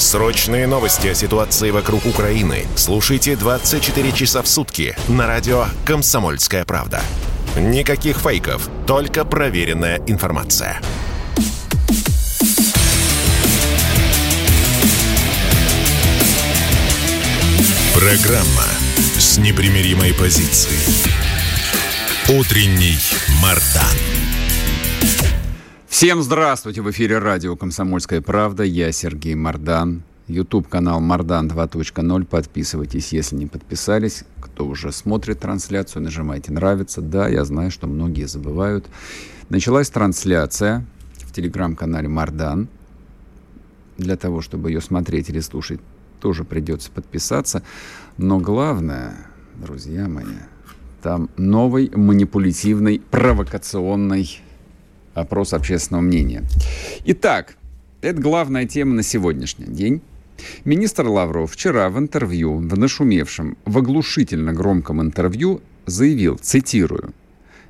Срочные 0.00 0.66
новости 0.66 1.08
о 1.08 1.14
ситуации 1.14 1.70
вокруг 1.70 2.06
Украины 2.06 2.64
слушайте 2.74 3.36
24 3.36 4.12
часа 4.12 4.40
в 4.40 4.48
сутки 4.48 4.96
на 5.08 5.26
радио 5.26 5.66
«Комсомольская 5.84 6.64
правда». 6.64 7.02
Никаких 7.54 8.16
фейков, 8.16 8.70
только 8.86 9.26
проверенная 9.26 10.00
информация. 10.06 10.80
Программа 17.94 18.64
с 19.18 19.36
непримиримой 19.36 20.14
позицией. 20.14 20.80
Утренний 22.30 22.98
Мардан. 23.42 24.09
Всем 25.90 26.22
здравствуйте! 26.22 26.82
В 26.82 26.90
эфире 26.92 27.18
радио 27.18 27.56
«Комсомольская 27.56 28.20
правда». 28.20 28.62
Я 28.62 28.92
Сергей 28.92 29.34
Мардан. 29.34 30.04
YouTube-канал 30.28 31.00
Мардан 31.00 31.48
2.0. 31.48 32.26
Подписывайтесь, 32.26 33.12
если 33.12 33.34
не 33.34 33.48
подписались. 33.48 34.22
Кто 34.40 34.66
уже 34.66 34.92
смотрит 34.92 35.40
трансляцию, 35.40 36.04
нажимайте 36.04 36.52
«Нравится». 36.52 37.00
Да, 37.00 37.28
я 37.28 37.44
знаю, 37.44 37.72
что 37.72 37.88
многие 37.88 38.28
забывают. 38.28 38.86
Началась 39.48 39.90
трансляция 39.90 40.86
в 41.24 41.32
телеграм-канале 41.32 42.06
Мардан. 42.06 42.68
Для 43.98 44.16
того, 44.16 44.42
чтобы 44.42 44.70
ее 44.70 44.80
смотреть 44.80 45.28
или 45.28 45.40
слушать, 45.40 45.80
тоже 46.20 46.44
придется 46.44 46.92
подписаться. 46.92 47.64
Но 48.16 48.38
главное, 48.38 49.16
друзья 49.56 50.06
мои, 50.06 50.38
там 51.02 51.28
новый 51.36 51.90
манипулятивный, 51.92 53.00
провокационный 53.10 54.40
опрос 55.14 55.52
общественного 55.52 56.02
мнения. 56.02 56.44
Итак, 57.04 57.56
это 58.00 58.20
главная 58.20 58.66
тема 58.66 58.94
на 58.94 59.02
сегодняшний 59.02 59.66
день. 59.66 60.00
Министр 60.64 61.06
Лавров 61.06 61.52
вчера 61.52 61.90
в 61.90 61.98
интервью, 61.98 62.56
в 62.56 62.78
нашумевшем, 62.78 63.58
в 63.64 63.78
оглушительно 63.78 64.52
громком 64.52 65.02
интервью 65.02 65.60
заявил, 65.86 66.38
цитирую, 66.38 67.12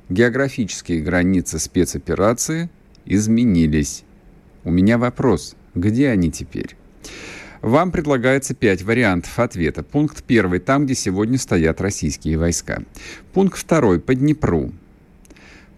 «Географические 0.09 1.01
границы 1.01 1.59
спецоперации 1.59 2.69
изменились. 3.05 4.03
У 4.63 4.71
меня 4.71 4.97
вопрос, 4.97 5.55
где 5.75 6.09
они 6.09 6.31
теперь?» 6.31 6.75
Вам 7.61 7.91
предлагается 7.91 8.55
пять 8.55 8.81
вариантов 8.81 9.37
ответа. 9.37 9.83
Пункт 9.83 10.23
первый– 10.23 10.59
там, 10.61 10.85
где 10.85 10.95
сегодня 10.95 11.37
стоят 11.37 11.79
российские 11.79 12.37
войска. 12.37 12.81
Пункт 13.33 13.59
второй– 13.59 13.99
по 14.01 14.15
Днепру. 14.15 14.71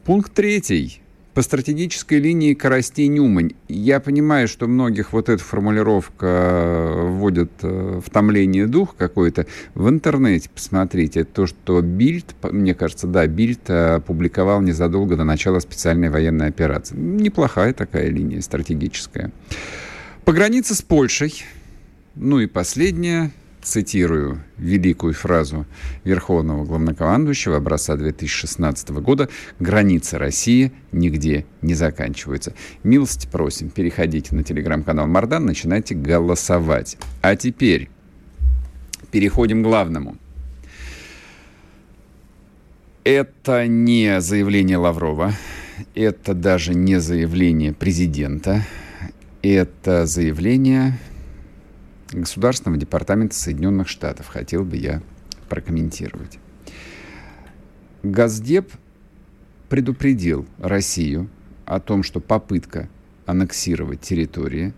Пункт 0.06 0.34
третий 0.34 1.03
по 1.34 1.42
стратегической 1.42 2.20
линии 2.20 2.54
Коростей-Нюмань. 2.54 3.54
Я 3.68 4.00
понимаю, 4.00 4.48
что 4.48 4.68
многих 4.68 5.14
вот 5.14 5.30
эта 5.30 5.44
формулировка 5.44 6.26
э, 6.26 7.08
вводит 7.08 7.52
э, 7.62 8.02
в 8.06 8.10
томление 8.10 8.68
дух 8.68 8.96
какой-то. 8.96 9.48
В 9.74 9.90
интернете 9.90 10.50
посмотрите. 10.54 11.24
То, 11.24 11.48
что 11.48 11.82
Бильд, 11.82 12.36
мне 12.44 12.76
кажется, 12.76 13.08
да, 13.08 13.26
Бильд 13.26 13.70
опубликовал 13.70 14.62
незадолго 14.62 15.16
до 15.16 15.24
начала 15.24 15.60
специальной 15.60 16.10
военной 16.10 16.48
операции. 16.48 16.96
Неплохая 16.96 17.74
такая 17.74 18.10
линия 18.10 18.42
стратегическая. 18.42 19.32
По 20.26 20.34
границе 20.34 20.76
с 20.76 20.82
Польшей 20.82 21.44
ну 22.16 22.40
и 22.40 22.46
последнее, 22.46 23.32
цитирую 23.64 24.44
великую 24.58 25.14
фразу 25.14 25.66
Верховного 26.04 26.66
Главнокомандующего 26.66 27.58
образца 27.58 27.96
2016 27.96 28.90
года 28.90 29.30
«Границы 29.60 30.18
России 30.18 30.72
нигде 30.92 31.46
не 31.62 31.74
заканчиваются». 31.74 32.54
Милости 32.84 33.28
просим, 33.32 33.70
переходите 33.70 34.36
на 34.36 34.44
телеграм-канал 34.44 35.08
Мардан, 35.08 35.46
начинайте 35.46 35.96
голосовать. 35.96 36.98
А 37.22 37.36
теперь 37.36 37.90
переходим 39.12 39.62
к 39.62 39.66
главному. 39.66 40.18
Это 43.04 43.68
не 43.68 44.22
заявление 44.22 44.78
Лаврова, 44.78 45.34
это 45.94 46.34
даже 46.34 46.74
не 46.74 47.00
заявление 47.02 47.74
президента, 47.74 48.66
это 49.42 50.06
заявление 50.06 50.98
Государственного 52.14 52.80
департамента 52.80 53.36
Соединенных 53.36 53.88
Штатов 53.88 54.28
хотел 54.28 54.64
бы 54.64 54.78
я 54.78 55.02
прокомментировать. 55.50 56.40
Газдеп 58.04 58.72
предупредил 59.70 60.46
Россию 60.60 61.30
о 61.66 61.80
том, 61.80 62.04
что 62.04 62.20
попытка 62.20 62.90
аннексировать 63.26 64.02
территории, 64.02 64.74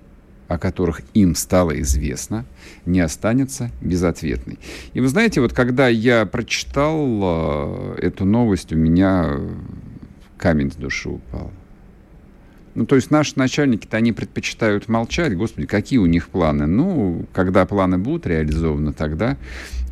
о 0.47 0.59
которых 0.59 1.01
им 1.13 1.35
стало 1.35 1.79
известно, 1.81 2.45
не 2.85 2.99
останется 2.99 3.71
безответной. 3.81 4.59
И 4.93 4.99
вы 4.99 5.07
знаете, 5.07 5.41
вот 5.41 5.53
когда 5.53 5.87
я 5.87 6.25
прочитал 6.25 6.99
э, 7.03 7.95
эту 8.01 8.25
новость, 8.25 8.71
у 8.71 8.75
меня 8.75 9.39
камень 10.37 10.71
с 10.71 10.75
души 10.75 11.09
упал. 11.09 11.51
Ну, 12.75 12.85
то 12.85 12.95
есть 12.95 13.09
наши 13.09 13.33
начальники-то, 13.37 13.97
они 13.97 14.11
предпочитают 14.11 14.89
молчать. 14.89 15.35
Господи, 15.35 15.65
какие 15.65 15.97
у 15.97 16.05
них 16.05 16.27
планы? 16.27 16.67
Ну, 16.67 17.25
когда 17.33 17.65
планы 17.65 17.97
будут 17.97 18.27
реализованы, 18.27 18.91
тогда 18.91 19.37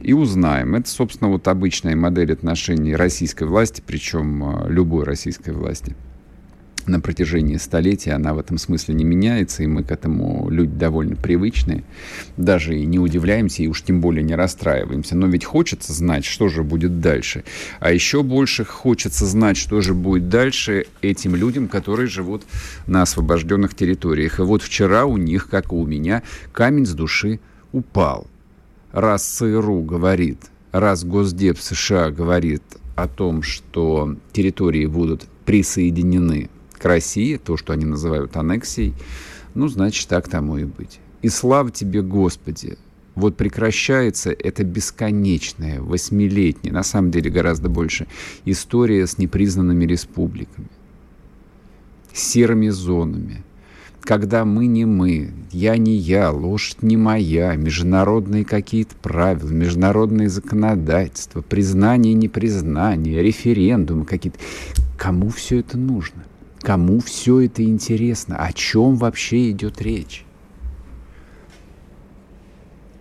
и 0.01 0.11
узнаем. 0.11 0.75
Это, 0.75 0.89
собственно, 0.89 1.29
вот 1.29 1.47
обычная 1.47 1.95
модель 1.95 2.33
отношений 2.33 2.95
российской 2.95 3.45
власти, 3.45 3.81
причем 3.85 4.43
а, 4.43 4.67
любой 4.67 5.05
российской 5.05 5.51
власти 5.51 5.95
на 6.87 6.99
протяжении 6.99 7.57
столетий 7.57 8.09
она 8.09 8.33
в 8.33 8.39
этом 8.39 8.57
смысле 8.57 8.95
не 8.95 9.03
меняется, 9.03 9.63
и 9.63 9.67
мы 9.67 9.83
к 9.83 9.91
этому 9.91 10.49
люди 10.49 10.73
довольно 10.75 11.15
привычные, 11.15 11.83
даже 12.37 12.77
и 12.77 12.85
не 12.85 12.99
удивляемся, 12.99 13.63
и 13.63 13.67
уж 13.67 13.81
тем 13.83 14.01
более 14.01 14.23
не 14.23 14.35
расстраиваемся. 14.35 15.15
Но 15.15 15.27
ведь 15.27 15.45
хочется 15.45 15.93
знать, 15.93 16.25
что 16.25 16.49
же 16.49 16.63
будет 16.63 16.99
дальше. 16.99 17.43
А 17.79 17.91
еще 17.91 18.23
больше 18.23 18.65
хочется 18.65 19.25
знать, 19.25 19.57
что 19.57 19.81
же 19.81 19.93
будет 19.93 20.29
дальше 20.29 20.85
этим 21.01 21.35
людям, 21.35 21.67
которые 21.67 22.07
живут 22.07 22.43
на 22.87 23.01
освобожденных 23.01 23.75
территориях. 23.75 24.39
И 24.39 24.43
вот 24.43 24.61
вчера 24.61 25.05
у 25.05 25.17
них, 25.17 25.49
как 25.49 25.71
и 25.71 25.75
у 25.75 25.85
меня, 25.85 26.23
камень 26.51 26.85
с 26.85 26.93
души 26.93 27.39
упал. 27.71 28.27
Раз 28.91 29.23
ЦРУ 29.23 29.81
говорит, 29.81 30.39
раз 30.71 31.03
Госдеп 31.03 31.59
США 31.59 32.11
говорит 32.11 32.63
о 32.95 33.07
том, 33.07 33.41
что 33.41 34.15
территории 34.31 34.85
будут 34.85 35.25
присоединены 35.45 36.49
к 36.83 36.85
России, 36.85 37.37
то, 37.37 37.55
что 37.55 37.71
они 37.71 37.85
называют 37.85 38.35
аннексией, 38.35 38.93
ну, 39.53 39.69
значит, 39.69 40.09
так 40.09 40.27
тому 40.27 40.57
и 40.57 40.65
быть. 40.65 40.99
И 41.21 41.29
слава 41.29 41.71
тебе, 41.71 42.01
Господи, 42.01 42.77
вот 43.15 43.37
прекращается 43.37 44.31
эта 44.31 44.65
бесконечная, 44.65 45.79
восьмилетняя, 45.79 46.73
на 46.73 46.83
самом 46.83 47.09
деле 47.11 47.31
гораздо 47.31 47.69
больше, 47.69 48.07
история 48.43 49.07
с 49.07 49.17
непризнанными 49.17 49.85
республиками, 49.85 50.67
серыми 52.11 52.67
зонами, 52.67 53.45
когда 54.01 54.43
мы 54.43 54.65
не 54.65 54.83
мы, 54.83 55.31
я 55.53 55.77
не 55.77 55.95
я, 55.95 56.31
лошадь 56.31 56.83
не 56.83 56.97
моя, 56.97 57.55
международные 57.55 58.43
какие-то 58.43 58.95
правила, 58.97 59.51
международные 59.51 60.27
законодательства, 60.27 61.41
признание, 61.41 62.13
непризнание, 62.13 63.23
референдумы 63.23 64.03
какие-то. 64.03 64.39
Кому 64.97 65.29
все 65.29 65.59
это 65.59 65.77
нужно? 65.77 66.25
Кому 66.63 67.01
все 67.01 67.41
это 67.41 67.61
интересно? 67.61 68.37
О 68.37 68.53
чем 68.53 68.95
вообще 68.95 69.51
идет 69.51 69.81
речь? 69.81 70.25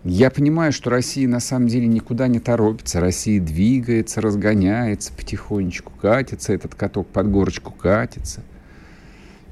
Я 0.02 0.30
понимаю, 0.30 0.72
что 0.72 0.90
Россия 0.90 1.28
на 1.28 1.38
самом 1.38 1.68
деле 1.68 1.86
никуда 1.86 2.26
не 2.26 2.40
торопится. 2.40 2.98
Россия 2.98 3.40
двигается, 3.40 4.20
разгоняется 4.20 5.12
потихонечку, 5.12 5.92
катится, 5.92 6.52
этот 6.52 6.74
каток 6.74 7.06
под 7.06 7.30
горочку 7.30 7.72
катится. 7.72 8.42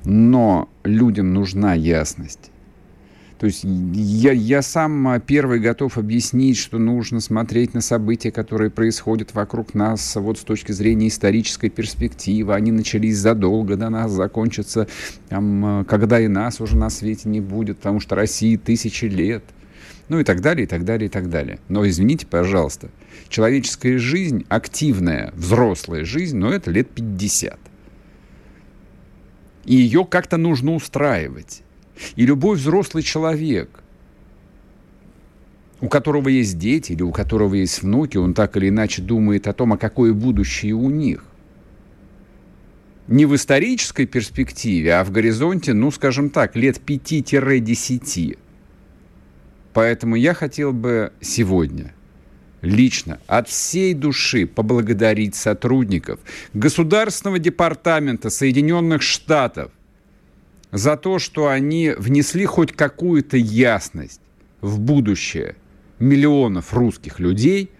Но 0.04 0.68
людям 0.82 1.32
нужна 1.32 1.74
ясность. 1.74 2.50
То 3.40 3.46
есть 3.46 3.64
я, 3.64 4.32
я 4.32 4.60
сам 4.60 5.18
первый 5.26 5.60
готов 5.60 5.96
объяснить, 5.96 6.58
что 6.58 6.76
нужно 6.76 7.20
смотреть 7.20 7.72
на 7.72 7.80
события, 7.80 8.30
которые 8.30 8.70
происходят 8.70 9.32
вокруг 9.32 9.72
нас 9.72 10.14
вот 10.16 10.38
с 10.38 10.42
точки 10.42 10.72
зрения 10.72 11.08
исторической 11.08 11.70
перспективы. 11.70 12.54
Они 12.54 12.70
начались 12.70 13.16
задолго 13.16 13.76
до 13.76 13.88
нас, 13.88 14.12
закончатся, 14.12 14.88
там, 15.30 15.86
когда 15.88 16.20
и 16.20 16.28
нас 16.28 16.60
уже 16.60 16.76
на 16.76 16.90
свете 16.90 17.30
не 17.30 17.40
будет, 17.40 17.78
потому 17.78 17.98
что 17.98 18.14
России 18.14 18.56
тысячи 18.56 19.06
лет. 19.06 19.42
Ну 20.10 20.20
и 20.20 20.24
так 20.24 20.42
далее, 20.42 20.64
и 20.64 20.68
так 20.68 20.84
далее, 20.84 21.06
и 21.06 21.10
так 21.10 21.30
далее. 21.30 21.60
Но 21.70 21.88
извините, 21.88 22.26
пожалуйста, 22.26 22.90
человеческая 23.30 23.96
жизнь, 23.96 24.44
активная, 24.50 25.32
взрослая 25.34 26.04
жизнь, 26.04 26.36
но 26.36 26.52
это 26.52 26.70
лет 26.70 26.90
50. 26.90 27.58
И 29.64 29.76
ее 29.76 30.04
как-то 30.04 30.36
нужно 30.36 30.74
устраивать. 30.74 31.62
И 32.16 32.26
любой 32.26 32.56
взрослый 32.56 33.02
человек, 33.02 33.82
у 35.80 35.88
которого 35.88 36.28
есть 36.28 36.58
дети 36.58 36.92
или 36.92 37.02
у 37.02 37.12
которого 37.12 37.54
есть 37.54 37.82
внуки, 37.82 38.16
он 38.16 38.34
так 38.34 38.56
или 38.56 38.68
иначе 38.68 39.02
думает 39.02 39.46
о 39.46 39.52
том, 39.52 39.72
а 39.72 39.78
какое 39.78 40.12
будущее 40.12 40.74
у 40.74 40.90
них. 40.90 41.24
Не 43.08 43.26
в 43.26 43.34
исторической 43.34 44.06
перспективе, 44.06 44.94
а 44.94 45.04
в 45.04 45.10
горизонте, 45.10 45.72
ну, 45.72 45.90
скажем 45.90 46.30
так, 46.30 46.54
лет 46.54 46.80
5-10. 46.86 48.38
Поэтому 49.72 50.16
я 50.16 50.34
хотел 50.34 50.72
бы 50.72 51.12
сегодня 51.20 51.92
лично 52.62 53.18
от 53.26 53.48
всей 53.48 53.94
души 53.94 54.46
поблагодарить 54.46 55.34
сотрудников 55.34 56.20
Государственного 56.52 57.38
департамента 57.38 58.30
Соединенных 58.30 59.02
Штатов 59.02 59.72
за 60.72 60.96
то, 60.96 61.18
что 61.18 61.48
они 61.48 61.94
внесли 61.96 62.46
хоть 62.46 62.72
какую-то 62.72 63.36
ясность 63.36 64.20
в 64.60 64.78
будущее 64.78 65.56
миллионов 65.98 66.72
русских 66.74 67.18
людей, 67.18 67.70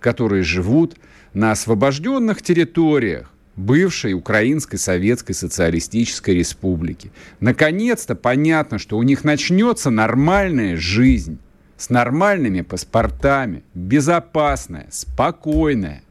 которые 0.00 0.42
живут 0.42 0.96
на 1.34 1.52
освобожденных 1.52 2.42
территориях 2.42 3.30
бывшей 3.56 4.14
Украинской 4.14 4.76
Советской 4.76 5.34
Социалистической 5.34 6.34
Республики. 6.34 7.12
Наконец-то 7.40 8.14
понятно, 8.14 8.78
что 8.78 8.96
у 8.96 9.02
них 9.02 9.24
начнется 9.24 9.90
нормальная 9.90 10.76
жизнь 10.76 11.38
с 11.76 11.90
нормальными 11.90 12.62
паспортами, 12.62 13.62
безопасная, 13.74 14.86
спокойная. 14.90 16.02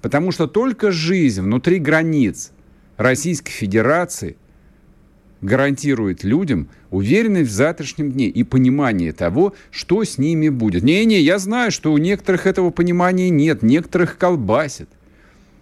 Потому 0.00 0.32
что 0.32 0.46
только 0.46 0.90
жизнь 0.90 1.40
внутри 1.40 1.78
границ 1.78 2.52
Российской 2.96 3.52
Федерации 3.52 4.36
гарантирует 5.44 6.24
людям 6.24 6.68
уверенность 6.90 7.50
в 7.50 7.54
завтрашнем 7.54 8.10
дне 8.10 8.28
и 8.28 8.42
понимание 8.42 9.12
того, 9.12 9.54
что 9.70 10.02
с 10.02 10.18
ними 10.18 10.48
будет. 10.48 10.82
Не-не, 10.82 11.20
я 11.20 11.38
знаю, 11.38 11.70
что 11.70 11.92
у 11.92 11.98
некоторых 11.98 12.46
этого 12.46 12.70
понимания 12.70 13.30
нет, 13.30 13.62
некоторых 13.62 14.16
колбасит. 14.16 14.88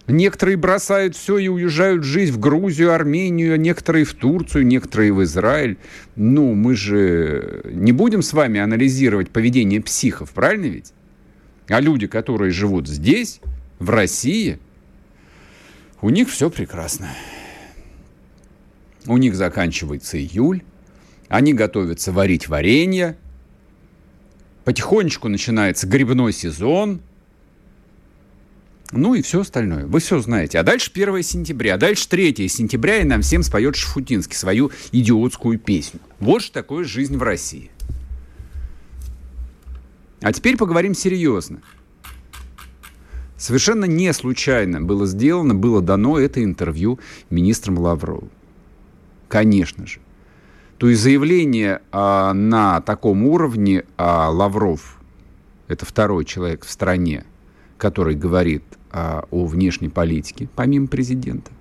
Некоторые 0.07 0.57
бросают 0.57 1.15
все 1.15 1.37
и 1.37 1.47
уезжают 1.47 2.03
жить 2.03 2.29
в 2.29 2.39
Грузию, 2.39 2.93
Армению, 2.93 3.53
а 3.53 3.57
некоторые 3.57 4.03
в 4.03 4.13
Турцию, 4.13 4.65
некоторые 4.65 5.13
в 5.13 5.23
Израиль. 5.23 5.77
Ну, 6.15 6.53
мы 6.53 6.75
же 6.75 7.61
не 7.65 7.93
будем 7.93 8.21
с 8.21 8.33
вами 8.33 8.59
анализировать 8.59 9.29
поведение 9.29 9.81
психов, 9.81 10.31
правильно 10.31 10.65
ведь? 10.65 10.93
А 11.69 11.79
люди, 11.79 12.07
которые 12.07 12.51
живут 12.51 12.89
здесь, 12.89 13.39
в 13.79 13.89
России, 13.89 14.59
у 16.01 16.09
них 16.09 16.29
все 16.29 16.49
прекрасно. 16.49 17.07
У 19.05 19.17
них 19.17 19.35
заканчивается 19.35 20.17
июль, 20.17 20.63
они 21.27 21.53
готовятся 21.53 22.11
варить 22.11 22.47
варенье, 22.47 23.17
потихонечку 24.63 25.27
начинается 25.27 25.87
грибной 25.87 26.31
сезон, 26.31 27.01
ну 28.91 29.15
и 29.15 29.21
все 29.23 29.41
остальное. 29.41 29.87
Вы 29.87 29.99
все 29.99 30.19
знаете. 30.19 30.59
А 30.59 30.63
дальше 30.63 30.91
1 30.93 31.23
сентября, 31.23 31.75
а 31.75 31.77
дальше 31.77 32.07
3 32.07 32.47
сентября, 32.47 32.99
и 32.99 33.03
нам 33.03 33.21
всем 33.21 33.41
споет 33.41 33.75
Шафутинский 33.75 34.35
свою 34.35 34.71
идиотскую 34.91 35.57
песню. 35.57 35.99
Вот 36.19 36.43
что 36.43 36.53
такое 36.53 36.83
жизнь 36.83 37.17
в 37.17 37.23
России. 37.23 37.71
А 40.21 40.31
теперь 40.31 40.57
поговорим 40.57 40.93
серьезно. 40.93 41.61
Совершенно 43.35 43.85
не 43.85 44.13
случайно 44.13 44.79
было 44.79 45.07
сделано, 45.07 45.55
было 45.55 45.81
дано 45.81 46.19
это 46.19 46.43
интервью 46.43 46.99
министром 47.29 47.79
Лавровым 47.79 48.29
конечно 49.33 49.87
же. 49.87 49.99
То 50.77 50.89
есть 50.89 51.01
заявление 51.01 51.81
а, 51.91 52.33
на 52.33 52.81
таком 52.81 53.25
уровне 53.25 53.83
а, 53.97 54.29
Лавров, 54.29 55.01
это 55.67 55.87
второй 55.87 56.23
человек 56.23 56.65
в 56.65 56.69
стране, 56.69 57.23
который 57.79 58.13
говорит 58.13 58.63
а, 58.91 59.25
о 59.31 59.47
внешней 59.47 59.89
политике, 59.89 60.47
помимо 60.55 60.85
президента, 60.85 61.51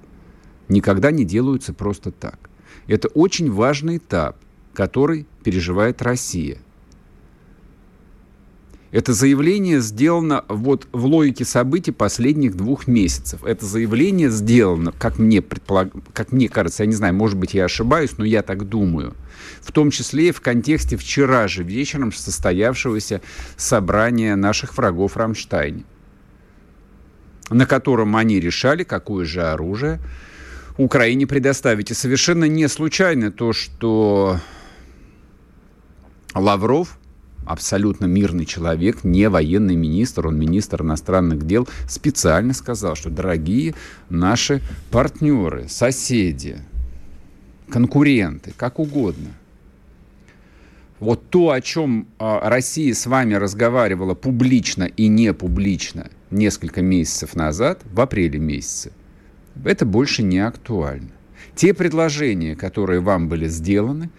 никогда 0.69 1.11
не 1.11 1.25
делаются 1.25 1.73
просто 1.73 2.11
так. 2.11 2.51
Это 2.89 3.09
очень 3.09 3.51
важный 3.51 3.97
этап, 3.97 4.37
который 4.75 5.27
переживает 5.43 6.03
Россия– 6.03 6.59
это 8.93 9.15
заявление 9.15 9.81
сделано 9.81 10.44
вот 10.49 10.87
в 10.93 11.06
логике 11.06 11.47
событий 11.47 11.93
последних 11.93 12.55
двух 12.55 12.87
месяцев. 12.87 13.43
Это 13.43 13.65
заявление 13.65 14.31
сделано, 14.31 14.93
как 14.93 15.19
мне, 15.19 15.41
предполаг... 15.41 15.89
как 16.12 16.31
мне 16.31 16.50
кажется, 16.50 16.83
я 16.83 16.87
не 16.87 16.94
знаю, 16.94 17.15
может 17.15 17.39
быть, 17.39 17.55
я 17.55 17.65
ошибаюсь, 17.65 18.19
но 18.19 18.25
я 18.27 18.43
так 18.43 18.69
думаю, 18.69 19.15
в 19.62 19.73
том 19.73 19.91
числе 19.91 20.29
и 20.29 20.33
в 20.33 20.43
контексте 20.43 20.99
вчера 20.99 21.49
же 21.49 21.62
вечером 21.62 22.12
состоявшегося 22.12 23.23
собрания 23.56 24.37
наших 24.37 24.77
врагов 24.77 25.17
в 25.17 25.17
на 27.49 27.67
котором 27.67 28.15
они 28.17 28.41
решали, 28.41 28.85
какое 28.85 29.25
же 29.25 29.43
оружие 29.43 30.00
Украине 30.77 31.27
предоставить. 31.27 31.91
И 31.91 31.94
совершенно 31.94 32.44
не 32.44 32.69
случайно 32.69 33.33
то, 33.33 33.55
что 33.55 34.39
Лавров– 36.35 36.99
абсолютно 37.53 38.07
мирный 38.07 38.47
человек, 38.47 39.05
не 39.05 39.29
военный 39.29 39.77
министр, 39.77 40.29
он 40.29 40.39
министр 40.39 40.83
иностранных 40.83 41.47
дел, 41.47 41.69
специально 41.89 42.55
сказал, 42.55 42.95
что 42.97 43.11
дорогие 43.11 43.75
наши 44.09 44.63
партнеры, 44.91 45.69
соседи, 45.69 46.59
конкуренты, 47.69 48.53
как 48.56 48.79
угодно, 48.79 49.29
вот 50.99 51.29
то, 51.31 51.51
о 51.51 51.61
чем 51.61 52.06
а, 52.19 52.49
Россия 52.49 52.94
с 52.94 53.06
вами 53.06 53.35
разговаривала 53.35 54.15
публично 54.15 54.85
и 54.85 55.09
не 55.09 55.35
публично 55.35 56.11
несколько 56.31 56.81
месяцев 56.81 57.35
назад, 57.35 57.82
в 57.85 58.01
апреле 58.01 58.39
месяце, 58.39 58.93
это 59.65 59.85
больше 59.85 60.23
не 60.23 60.39
актуально. 60.39 61.11
Те 61.55 61.75
предложения, 61.75 62.56
которые 62.56 63.01
вам 63.01 63.29
были 63.29 63.47
сделаны, 63.49 64.11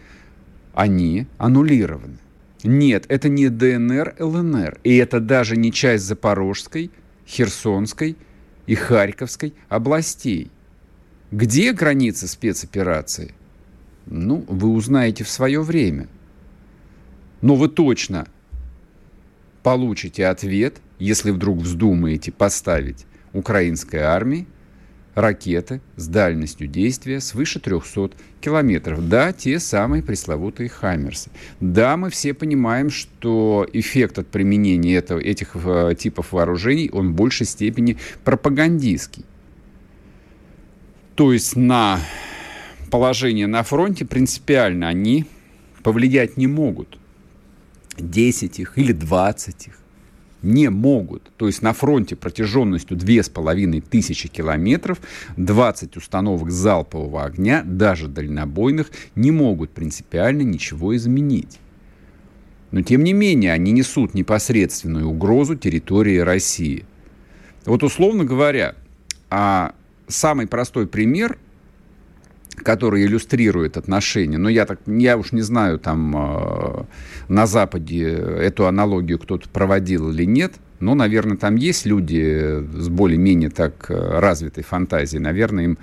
они 0.74 1.26
аннулированы. 1.38 2.18
Нет, 2.64 3.06
это 3.10 3.30
не 3.30 3.50
ДНР, 3.50 4.16
ЛНР. 4.20 4.80
И 4.84 4.96
это 4.96 5.20
даже 5.20 5.58
не 5.58 5.72
часть 5.72 6.06
Запорожской, 6.06 6.92
Херсонской 7.28 8.16
и 8.66 8.76
Харьковской 8.76 9.54
областей. 9.70 10.50
Где 11.32 11.74
границы 11.74 12.28
спецоперации? 12.28 13.34
Ну, 14.06 14.46
вы 14.48 14.70
узнаете 14.70 15.24
в 15.24 15.30
свое 15.30 15.62
время. 15.62 16.08
Но 17.42 17.56
вы 17.56 17.68
точно 17.68 18.28
получите 19.64 20.28
ответ, 20.28 20.78
если 21.00 21.32
вдруг 21.32 21.58
вздумаете 21.60 22.32
поставить 22.32 23.06
украинской 23.34 23.98
армии 23.98 24.48
ракеты 25.16 25.82
с 25.96 26.08
дальностью 26.08 26.68
действия 26.68 27.20
свыше 27.20 27.60
300 27.60 28.12
километров. 28.42 29.08
Да, 29.08 29.32
те 29.32 29.60
самые 29.60 30.04
пресловутые 30.04 30.70
«Хаммерсы». 30.70 31.30
Да, 31.60 31.98
мы 31.98 32.10
все 32.10 32.34
понимаем, 32.34 32.90
что 32.90 33.68
эффект 33.74 34.20
от 34.20 34.28
применения 34.28 34.96
этого, 34.96 35.20
этих 35.20 35.56
э, 35.56 35.94
типов 35.98 36.32
вооружений, 36.32 36.90
он 36.92 37.12
в 37.12 37.16
большей 37.16 37.46
степени 37.46 37.98
пропагандистский. 38.24 39.26
То 41.16 41.32
есть 41.32 41.56
на 41.56 42.00
положение 42.90 43.48
на 43.48 43.64
фронте 43.64 44.06
принципиально 44.06 44.88
они 44.88 45.26
повлиять 45.84 46.38
не 46.38 46.48
могут. 46.48 46.98
10 48.00 48.60
их 48.60 48.78
или 48.78 48.92
20 48.92 49.68
их 49.68 49.83
не 50.44 50.70
могут. 50.70 51.32
То 51.38 51.48
есть 51.48 51.62
на 51.62 51.74
фронте 51.74 52.16
протяженностью 52.16 52.98
2500 52.98 54.30
километров 54.30 55.00
20 55.38 55.98
установок 55.98 56.52
залпового 56.52 57.24
огня, 57.24 57.64
даже 57.66 58.08
дальнобойных, 58.08 58.92
не 59.16 59.32
могут 59.32 59.72
принципиально 59.72 60.42
ничего 60.42 60.96
изменить. 60.96 61.60
Но, 62.72 62.82
тем 62.82 63.04
не 63.04 63.14
менее, 63.14 63.54
они 63.54 63.72
несут 63.72 64.14
непосредственную 64.14 65.08
угрозу 65.08 65.56
территории 65.56 66.18
России. 66.18 66.86
Вот, 67.66 67.84
условно 67.84 68.26
говоря, 68.26 68.76
а 69.30 69.74
самый 70.08 70.48
простой 70.48 70.88
пример, 70.88 71.38
который 72.56 73.06
иллюстрирует 73.06 73.78
отношения, 73.78 74.38
но 74.38 74.50
я, 74.50 74.66
так, 74.66 74.80
я 74.86 75.18
уж 75.18 75.32
не 75.32 75.42
знаю, 75.42 75.80
там 75.80 76.16
э, 76.16 76.84
на 77.28 77.48
Западе 77.48 78.10
эту 78.12 78.68
аналогию 78.68 79.20
кто-то 79.20 79.50
проводил 79.50 80.12
или 80.12 80.26
нет, 80.26 80.54
но, 80.80 80.96
наверное, 80.96 81.38
там 81.38 81.56
есть 81.56 81.86
люди 81.86 82.64
с 82.78 82.90
более-менее 82.90 83.50
так 83.50 83.90
э, 83.90 84.20
развитой 84.20 84.64
фантазией, 84.64 85.22
наверное, 85.22 85.64
им 85.66 85.78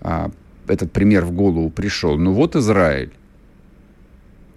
э, 0.00 0.28
этот 0.66 0.92
пример 0.92 1.24
в 1.24 1.32
голову 1.32 1.70
пришел. 1.70 2.16
Ну 2.16 2.32
вот 2.32 2.56
Израиль, 2.56 3.12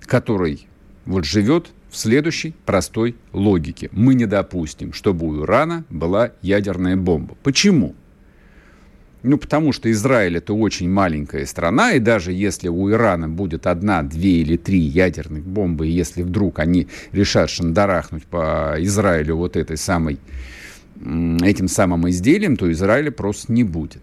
который 0.01 0.67
вот 1.05 1.25
живет 1.25 1.71
в 1.89 1.97
следующей 1.97 2.53
простой 2.65 3.15
логике. 3.33 3.89
Мы 3.91 4.13
не 4.13 4.25
допустим, 4.25 4.93
чтобы 4.93 5.25
у 5.25 5.43
Ирана 5.43 5.83
была 5.89 6.31
ядерная 6.41 6.95
бомба. 6.95 7.35
Почему? 7.43 7.95
Ну, 9.23 9.37
потому 9.37 9.73
что 9.73 9.91
Израиль 9.91 10.37
это 10.37 10.53
очень 10.53 10.89
маленькая 10.89 11.45
страна, 11.45 11.93
и 11.93 11.99
даже 11.99 12.31
если 12.31 12.67
у 12.67 12.89
Ирана 12.91 13.27
будет 13.27 13.65
одна, 13.65 14.03
две 14.03 14.41
или 14.41 14.57
три 14.57 14.79
ядерных 14.79 15.43
бомбы, 15.43 15.87
и 15.87 15.91
если 15.91 16.21
вдруг 16.21 16.59
они 16.59 16.87
решат 17.11 17.49
шандарахнуть 17.49 18.25
по 18.25 18.75
Израилю 18.77 19.37
вот 19.37 19.57
этой 19.57 19.77
самой, 19.77 20.19
этим 20.95 21.67
самым 21.67 22.07
изделием, 22.09 22.57
то 22.57 22.71
Израиля 22.71 23.11
просто 23.11 23.51
не 23.51 23.63
будет. 23.63 24.01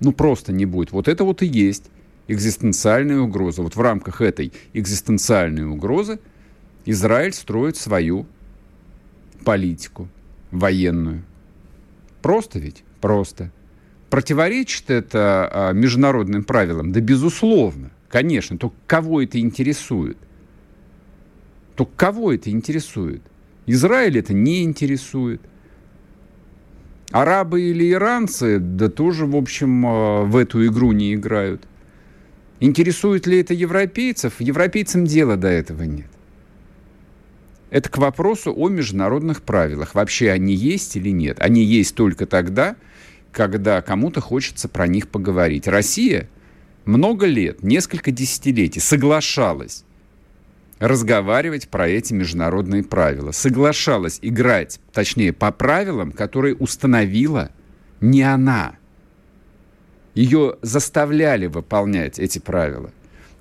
Ну, 0.00 0.12
просто 0.12 0.52
не 0.52 0.66
будет. 0.66 0.92
Вот 0.92 1.08
это 1.08 1.24
вот 1.24 1.42
и 1.42 1.46
есть 1.46 1.90
экзистенциальная 2.28 3.18
угроза. 3.18 3.62
Вот 3.62 3.76
в 3.76 3.80
рамках 3.80 4.20
этой 4.20 4.52
экзистенциальной 4.72 5.66
угрозы 5.66 6.18
Израиль 6.86 7.32
строит 7.32 7.76
свою 7.76 8.26
политику 9.44 10.08
военную. 10.50 11.22
Просто 12.22 12.58
ведь? 12.58 12.84
Просто. 13.00 13.50
Противоречит 14.14 14.90
это 14.90 15.50
а, 15.52 15.72
международным 15.72 16.44
правилам? 16.44 16.92
Да, 16.92 17.00
безусловно. 17.00 17.90
Конечно. 18.08 18.56
Только 18.56 18.76
кого 18.86 19.20
это 19.20 19.40
интересует? 19.40 20.16
Только 21.74 21.90
кого 21.96 22.32
это 22.32 22.48
интересует? 22.48 23.22
Израиль 23.66 24.16
это 24.16 24.32
не 24.32 24.62
интересует. 24.62 25.40
Арабы 27.10 27.62
или 27.62 27.90
иранцы, 27.90 28.60
да 28.60 28.88
тоже, 28.88 29.26
в 29.26 29.34
общем, 29.34 29.84
а, 29.84 30.22
в 30.22 30.36
эту 30.36 30.64
игру 30.64 30.92
не 30.92 31.14
играют. 31.14 31.66
Интересует 32.60 33.26
ли 33.26 33.40
это 33.40 33.52
европейцев? 33.52 34.34
Европейцам 34.38 35.06
дела 35.06 35.36
до 35.36 35.48
этого 35.48 35.82
нет. 35.82 36.06
Это 37.70 37.88
к 37.88 37.98
вопросу 37.98 38.54
о 38.56 38.68
международных 38.68 39.42
правилах. 39.42 39.96
Вообще 39.96 40.30
они 40.30 40.54
есть 40.54 40.94
или 40.94 41.08
нет? 41.08 41.38
Они 41.40 41.64
есть 41.64 41.96
только 41.96 42.26
тогда, 42.26 42.76
когда 43.34 43.82
кому-то 43.82 44.20
хочется 44.20 44.68
про 44.68 44.86
них 44.86 45.08
поговорить. 45.08 45.68
Россия 45.68 46.28
много 46.84 47.26
лет, 47.26 47.62
несколько 47.62 48.10
десятилетий 48.10 48.80
соглашалась 48.80 49.84
разговаривать 50.78 51.68
про 51.68 51.88
эти 51.88 52.12
международные 52.12 52.82
правила. 52.82 53.30
Соглашалась 53.32 54.18
играть, 54.22 54.80
точнее, 54.92 55.32
по 55.32 55.52
правилам, 55.52 56.12
которые 56.12 56.54
установила 56.54 57.50
не 58.00 58.22
она– 58.22 58.76
ее 60.14 60.56
заставляли 60.62 61.46
выполнять 61.46 62.18
эти 62.18 62.38
правила. 62.38 62.90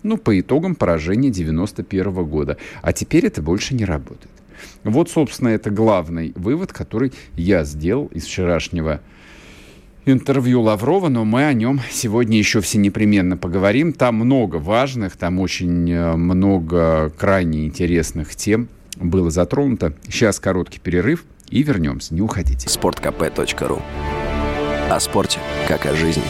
Ну, 0.02 0.18
по 0.18 0.38
итогам 0.40 0.76
поражения 0.76 1.30
91 1.30 2.26
года. 2.26 2.58
А 2.82 2.92
теперь 2.92 3.26
это 3.28 3.42
больше 3.42 3.74
не 3.74 3.86
работает. 3.86 4.32
Вот, 4.84 5.10
собственно, 5.10 5.50
это 5.50 5.70
главный 5.70 6.34
вывод, 6.36 6.74
который 6.74 7.14
я 7.36 7.64
сделал 7.64 8.08
из 8.08 8.26
вчерашнего 8.26 9.02
интервью 10.06 10.62
Лаврова, 10.62 11.10
но 11.10 11.26
мы 11.26 11.46
о 11.46 11.54
нем 11.54 11.80
сегодня 11.92 12.38
еще 12.38 12.62
все 12.62 12.78
непременно 12.78 13.38
поговорим. 13.38 13.94
Там 13.94 14.16
много 14.16 14.58
важных, 14.58 15.18
там 15.18 15.40
очень 15.40 15.92
э, 15.92 16.16
много 16.16 17.12
крайне 17.18 17.66
интересных 17.66 18.36
тем 18.36 18.68
было 18.98 19.32
затронуто. 19.32 19.94
Сейчас 20.08 20.40
короткий 20.40 20.80
перерыв 20.80 21.26
и 21.50 21.64
вернемся. 21.64 22.14
Не 22.14 22.22
уходите. 22.22 22.68
sportkp.ru 22.68 23.82
О 24.90 25.00
спорте, 25.00 25.40
как 25.68 25.86
о 25.86 25.96
жизни. 25.96 26.24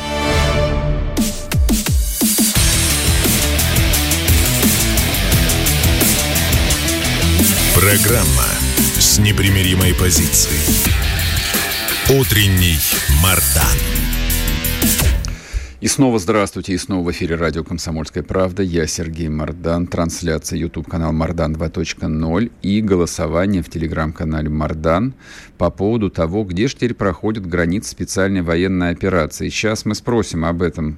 Программа 7.76 8.46
с 8.98 9.20
непримиримой 9.20 9.94
позицией. 9.94 11.03
Утренний 12.10 12.76
Мардан. 13.24 13.64
И 15.80 15.88
снова 15.88 16.20
здравствуйте, 16.20 16.74
и 16.74 16.78
снова 16.78 17.08
в 17.08 17.12
эфире 17.12 17.36
радио 17.36 17.64
«Комсомольская 17.64 18.24
правда». 18.24 18.62
Я 18.62 18.88
Сергей 18.88 19.30
Мардан, 19.30 19.88
трансляция 19.88 20.60
YouTube-канал 20.60 21.14
«Мардан 21.14 21.56
2.0» 21.56 22.52
и 22.62 22.82
голосование 22.82 23.64
в 23.64 23.70
телеграм-канале 23.70 24.50
«Мардан» 24.50 25.14
по 25.58 25.70
поводу 25.70 26.10
того, 26.10 26.44
где 26.44 26.68
же 26.68 26.76
теперь 26.76 26.94
проходит 26.94 27.48
граница 27.48 27.92
специальной 27.92 28.42
военной 28.42 28.90
операции. 28.90 29.48
Сейчас 29.48 29.86
мы 29.86 29.96
спросим 29.96 30.44
об 30.44 30.62
этом 30.62 30.98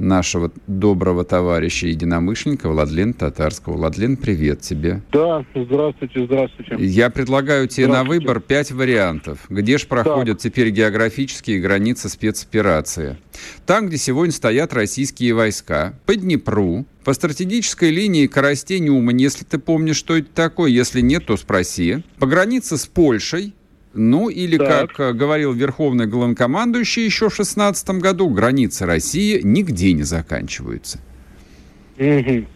нашего 0.00 0.50
доброго 0.66 1.24
товарища 1.24 1.86
единомышленника 1.86 2.68
Владлена 2.68 3.12
Татарского. 3.12 3.74
Владлен, 3.74 4.16
привет 4.16 4.60
тебе. 4.60 5.02
Да, 5.12 5.44
здравствуйте, 5.54 6.24
здравствуйте. 6.26 6.76
Я 6.78 7.10
предлагаю 7.10 7.68
тебе 7.68 7.86
на 7.86 8.04
выбор 8.04 8.40
пять 8.40 8.72
вариантов. 8.72 9.38
Где 9.48 9.78
же 9.78 9.86
проходят 9.86 10.38
так. 10.38 10.42
теперь 10.42 10.70
географические 10.70 11.60
границы 11.60 12.08
спецоперации? 12.08 13.18
Там, 13.66 13.86
где 13.86 13.96
сегодня 13.96 14.32
стоят 14.32 14.72
российские 14.72 15.34
войска, 15.34 15.94
по 16.06 16.16
Днепру, 16.16 16.86
по 17.04 17.14
стратегической 17.14 17.90
линии 17.90 18.26
Коростень-Умань, 18.26 19.20
если 19.20 19.44
ты 19.44 19.58
помнишь, 19.58 19.96
что 19.96 20.16
это 20.16 20.28
такое. 20.34 20.70
Если 20.70 21.00
нет, 21.00 21.26
то 21.26 21.36
спроси. 21.36 22.02
По 22.18 22.26
границе 22.26 22.76
с 22.76 22.86
Польшей, 22.86 23.54
ну, 23.92 24.28
или, 24.28 24.56
так. 24.56 24.92
как 24.92 25.00
э, 25.00 25.12
говорил 25.12 25.52
верховный 25.52 26.06
главнокомандующий 26.06 27.04
еще 27.04 27.28
в 27.28 27.34
16 27.34 27.90
году, 28.00 28.28
границы 28.28 28.86
России 28.86 29.40
нигде 29.42 29.92
не 29.92 30.04
заканчиваются. 30.04 31.00
Угу. 31.98 32.46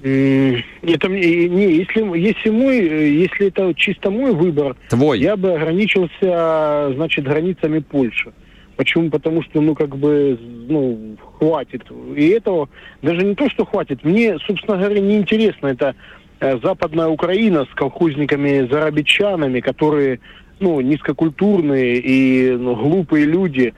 Это 0.00 1.08
не, 1.08 1.76
если, 1.76 2.18
если 2.18 2.50
мой, 2.50 2.78
э, 2.78 3.08
если 3.08 3.48
это 3.48 3.74
чисто 3.74 4.10
мой 4.10 4.32
выбор, 4.32 4.76
Твой. 4.90 5.18
я 5.18 5.36
бы 5.36 5.52
ограничился, 5.52 6.92
значит, 6.94 7.24
границами 7.24 7.80
Польши. 7.80 8.32
Почему? 8.76 9.10
Потому 9.10 9.42
что, 9.42 9.60
ну, 9.60 9.74
как 9.74 9.96
бы, 9.96 10.38
ну, 10.40 11.16
хватит. 11.38 11.82
И 12.14 12.28
этого 12.28 12.68
даже 13.02 13.24
не 13.24 13.34
то, 13.34 13.50
что 13.50 13.64
хватит. 13.64 14.04
Мне, 14.04 14.38
собственно 14.46 14.76
говоря, 14.76 15.00
не 15.00 15.16
интересно 15.16 15.66
это 15.66 15.96
западная 16.40 17.08
Украина 17.08 17.66
с 17.70 17.74
колхозниками, 17.74 18.68
зарабичанами, 18.70 19.60
которые 19.60 20.20
ну, 20.60 20.80
низкокультурные 20.80 21.98
и 21.98 22.56
ну, 22.56 22.74
глупые 22.74 23.26
люди. 23.26 23.74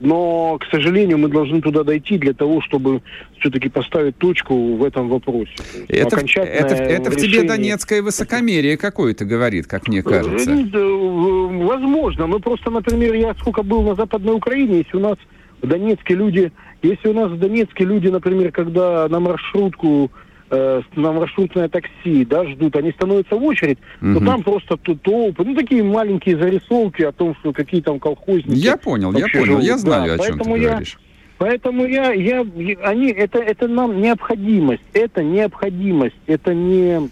Но, 0.00 0.58
к 0.58 0.66
сожалению, 0.70 1.16
мы 1.16 1.28
должны 1.28 1.62
туда 1.62 1.84
дойти 1.84 2.18
для 2.18 2.34
того, 2.34 2.60
чтобы 2.60 3.00
все-таки 3.38 3.70
поставить 3.70 4.16
точку 4.18 4.76
в 4.76 4.84
этом 4.84 5.08
вопросе. 5.08 5.54
Это, 5.88 6.18
это, 6.18 6.74
это 6.74 7.10
в 7.10 7.16
тебе 7.16 7.44
донецкое 7.44 8.02
высокомерие 8.02 8.76
какое-то 8.76 9.24
говорит, 9.24 9.66
как 9.66 9.88
мне 9.88 10.02
кажется. 10.02 10.50
Э, 10.50 11.64
возможно. 11.64 12.26
Но 12.26 12.38
просто, 12.40 12.70
например, 12.70 13.14
я 13.14 13.34
сколько 13.40 13.62
был 13.62 13.82
на 13.82 13.94
Западной 13.94 14.34
Украине, 14.34 14.78
если 14.78 14.98
у 14.98 15.00
нас 15.00 15.16
в 15.62 15.66
Донецке 15.66 16.14
люди, 16.14 16.52
если 16.82 17.08
у 17.08 17.14
нас 17.14 17.30
в 17.30 17.38
Донецке 17.38 17.84
люди, 17.84 18.08
например, 18.08 18.52
когда 18.52 19.08
на 19.08 19.18
маршрутку 19.18 20.10
э, 20.50 20.82
на 20.96 21.12
маршрутное 21.12 21.68
такси, 21.68 22.24
да, 22.24 22.44
ждут, 22.46 22.76
они 22.76 22.92
становятся 22.92 23.36
в 23.36 23.44
очередь, 23.44 23.78
угу. 24.00 24.14
то 24.14 24.24
там 24.24 24.42
просто 24.42 24.76
толпы, 24.76 25.44
ну, 25.44 25.54
такие 25.54 25.82
маленькие 25.82 26.36
зарисовки 26.36 27.02
о 27.02 27.12
том, 27.12 27.34
что 27.40 27.52
какие 27.52 27.80
там 27.80 27.98
колхозники. 27.98 28.58
Я 28.58 28.76
понял, 28.76 29.12
я 29.12 29.26
понял, 29.28 29.46
живут. 29.46 29.62
я 29.64 29.78
знаю, 29.78 30.18
да, 30.18 30.24
о 30.24 30.26
чем 30.26 30.38
ты 30.38 30.50
я, 30.50 30.68
говоришь. 30.70 30.98
Поэтому 31.38 31.86
я, 31.86 32.12
я, 32.12 32.46
они, 32.82 33.10
это, 33.12 33.38
это 33.38 33.66
нам 33.66 34.00
необходимость, 34.02 34.82
это 34.92 35.22
необходимость, 35.22 36.16
это 36.26 36.52
не, 36.52 37.08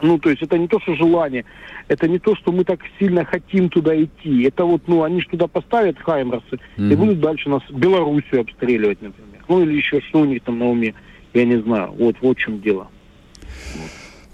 ну, 0.00 0.18
то 0.18 0.30
есть 0.30 0.42
это 0.42 0.56
не 0.56 0.68
то, 0.68 0.78
что 0.78 0.94
желание, 0.94 1.44
это 1.88 2.06
не 2.06 2.18
то, 2.18 2.36
что 2.36 2.52
мы 2.52 2.62
так 2.64 2.80
сильно 2.98 3.24
хотим 3.24 3.68
туда 3.68 4.00
идти. 4.00 4.44
Это 4.44 4.64
вот, 4.64 4.82
ну, 4.86 5.02
они 5.02 5.20
же 5.20 5.28
туда 5.28 5.48
поставят 5.48 5.98
хаймерсы 5.98 6.60
mm 6.76 6.92
и 6.92 6.96
будут 6.96 7.20
дальше 7.20 7.48
нас 7.48 7.62
Белоруссию 7.70 8.42
обстреливать, 8.42 9.02
например. 9.02 9.42
Ну, 9.48 9.62
или 9.62 9.74
еще 9.74 10.00
что 10.00 10.20
у 10.20 10.24
них 10.24 10.42
там 10.42 10.58
на 10.58 10.70
уме 10.70 10.94
я 11.34 11.44
не 11.44 11.60
знаю. 11.60 11.92
Вот, 11.98 12.16
вот 12.20 12.36
в 12.36 12.40
чем 12.40 12.60
дело. 12.60 12.88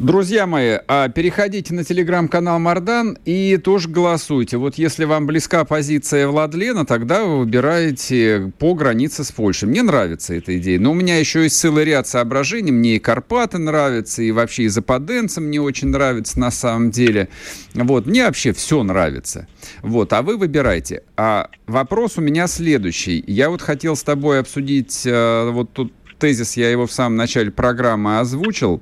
Друзья 0.01 0.47
мои, 0.47 0.79
а 0.89 1.11
переходите 1.11 1.75
на 1.75 1.85
телеграм-канал 1.85 2.59
Мардан 2.59 3.19
и 3.27 3.59
тоже 3.59 3.91
голосуйте. 3.91 4.57
Вот 4.57 4.77
если 4.77 5.05
вам 5.05 5.27
близка 5.27 5.67
позиция 5.67 6.27
Владлена, 6.27 6.87
тогда 6.87 7.23
вы 7.23 7.41
выбираете 7.41 8.51
по 8.59 8.73
границе 8.73 9.25
с 9.25 9.31
Польшей. 9.31 9.69
Мне 9.69 9.83
нравится 9.83 10.33
эта 10.33 10.57
идея. 10.57 10.81
Но 10.81 10.93
у 10.93 10.95
меня 10.95 11.19
еще 11.19 11.43
есть 11.43 11.59
целый 11.59 11.85
ряд 11.85 12.09
соображений. 12.09 12.73
Мне 12.73 12.97
и 12.97 12.99
Карпаты 12.99 13.59
нравятся, 13.59 14.23
и 14.23 14.31
вообще 14.31 14.63
и 14.63 14.69
Западенцы 14.69 15.43
мне 15.43 15.61
очень 15.61 15.89
нравится 15.89 16.41
на 16.41 16.51
самом 16.51 16.91
деле. 16.91 17.29
Вот, 17.75 18.07
мне 18.07 18.25
вообще 18.25 18.55
все 18.55 18.83
нравится. 18.83 19.49
Вот, 19.83 20.15
а 20.15 20.23
вы 20.23 20.39
выбирайте. 20.39 21.03
А 21.19 21.51
вопрос 21.67 22.17
у 22.17 22.23
меня 22.23 22.47
следующий. 22.47 23.23
Я 23.27 23.51
вот 23.51 23.61
хотел 23.61 23.97
с 23.97 24.03
тобой 24.03 24.41
обсудить, 24.41 25.03
э, 25.05 25.51
вот 25.51 25.75
тут 25.75 25.93
тезис, 26.21 26.57
я 26.57 26.71
его 26.71 26.87
в 26.87 26.93
самом 26.93 27.17
начале 27.17 27.51
программы 27.51 28.21
озвучил, 28.21 28.81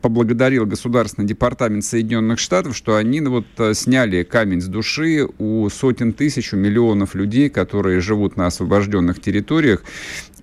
поблагодарил 0.00 0.66
Государственный 0.66 1.26
департамент 1.26 1.84
Соединенных 1.84 2.38
Штатов, 2.38 2.76
что 2.76 2.96
они 2.96 3.20
ну, 3.20 3.30
вот 3.30 3.46
э, 3.58 3.74
сняли 3.74 4.22
камень 4.22 4.60
с 4.60 4.66
души 4.66 5.26
у 5.38 5.68
сотен 5.68 6.12
тысяч, 6.12 6.52
у 6.52 6.56
миллионов 6.56 7.14
людей, 7.14 7.50
которые 7.50 8.00
живут 8.00 8.36
на 8.36 8.46
освобожденных 8.46 9.20
территориях, 9.20 9.82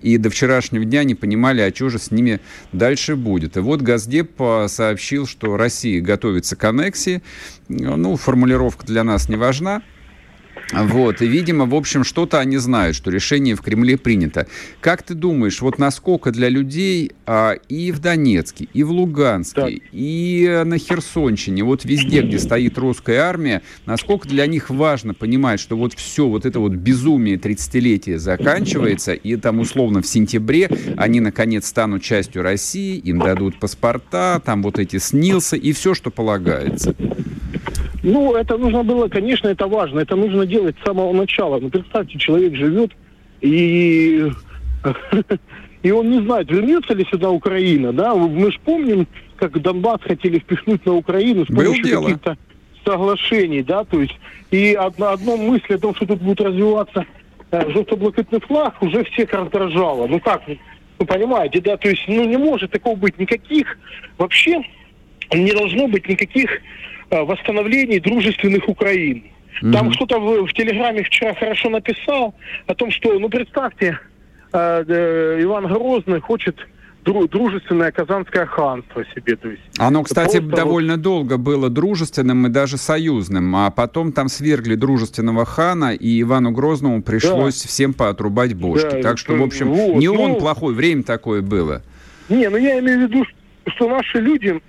и 0.02 0.18
до 0.18 0.28
вчерашнего 0.28 0.84
дня 0.84 1.02
не 1.04 1.14
понимали, 1.14 1.62
а 1.62 1.74
что 1.74 1.88
же 1.88 1.98
с 1.98 2.10
ними 2.10 2.40
дальше 2.72 3.16
будет. 3.16 3.56
И 3.56 3.60
вот 3.60 3.80
Газдеп 3.80 4.32
э, 4.38 4.66
сообщил, 4.68 5.26
что 5.26 5.56
Россия 5.56 6.00
готовится 6.00 6.56
к 6.56 6.64
аннексии. 6.64 7.22
Ну, 7.68 8.16
формулировка 8.16 8.86
для 8.86 9.02
нас 9.02 9.28
не 9.28 9.36
важна. 9.36 9.82
Вот, 10.82 11.22
и, 11.22 11.26
видимо, 11.26 11.66
в 11.66 11.74
общем, 11.74 12.04
что-то 12.04 12.40
они 12.40 12.56
знают, 12.56 12.96
что 12.96 13.10
решение 13.10 13.54
в 13.54 13.60
Кремле 13.60 13.96
принято. 13.96 14.46
Как 14.80 15.02
ты 15.02 15.14
думаешь, 15.14 15.60
вот 15.60 15.78
насколько 15.78 16.30
для 16.30 16.48
людей 16.48 17.12
а, 17.26 17.52
и 17.68 17.92
в 17.92 18.00
Донецке, 18.00 18.68
и 18.72 18.82
в 18.82 18.90
Луганске, 18.90 19.60
так. 19.60 19.72
и 19.92 20.62
на 20.64 20.78
Херсонщине, 20.78 21.64
вот 21.64 21.84
везде, 21.84 22.22
где 22.22 22.38
стоит 22.38 22.78
русская 22.78 23.18
армия, 23.18 23.62
насколько 23.86 24.28
для 24.28 24.46
них 24.46 24.70
важно 24.70 25.14
понимать, 25.14 25.60
что 25.60 25.76
вот 25.76 25.94
все 25.94 26.26
вот 26.28 26.46
это 26.46 26.60
вот 26.60 26.72
безумие 26.72 27.36
30-летия 27.36 28.18
заканчивается, 28.18 29.12
и 29.12 29.36
там 29.36 29.60
условно 29.60 30.02
в 30.02 30.06
сентябре 30.06 30.68
они 30.96 31.20
наконец 31.20 31.66
станут 31.66 32.02
частью 32.02 32.42
России, 32.42 32.96
им 32.96 33.18
дадут 33.18 33.58
паспорта, 33.58 34.40
там 34.44 34.62
вот 34.62 34.78
эти 34.78 34.98
снился 34.98 35.56
и 35.56 35.72
все, 35.72 35.94
что 35.94 36.10
полагается. 36.10 36.94
Ну, 38.04 38.34
это 38.34 38.58
нужно 38.58 38.82
было, 38.84 39.08
конечно, 39.08 39.48
это 39.48 39.66
важно. 39.66 40.00
Это 40.00 40.14
нужно 40.14 40.44
делать 40.44 40.76
с 40.78 40.84
самого 40.84 41.12
начала. 41.12 41.58
Ну, 41.58 41.70
представьте, 41.70 42.18
человек 42.18 42.54
живет 42.54 42.92
и... 43.40 44.30
И 45.82 45.90
он 45.90 46.10
не 46.10 46.22
знает, 46.22 46.50
вернется 46.50 46.94
ли 46.94 47.06
сюда 47.10 47.28
Украина, 47.28 47.92
да? 47.92 48.14
Мы 48.14 48.50
же 48.50 48.58
помним, 48.64 49.06
как 49.36 49.60
Донбасс 49.60 50.00
хотели 50.00 50.38
впихнуть 50.38 50.86
на 50.86 50.94
Украину 50.94 51.44
с 51.44 51.48
помощью 51.48 52.00
каких-то 52.00 52.38
соглашений, 52.86 53.62
да, 53.62 53.84
то 53.84 54.00
есть 54.00 54.18
и 54.50 54.72
одна, 54.72 55.12
одно 55.12 55.36
мысль 55.36 55.74
о 55.74 55.78
том, 55.78 55.94
что 55.94 56.06
тут 56.06 56.22
будет 56.22 56.40
развиваться 56.40 57.04
э, 57.50 57.70
желто-блакитный 57.70 58.40
флаг, 58.40 58.82
уже 58.82 59.04
всех 59.04 59.30
раздражало. 59.34 60.06
Ну 60.06 60.20
как, 60.20 60.42
вы 60.46 61.04
понимаете, 61.04 61.60
да, 61.60 61.76
то 61.76 61.90
есть, 61.90 62.02
ну 62.08 62.24
не 62.24 62.38
может 62.38 62.70
такого 62.70 62.96
быть 62.96 63.18
никаких, 63.18 63.78
вообще 64.16 64.62
не 65.34 65.52
должно 65.52 65.86
быть 65.86 66.08
никаких 66.08 66.50
восстановлении 67.10 67.98
дружественных 67.98 68.68
Украин. 68.68 69.24
Mm-hmm. 69.62 69.72
Там 69.72 69.90
кто-то 69.92 70.18
в, 70.18 70.46
в 70.46 70.52
Телеграме 70.52 71.02
вчера 71.02 71.34
хорошо 71.34 71.70
написал 71.70 72.34
о 72.66 72.74
том, 72.74 72.90
что, 72.90 73.18
ну, 73.18 73.28
представьте, 73.28 73.98
э, 74.52 74.84
э, 74.86 75.38
Иван 75.42 75.66
Грозный 75.66 76.20
хочет 76.20 76.56
дружественное 77.04 77.92
казанское 77.92 78.46
ханство 78.46 79.04
себе. 79.14 79.36
То 79.36 79.50
есть 79.50 79.62
Оно, 79.78 80.02
кстати, 80.02 80.38
довольно 80.38 80.94
вот... 80.94 81.02
долго 81.02 81.36
было 81.36 81.68
дружественным 81.68 82.46
и 82.46 82.50
даже 82.50 82.78
союзным, 82.78 83.54
а 83.56 83.70
потом 83.70 84.12
там 84.12 84.28
свергли 84.28 84.74
дружественного 84.74 85.44
хана, 85.44 85.94
и 85.94 86.22
Ивану 86.22 86.50
Грозному 86.50 87.02
пришлось 87.02 87.62
да. 87.62 87.68
всем 87.68 87.92
поотрубать 87.92 88.54
бошки. 88.54 88.90
Да, 88.90 89.02
так 89.02 89.18
что, 89.18 89.34
в 89.34 89.42
общем, 89.42 89.70
вот, 89.72 89.96
не 89.96 90.08
ну... 90.08 90.20
он 90.20 90.36
плохой, 90.36 90.74
время 90.74 91.02
такое 91.02 91.42
было. 91.42 91.82
Не, 92.28 92.48
ну 92.48 92.56
я 92.56 92.78
имею 92.80 93.00
в 93.00 93.02
виду, 93.02 93.26
что 93.66 93.88
наши 93.88 94.18
люди 94.18 94.60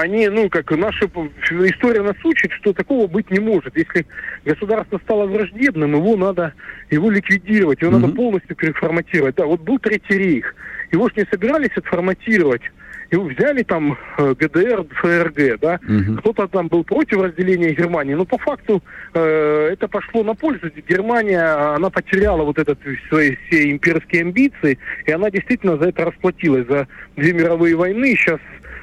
они, 0.00 0.28
ну, 0.28 0.48
как 0.48 0.70
наша 0.72 1.06
история 1.06 2.02
нас 2.02 2.16
учит, 2.24 2.52
что 2.52 2.72
такого 2.72 3.06
быть 3.06 3.30
не 3.30 3.38
может. 3.38 3.76
Если 3.76 4.06
государство 4.44 4.98
стало 5.04 5.26
враждебным, 5.26 5.94
его 5.94 6.16
надо 6.16 6.52
его 6.90 7.10
ликвидировать, 7.10 7.82
его 7.82 7.92
mm-hmm. 7.92 8.00
надо 8.00 8.14
полностью 8.14 8.56
переформатировать. 8.56 9.36
Да, 9.36 9.46
вот 9.46 9.60
был 9.60 9.78
Третий 9.78 10.18
рейх, 10.18 10.54
его 10.92 11.08
же 11.08 11.14
не 11.16 11.26
собирались 11.30 11.76
отформатировать. 11.76 12.62
Его 13.10 13.24
взяли 13.24 13.64
там 13.64 13.98
э, 14.18 14.34
ГДР, 14.38 14.84
ФРГ, 14.88 15.60
да, 15.60 15.80
угу. 15.82 16.18
кто-то 16.18 16.46
там 16.46 16.68
был 16.68 16.84
против 16.84 17.20
разделения 17.20 17.74
Германии, 17.74 18.14
но 18.14 18.24
по 18.24 18.38
факту 18.38 18.82
э, 19.14 19.70
это 19.72 19.88
пошло 19.88 20.22
на 20.22 20.34
пользу. 20.34 20.70
Германия, 20.88 21.42
она 21.74 21.90
потеряла 21.90 22.44
вот 22.44 22.58
этот 22.58 22.78
свои 23.08 23.34
все 23.46 23.72
имперские 23.72 24.22
амбиции, 24.22 24.78
и 25.06 25.10
она 25.10 25.28
действительно 25.30 25.76
за 25.76 25.88
это 25.88 26.04
расплатилась, 26.04 26.68
за 26.68 26.86
две 27.16 27.32
мировые 27.32 27.74
войны. 27.74 28.14
Сейчас 28.16 28.38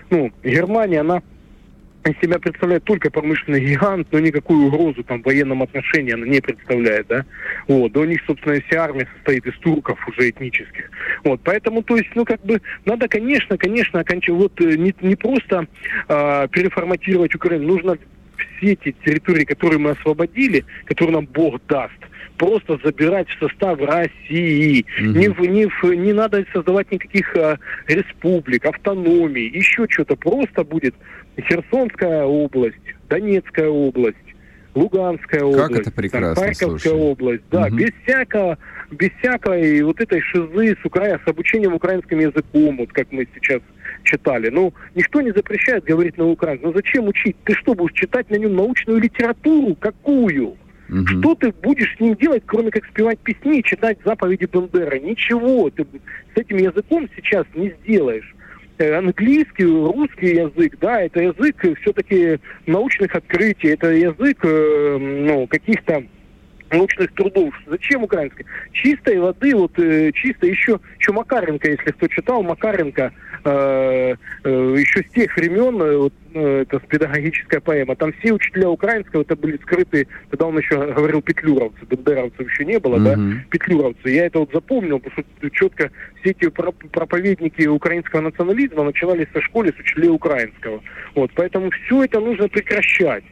ну, 0.10 0.32
Германия, 0.43 1.02
она 1.02 1.22
из 2.06 2.20
себя 2.22 2.39
представляет 2.39 2.84
только 2.84 3.10
промышленный 3.10 3.60
гигант, 3.60 4.08
но 4.12 4.20
никакую 4.20 4.67
угрозу 4.67 5.04
там 5.04 5.22
в 5.22 5.26
военном 5.26 5.63
отношении 5.63 6.13
она 6.13 6.26
не 6.26 6.39
представляет, 6.39 7.08
да. 7.08 7.26
Вот, 7.67 7.91
да 7.91 8.02
у 8.02 8.06
них, 8.06 8.22
собственно, 8.26 8.62
вся 8.62 8.84
армия 8.84 9.08
состоит 9.15 9.46
из 9.46 9.58
турков 9.60 10.00
уже 10.08 10.30
этнических. 10.30 10.89
Вот, 11.24 11.41
поэтому, 11.43 11.84
то 11.84 11.98
есть, 11.98 12.10
ну, 12.15 12.24
как 12.26 12.41
бы, 12.41 12.62
надо, 12.86 13.08
конечно, 13.08 13.58
конечно, 13.58 14.00
окончать, 14.00 14.36
вот 14.36 14.60
э, 14.62 14.78
не, 14.78 14.93
не 15.02 15.15
просто 15.15 15.67
э, 16.08 16.48
переформатировать 16.52 17.36
Украину, 17.36 17.67
нужно 17.67 17.98
все 18.58 18.74
эти 18.74 18.96
территории, 19.04 19.46
которые 19.46 19.80
мы 19.80 19.91
освободили, 19.91 20.65
которые 20.86 21.15
нам 21.15 21.26
Бог 21.26 21.60
даст, 21.67 22.00
просто 22.38 22.80
забирать 22.84 23.28
в 23.30 23.39
состав 23.39 23.80
России. 23.82 24.86
Угу. 25.00 25.08
Не, 25.08 25.28
не, 25.28 25.97
не 25.97 26.13
надо 26.13 26.45
создавать 26.54 26.91
никаких 26.91 27.36
а, 27.36 27.58
республик, 27.88 28.65
автономий, 28.65 29.50
еще 29.50 29.86
что-то. 29.89 30.15
Просто 30.15 30.63
будет 30.63 30.95
Херсонская 31.39 32.23
область, 32.23 32.78
Донецкая 33.10 33.69
область, 33.69 34.17
Луганская 34.76 35.43
область, 35.43 35.67
как 35.67 35.80
это 35.80 35.91
прекрасно, 35.91 36.36
там, 36.36 36.43
Харьковская 36.43 36.91
слушай. 36.91 36.91
область, 36.91 37.43
да, 37.52 37.65
угу. 37.65 37.76
без 37.76 37.91
всякого, 38.04 38.58
без 38.91 39.10
всякой 39.19 39.82
вот 39.82 40.00
этой 40.00 40.21
шизы 40.21 40.78
с, 40.82 40.86
укра... 40.86 41.19
с 41.19 41.28
обучением 41.28 41.73
украинским 41.73 42.19
языком, 42.19 42.78
вот 42.78 42.91
как 42.93 43.12
мы 43.12 43.28
сейчас 43.36 43.62
читали. 44.04 44.50
Ну, 44.50 44.73
никто 44.95 45.21
не 45.21 45.32
запрещает 45.32 45.84
говорить 45.84 46.17
на 46.17 46.26
украинском. 46.26 46.69
Но 46.69 46.76
зачем 46.76 47.08
учить? 47.08 47.36
Ты 47.43 47.54
что, 47.56 47.73
будешь 47.73 47.93
читать 47.93 48.30
на 48.30 48.36
нем 48.36 48.56
научную 48.56 49.00
литературу? 49.00 49.76
Какую? 49.76 50.56
Угу. 50.89 51.08
Что 51.08 51.36
ты 51.36 51.52
будешь 51.52 51.95
с 51.95 52.00
ним 52.00 52.15
делать, 52.15 52.43
кроме 52.45 52.71
как 52.71 52.86
спевать 52.86 53.19
песни 53.19 53.60
и 53.60 53.63
читать 53.63 53.97
заповеди 54.06 54.47
Бендера? 54.52 54.97
Ничего 55.00 55.69
ты 55.69 55.86
с 56.34 56.38
этим 56.38 56.58
языком 56.58 57.10
сейчас 57.15 57.45
не 57.56 57.73
сделаешь. 57.82 58.34
Э, 58.78 58.95
английский, 58.95 59.65
русский 59.65 60.36
язык, 60.36 60.78
да, 60.80 61.02
это 61.02 61.21
язык 61.21 61.65
все-таки 61.82 62.39
научных 62.67 63.15
открытий, 63.15 63.69
это 63.69 63.88
язык, 63.89 64.38
э, 64.43 64.97
ну, 65.00 65.47
каких-то 65.47 66.04
научных 66.71 67.12
трудов. 67.13 67.54
Зачем 67.65 68.04
украинский? 68.04 68.45
Чистой 68.71 69.19
воды, 69.19 69.56
вот 69.56 69.78
э, 69.80 70.12
чисто 70.13 70.45
еще, 70.47 70.80
еще 71.00 71.12
Макаренко, 71.12 71.69
если 71.69 71.91
кто 71.91 72.08
читал, 72.08 72.43
Макаренко 72.43 73.02
э, 73.02 73.12
э, 73.12 73.37
еще 73.47 75.03
с 75.03 75.13
тех 75.13 75.36
времен, 75.36 75.81
э, 75.81 75.97
вот, 75.97 76.13
э, 76.33 76.62
это 76.62 76.79
педагогическая 76.79 77.60
поэма, 77.60 77.95
там 77.95 78.13
все 78.13 78.33
учителя 78.33 78.69
украинского, 78.69 79.21
это 79.21 79.36
были 79.36 79.57
скрыты, 79.57 80.07
тогда 80.29 80.47
он 80.47 80.57
еще 80.57 80.77
говорил 80.93 81.21
петлюровцы, 81.21 81.79
бендеровцев 81.89 82.47
еще 82.47 82.65
не 82.65 82.79
было, 82.79 82.97
mm-hmm. 82.97 83.33
да, 83.33 83.43
петлюровцы. 83.49 84.10
Я 84.10 84.25
это 84.25 84.39
вот 84.39 84.51
запомнил, 84.53 84.99
потому 84.99 85.25
что 85.39 85.49
четко 85.51 85.91
все 86.21 86.31
эти 86.31 86.49
проповедники 86.49 87.65
украинского 87.67 88.21
национализма 88.21 88.83
начинались 88.83 89.27
со 89.33 89.41
школы 89.41 89.73
с 89.75 89.79
учителей 89.79 90.10
украинского. 90.10 90.81
Вот, 91.15 91.31
поэтому 91.36 91.71
все 91.71 92.03
это 92.03 92.19
нужно 92.19 92.47
прекращать 92.47 93.23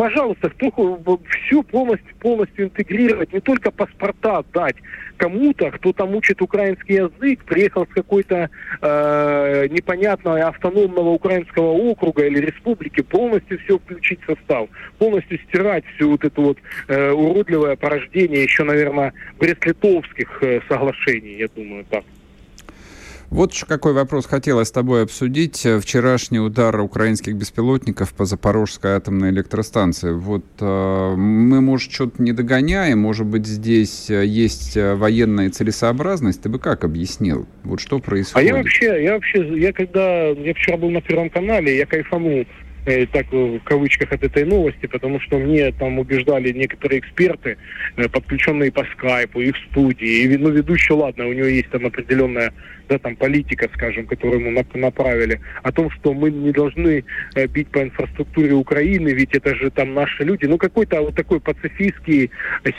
пожалуйста, 0.00 0.48
кто 0.48 1.18
все 1.28 1.62
полностью, 1.62 2.16
полностью 2.20 2.64
интегрировать, 2.64 3.34
не 3.34 3.40
только 3.40 3.70
паспорта 3.70 4.42
дать 4.54 4.76
кому-то, 5.18 5.70
кто 5.72 5.92
там 5.92 6.14
учит 6.14 6.40
украинский 6.40 6.94
язык, 6.94 7.44
приехал 7.44 7.84
с 7.84 7.92
какой-то 7.92 8.48
э, 8.80 9.66
непонятного 9.68 10.48
автономного 10.48 11.10
украинского 11.10 11.72
округа 11.72 12.24
или 12.24 12.38
республики, 12.40 13.02
полностью 13.02 13.58
все 13.58 13.78
включить 13.78 14.20
в 14.22 14.34
состав, 14.34 14.70
полностью 14.96 15.38
стирать 15.40 15.84
всю 15.94 16.12
вот 16.12 16.24
это 16.24 16.40
вот 16.40 16.56
э, 16.88 17.10
уродливое 17.10 17.76
порождение 17.76 18.42
еще, 18.42 18.64
наверное, 18.64 19.12
Брест-Литовских 19.38 20.42
э, 20.42 20.60
соглашений, 20.66 21.34
я 21.34 21.48
думаю, 21.54 21.84
так. 21.90 22.04
Вот 23.30 23.52
еще 23.52 23.64
какой 23.64 23.92
вопрос 23.92 24.26
хотелось 24.26 24.68
с 24.68 24.72
тобой 24.72 25.04
обсудить. 25.04 25.64
Вчерашний 25.80 26.40
удар 26.40 26.78
украинских 26.80 27.36
беспилотников 27.36 28.12
по 28.12 28.24
Запорожской 28.24 28.92
атомной 28.92 29.30
электростанции. 29.30 30.12
Вот 30.12 30.44
э, 30.60 31.14
мы, 31.16 31.60
может, 31.60 31.92
что-то 31.92 32.20
не 32.20 32.32
догоняем, 32.32 32.98
может 32.98 33.26
быть, 33.26 33.46
здесь 33.46 34.10
э, 34.10 34.26
есть 34.26 34.76
э, 34.76 34.96
военная 34.96 35.48
целесообразность. 35.50 36.42
Ты 36.42 36.48
бы 36.48 36.58
как 36.58 36.82
объяснил? 36.82 37.46
Вот 37.62 37.80
что 37.80 38.00
происходит? 38.00 38.50
А 38.50 38.52
я 38.52 38.56
вообще, 38.56 39.04
я 39.04 39.14
вообще, 39.14 39.60
я 39.60 39.72
когда, 39.72 40.26
я 40.26 40.52
вчера 40.54 40.76
был 40.76 40.90
на 40.90 41.00
Первом 41.00 41.30
канале, 41.30 41.76
я 41.76 41.86
кайфанул 41.86 42.44
так 43.12 43.32
в 43.32 43.60
кавычках 43.60 44.12
от 44.12 44.22
этой 44.22 44.44
новости, 44.44 44.86
потому 44.86 45.20
что 45.20 45.38
мне 45.38 45.72
там 45.72 45.98
убеждали 45.98 46.52
некоторые 46.52 47.00
эксперты, 47.00 47.56
э, 47.96 48.08
подключенные 48.08 48.72
по 48.72 48.84
скайпу 48.92 49.40
и 49.40 49.52
в 49.52 49.58
студии. 49.70 50.22
И, 50.22 50.36
ну, 50.36 50.50
ведущий, 50.50 50.92
ладно, 50.92 51.26
у 51.26 51.32
него 51.32 51.46
есть 51.46 51.70
там 51.70 51.86
определенная 51.86 52.52
да, 52.90 52.98
там, 52.98 53.14
политика, 53.14 53.68
скажем, 53.72 54.06
которую 54.06 54.40
мы 54.40 54.64
направили, 54.74 55.40
о 55.62 55.70
том, 55.70 55.90
что 55.90 56.12
мы 56.12 56.30
не 56.30 56.50
должны 56.50 57.04
э, 57.36 57.46
бить 57.46 57.68
по 57.68 57.82
инфраструктуре 57.82 58.52
Украины, 58.52 59.10
ведь 59.10 59.32
это 59.32 59.54
же 59.54 59.70
там 59.70 59.94
наши 59.94 60.24
люди. 60.24 60.46
Ну, 60.46 60.58
какой-то 60.58 61.00
вот 61.00 61.14
такой 61.14 61.40
пацифистский 61.40 62.30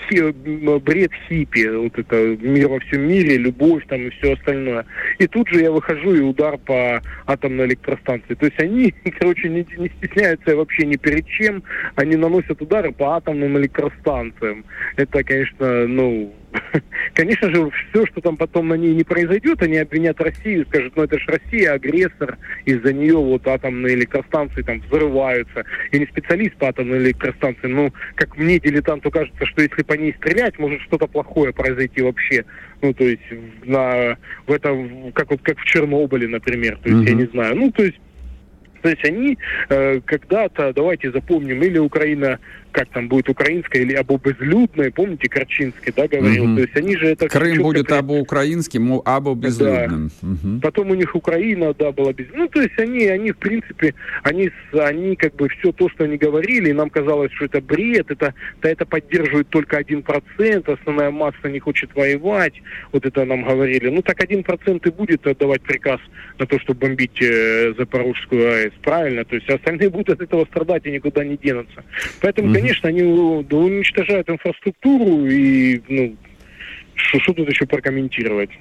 хи, 0.10 0.32
бред 0.80 1.12
хиппи, 1.28 1.78
вот 1.78 1.98
это 1.98 2.38
мир 2.42 2.68
во 2.68 2.80
всем 2.82 3.08
мире, 3.08 3.38
любовь 3.38 3.86
там 3.88 4.08
и 4.08 4.10
все 4.10 4.34
остальное. 4.34 4.86
И 5.18 5.28
тут 5.28 5.48
же 5.48 5.62
я 5.62 5.72
выхожу 5.72 6.14
и 6.14 6.20
удар 6.20 6.58
по 6.58 7.02
атомной 7.26 7.68
электростанции. 7.68 8.34
То 8.34 8.48
есть 8.48 8.60
они, 8.60 8.94
короче, 9.20 9.48
не, 9.48 9.66
не 9.78 9.91
стесняются 9.98 10.56
вообще 10.56 10.86
ни 10.86 10.96
перед 10.96 11.26
чем, 11.28 11.64
они 11.96 12.16
наносят 12.16 12.62
удары 12.62 12.92
по 12.92 13.16
атомным 13.16 13.58
электростанциям. 13.58 14.66
Это, 14.96 15.24
конечно, 15.24 15.88
ну, 15.88 16.34
Конечно 17.14 17.50
же, 17.50 17.72
все, 17.90 18.06
что 18.08 18.22
там 18.22 18.38
потом 18.38 18.70
на 18.70 18.76
ней 18.76 18.94
не 18.94 19.04
произойдет, 19.04 19.62
они 19.62 19.78
обвинят 19.78 20.20
Россию, 20.22 20.66
скажут, 20.68 20.94
ну 20.96 21.04
это 21.04 21.20
же 21.20 21.26
Россия 21.28 21.74
агрессор, 21.74 22.38
из-за 22.66 22.94
нее 22.94 23.16
вот 23.16 23.48
атомные 23.48 23.96
электростанции 23.96 24.62
там 24.62 24.82
взрываются. 24.82 25.64
Я 25.92 26.00
не 26.00 26.06
специалист 26.06 26.56
по 26.56 26.70
атомной 26.70 27.00
электростанции, 27.00 27.68
но 27.68 27.92
как 28.16 28.38
мне, 28.38 28.60
дилетанту, 28.60 29.12
кажется, 29.12 29.46
что 29.46 29.62
если 29.62 29.84
по 29.84 29.94
ней 29.94 30.14
стрелять, 30.18 30.58
может 30.60 30.82
что-то 30.82 31.08
плохое 31.08 31.54
произойти 31.54 32.02
вообще. 32.02 32.46
Ну, 32.82 32.94
то 32.94 33.04
есть 33.04 33.22
на, 33.64 34.18
в 34.48 34.52
этом, 34.52 35.12
как 35.14 35.32
вот 35.32 35.42
как 35.42 35.60
в 35.60 35.66
Чернобыле, 35.66 36.28
например, 36.28 36.78
то 36.78 36.90
есть 36.90 37.02
mm-hmm. 37.02 37.10
я 37.10 37.14
не 37.16 37.26
знаю. 37.26 37.56
Ну, 37.56 37.72
то 37.72 37.84
есть 37.84 38.00
то 38.82 38.90
есть 38.90 39.04
они 39.06 39.38
э, 39.70 40.02
когда-то, 40.06 40.74
давайте 40.74 41.12
запомним, 41.12 41.62
или 41.62 41.78
Украина 41.78 42.40
как 42.72 42.90
там 42.90 43.08
будет 43.08 43.30
украинская 43.30 43.82
или 43.82 43.94
або 43.94 44.18
безлюдная, 44.18 44.92
помните, 44.92 45.28
Корчинский, 45.30 45.94
да, 45.96 46.08
говорил, 46.08 46.46
угу. 46.46 46.56
то 46.56 46.62
есть 46.62 46.78
они 46.78 46.96
же 46.96 47.08
это... 47.08 47.28
Крым 47.28 47.62
будет 47.62 47.88
при... 47.88 47.94
або 47.94 48.20
украинским, 48.20 49.02
або 49.06 49.36
безлюдным. 49.36 50.10
Да. 50.22 50.28
Угу. 50.30 50.60
Потом 50.62 50.92
у 50.92 50.96
них 50.96 51.16
Украина, 51.16 51.74
да, 51.74 51.92
была 51.92 52.14
без... 52.14 52.28
Ну, 52.34 52.48
то 52.48 52.62
есть 52.62 52.78
они, 52.80 53.06
они 53.06 53.32
в 53.32 53.38
принципе, 53.38 53.94
они, 54.24 54.52
они 54.74 55.16
как 55.16 55.36
бы 55.36 55.50
все 55.50 55.72
то, 55.72 55.90
что 55.90 56.06
они 56.06 56.18
говорили, 56.18 56.70
и 56.70 56.74
нам 56.74 56.90
казалось, 56.90 57.32
что 57.34 57.46
это 57.46 57.62
бред, 57.62 58.10
это, 58.10 58.34
да, 58.62 58.70
это 58.70 58.86
поддерживает 58.86 59.50
только 59.50 59.78
один 59.78 60.02
процент, 60.02 60.70
основная 60.70 61.12
масса 61.12 61.50
не 61.50 61.60
хочет 61.60 61.94
воевать, 61.96 62.54
вот 62.92 63.06
это 63.06 63.26
нам 63.26 63.44
говорили. 63.44 63.90
Ну, 63.90 64.02
так 64.02 64.22
один 64.24 64.44
процент 64.44 64.86
и 64.88 64.92
будет 64.92 65.28
отдавать 65.28 65.62
приказ 65.62 66.00
на 66.40 66.46
то, 66.46 66.60
чтобы 66.60 66.80
бомбить 66.80 67.22
э, 67.22 67.74
Запорожскую 67.78 68.54
АЭС, 68.54 68.74
правильно? 68.82 69.26
То 69.26 69.36
есть 69.36 69.50
остальные 69.50 69.90
будут 69.90 70.10
от 70.10 70.22
этого 70.22 70.46
страдать 70.46 70.86
и 70.86 70.92
никуда 70.92 71.24
не 71.24 71.38
денутся. 71.38 71.84
Поэтому, 72.22 72.50
угу 72.50 72.61
конечно, 72.62 72.90
они 72.90 73.04
уничтожают 73.04 74.30
инфраструктуру 74.30 75.26
и, 75.26 75.82
ну, 75.88 76.16
что 76.96 77.34
тут 77.34 77.50
еще 77.50 77.66
прокомментировать? 77.66 78.52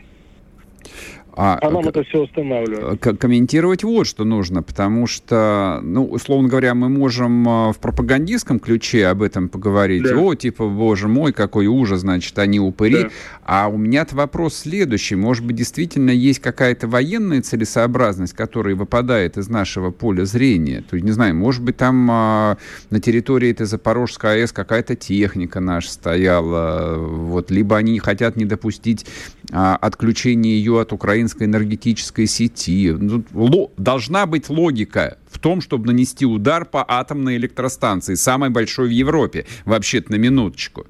А, 1.42 1.59
а 1.62 1.70
нам 1.70 1.88
это 1.88 2.03
все 2.05 2.24
останавливает. 2.24 3.00
Комментировать 3.00 3.83
вот 3.83 4.07
что 4.07 4.24
нужно, 4.24 4.62
потому 4.62 5.07
что, 5.07 5.81
ну, 5.83 6.05
условно 6.05 6.50
говоря, 6.50 6.74
мы 6.74 6.90
можем 6.90 7.48
а, 7.48 7.72
в 7.72 7.79
пропагандистском 7.79 8.61
ключе 8.61 9.07
об 9.07 9.22
этом 9.22 9.48
поговорить. 9.48 10.03
Да. 10.03 10.18
О, 10.18 10.35
типа, 10.35 10.68
боже 10.68 11.09
мой, 11.09 11.33
какой 11.33 11.66
ужас, 11.66 12.00
значит, 12.00 12.38
они 12.38 12.61
упыри. 12.61 13.05
Да. 13.05 13.11
А 13.46 13.68
у 13.68 13.79
меня-то 13.79 14.16
вопрос 14.16 14.55
следующий. 14.55 15.14
Может 15.14 15.46
быть, 15.46 15.57
действительно 15.57 16.11
есть 16.11 16.40
какая-то 16.40 16.87
военная 16.88 17.40
целесообразность, 17.40 18.35
которая 18.35 18.74
выпадает 18.74 19.38
из 19.38 19.48
нашего 19.48 19.90
поля 19.90 20.26
зрения? 20.26 20.85
То 20.90 20.96
есть, 20.96 21.07
не 21.07 21.12
знаю, 21.12 21.35
может 21.35 21.62
быть, 21.62 21.79
там 21.79 22.07
а, 22.11 22.59
на 22.90 23.00
территории 23.00 23.50
этой 23.50 23.64
Запорожской 23.64 24.42
АЭС 24.42 24.53
какая-то 24.53 24.94
техника 24.94 25.61
наша 25.61 25.90
стояла, 25.90 26.98
вот, 26.98 27.50
либо 27.50 27.79
они 27.79 27.98
хотят 27.98 28.37
не 28.37 28.44
допустить 28.44 29.07
а, 29.53 29.76
отключения 29.76 30.50
ее 30.50 30.79
от 30.83 30.92
Украины 30.92 31.29
украинской 31.30 31.44
энергетической 31.44 32.26
сети. 32.26 32.90
Ну, 32.90 33.70
должна 33.76 34.26
быть 34.26 34.48
логика 34.48 35.18
в 35.30 35.38
том, 35.38 35.60
чтобы 35.60 35.86
нанести 35.86 36.26
удар 36.26 36.64
по 36.64 36.84
атомной 36.86 37.36
электростанции, 37.36 38.14
самой 38.14 38.50
большой 38.50 38.88
в 38.88 38.90
Европе, 38.90 39.46
вообще-то 39.64 40.12
на 40.12 40.16
минуточку. 40.16 40.86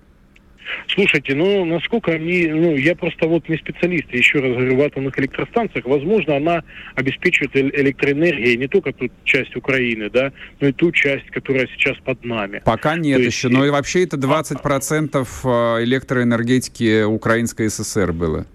Слушайте, 0.86 1.34
ну, 1.34 1.64
насколько 1.64 2.12
они, 2.12 2.46
ну, 2.46 2.76
я 2.76 2.94
просто 2.94 3.26
вот 3.26 3.48
не 3.48 3.56
специалист, 3.56 4.08
еще 4.12 4.38
раз 4.38 4.52
говорю, 4.52 4.76
в 4.76 4.80
атомных 4.82 5.18
электростанциях, 5.18 5.84
возможно, 5.84 6.36
она 6.36 6.62
обеспечивает 6.94 7.56
электроэнергией 7.56 8.56
не 8.56 8.68
только 8.68 8.92
ту 8.92 9.08
часть 9.24 9.56
Украины, 9.56 10.10
да, 10.10 10.32
но 10.60 10.68
и 10.68 10.72
ту 10.72 10.92
часть, 10.92 11.26
которая 11.30 11.66
сейчас 11.74 11.96
под 12.04 12.24
нами. 12.24 12.62
Пока 12.64 12.94
нет 12.96 13.16
То 13.16 13.22
еще, 13.24 13.48
есть... 13.48 13.58
но 13.58 13.66
и 13.66 13.70
вообще 13.70 14.04
это 14.04 14.16
20% 14.16 15.26
а, 15.44 15.82
электроэнергетики 15.82 17.02
Украинской 17.02 17.68
ССР 17.68 18.12
было. 18.12 18.46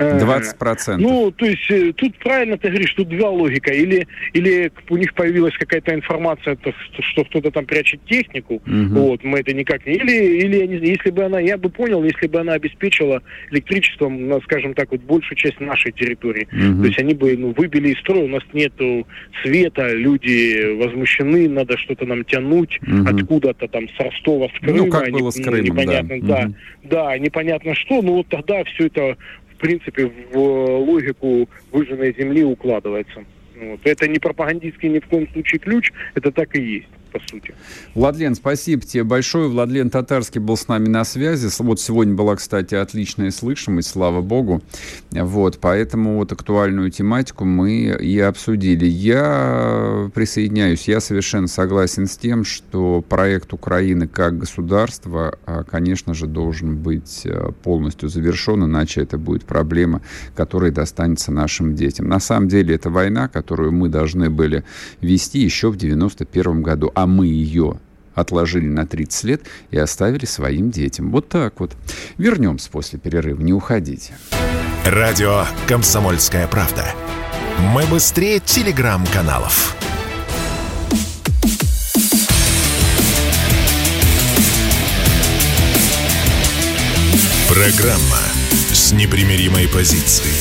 20%. 0.00 0.96
Ну, 0.98 1.30
то 1.30 1.46
есть 1.46 1.70
э, 1.70 1.92
тут 1.92 2.16
правильно 2.18 2.56
ты 2.56 2.68
говоришь, 2.68 2.94
тут 2.94 3.08
два 3.08 3.30
логика. 3.30 3.72
Или, 3.72 4.06
или 4.32 4.72
у 4.88 4.96
них 4.96 5.14
появилась 5.14 5.54
какая-то 5.58 5.94
информация, 5.94 6.56
то, 6.56 6.72
что 7.00 7.24
кто-то 7.24 7.50
там 7.50 7.66
прячет 7.66 8.04
технику, 8.06 8.54
угу. 8.54 8.62
вот, 8.66 9.24
мы 9.24 9.40
это 9.40 9.52
никак 9.52 9.84
не... 9.86 9.94
Или, 9.94 10.44
или 10.44 10.88
если 10.88 11.10
бы 11.10 11.24
она, 11.24 11.40
я 11.40 11.58
бы 11.58 11.68
понял, 11.68 12.02
если 12.04 12.26
бы 12.26 12.40
она 12.40 12.54
обеспечила 12.54 13.22
электричеством, 13.50 14.28
ну, 14.28 14.40
скажем 14.42 14.74
так, 14.74 14.90
вот 14.90 15.00
большую 15.02 15.36
часть 15.36 15.60
нашей 15.60 15.92
территории. 15.92 16.48
Угу. 16.52 16.82
То 16.82 16.86
есть 16.86 16.98
они 16.98 17.14
бы 17.14 17.36
ну, 17.36 17.52
выбили 17.56 17.90
из 17.90 17.98
строя, 17.98 18.24
у 18.24 18.28
нас 18.28 18.42
нету 18.52 19.06
света, 19.42 19.92
люди 19.92 20.74
возмущены, 20.78 21.48
надо 21.48 21.76
что-то 21.78 22.06
нам 22.06 22.24
тянуть 22.24 22.78
угу. 22.82 23.06
откуда-то 23.06 23.68
там 23.68 23.88
с 23.88 24.00
Ростова, 24.00 24.48
с 24.48 24.60
Крыма. 24.60 24.78
Ну, 24.78 24.90
как 24.90 25.10
было 25.10 25.30
с 25.30 25.40
Крымом, 25.40 25.64
непонятно, 25.64 26.20
да. 26.22 26.40
Да, 26.40 26.46
угу. 26.46 26.54
да, 26.84 27.18
непонятно 27.18 27.74
что, 27.74 28.02
ну 28.02 28.14
вот 28.14 28.28
тогда 28.28 28.64
все 28.64 28.86
это 28.86 29.16
принципе, 29.60 30.10
в 30.32 30.36
логику 30.36 31.48
выжженной 31.70 32.14
земли 32.16 32.44
укладывается. 32.44 33.24
Вот. 33.56 33.80
Это 33.84 34.08
не 34.08 34.18
пропагандистский 34.18 34.88
ни 34.88 34.98
в 35.00 35.06
коем 35.06 35.28
случае 35.32 35.58
ключ, 35.58 35.92
это 36.14 36.32
так 36.32 36.56
и 36.56 36.62
есть 36.62 36.88
по 37.10 37.20
сути. 37.20 37.54
Владлен, 37.94 38.34
спасибо 38.34 38.82
тебе 38.82 39.04
большое. 39.04 39.48
Владлен 39.48 39.90
Татарский 39.90 40.40
был 40.40 40.56
с 40.56 40.68
нами 40.68 40.88
на 40.88 41.04
связи. 41.04 41.48
Вот 41.58 41.80
сегодня 41.80 42.14
была, 42.14 42.36
кстати, 42.36 42.74
отличная 42.74 43.30
слышимость, 43.30 43.90
слава 43.90 44.20
богу. 44.20 44.62
Вот, 45.10 45.58
поэтому 45.60 46.16
вот 46.16 46.32
актуальную 46.32 46.90
тематику 46.90 47.44
мы 47.44 47.96
и 48.00 48.18
обсудили. 48.20 48.86
Я 48.86 50.10
присоединяюсь, 50.14 50.88
я 50.88 51.00
совершенно 51.00 51.48
согласен 51.48 52.06
с 52.06 52.16
тем, 52.16 52.44
что 52.44 53.04
проект 53.06 53.52
Украины 53.52 54.06
как 54.06 54.38
государства, 54.38 55.38
а, 55.46 55.64
конечно 55.64 56.14
же, 56.14 56.26
должен 56.26 56.76
быть 56.76 57.22
э, 57.24 57.52
полностью 57.62 58.08
завершен, 58.08 58.64
иначе 58.64 59.02
это 59.02 59.18
будет 59.18 59.44
проблема, 59.44 60.02
которая 60.34 60.70
достанется 60.70 61.32
нашим 61.32 61.74
детям. 61.74 62.08
На 62.08 62.20
самом 62.20 62.48
деле, 62.48 62.74
это 62.74 62.90
война, 62.90 63.28
которую 63.28 63.72
мы 63.72 63.88
должны 63.88 64.30
были 64.30 64.64
вести 65.00 65.40
еще 65.40 65.70
в 65.70 65.76
91 65.76 66.62
году 66.62 66.92
а 67.02 67.06
мы 67.06 67.26
ее 67.26 67.80
отложили 68.14 68.66
на 68.66 68.86
30 68.86 69.24
лет 69.24 69.42
и 69.70 69.78
оставили 69.78 70.26
своим 70.26 70.70
детям. 70.70 71.10
Вот 71.10 71.28
так 71.28 71.58
вот. 71.60 71.74
Вернемся 72.18 72.70
после 72.70 72.98
перерыва, 72.98 73.40
не 73.40 73.54
уходите. 73.54 74.12
Радио 74.84 75.44
«Комсомольская 75.66 76.46
правда». 76.46 76.84
Мы 77.72 77.86
быстрее 77.86 78.40
телеграм-каналов. 78.40 79.76
Программа 87.48 88.20
с 88.72 88.92
непримиримой 88.92 89.68
позицией. 89.68 90.34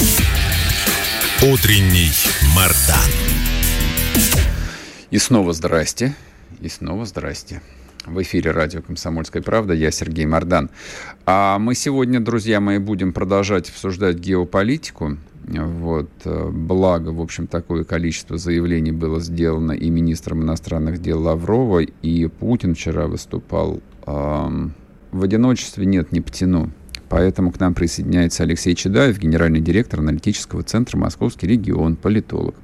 Утренний 1.41 2.11
Мардан. 2.53 3.09
И 5.09 5.17
снова 5.17 5.53
здрасте. 5.53 6.15
И 6.61 6.67
снова 6.67 7.05
здрасте. 7.05 7.61
В 8.05 8.21
эфире 8.21 8.51
радио 8.51 8.81
«Комсомольская 8.81 9.41
правда». 9.41 9.73
Я 9.73 9.91
Сергей 9.91 10.25
Мордан. 10.25 10.69
А 11.25 11.57
мы 11.57 11.73
сегодня, 11.73 12.19
друзья 12.19 12.59
мои, 12.59 12.79
будем 12.79 13.13
продолжать 13.13 13.69
обсуждать 13.69 14.17
геополитику. 14.17 15.17
Вот. 15.45 16.09
Благо, 16.25 17.09
в 17.09 17.21
общем, 17.21 17.47
такое 17.47 17.85
количество 17.85 18.37
заявлений 18.37 18.91
было 18.91 19.21
сделано 19.21 19.71
и 19.71 19.89
министром 19.89 20.41
иностранных 20.43 21.01
дел 21.01 21.21
Лаврова, 21.21 21.79
и 21.79 22.27
Путин 22.27 22.75
вчера 22.75 23.07
выступал. 23.07 23.81
В 24.05 25.23
одиночестве 25.23 25.85
нет, 25.85 26.11
не 26.11 26.21
потяну 26.21 26.71
Поэтому 27.09 27.51
к 27.51 27.59
нам 27.59 27.73
присоединяется 27.73 28.43
Алексей 28.43 28.75
Чедаев, 28.75 29.17
генеральный 29.17 29.61
директор 29.61 29.99
аналитического 29.99 30.61
центра 30.61 30.95
«Московский 30.97 31.47
регион», 31.47 31.95
политолог. 31.95 32.55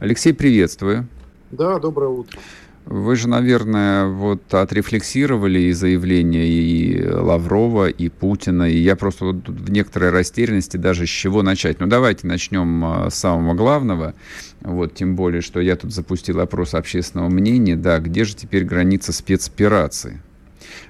Алексей, 0.00 0.34
приветствую. 0.34 1.06
Да, 1.52 1.78
доброе 1.78 2.08
утро. 2.10 2.40
Вы 2.84 3.14
же, 3.14 3.28
наверное, 3.28 4.06
вот 4.06 4.52
отрефлексировали 4.52 5.60
и 5.60 5.72
заявления 5.72 6.46
и 6.46 7.06
Лаврова, 7.06 7.88
и 7.88 8.08
Путина, 8.08 8.64
и 8.64 8.76
я 8.76 8.96
просто 8.96 9.26
вот 9.26 9.48
в 9.48 9.70
некоторой 9.70 10.10
растерянности 10.10 10.76
даже 10.76 11.06
с 11.06 11.10
чего 11.10 11.42
начать. 11.42 11.78
Ну, 11.78 11.86
давайте 11.86 12.26
начнем 12.26 12.84
а, 12.84 13.08
с 13.08 13.14
самого 13.14 13.54
главного. 13.54 14.14
Вот, 14.62 14.94
тем 14.94 15.14
более, 15.14 15.42
что 15.42 15.60
я 15.60 15.76
тут 15.76 15.92
запустил 15.92 16.40
опрос 16.40 16.74
общественного 16.74 17.28
мнения. 17.28 17.76
Да, 17.76 17.98
где 18.00 18.24
же 18.24 18.34
теперь 18.34 18.64
граница 18.64 19.12
спецоперации? 19.12 20.20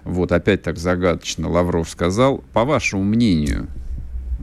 Вот, 0.04 0.32
опять 0.32 0.62
так 0.62 0.78
загадочно 0.78 1.48
Лавров 1.48 1.90
сказал. 1.90 2.42
По 2.54 2.64
вашему 2.64 3.04
мнению, 3.04 3.68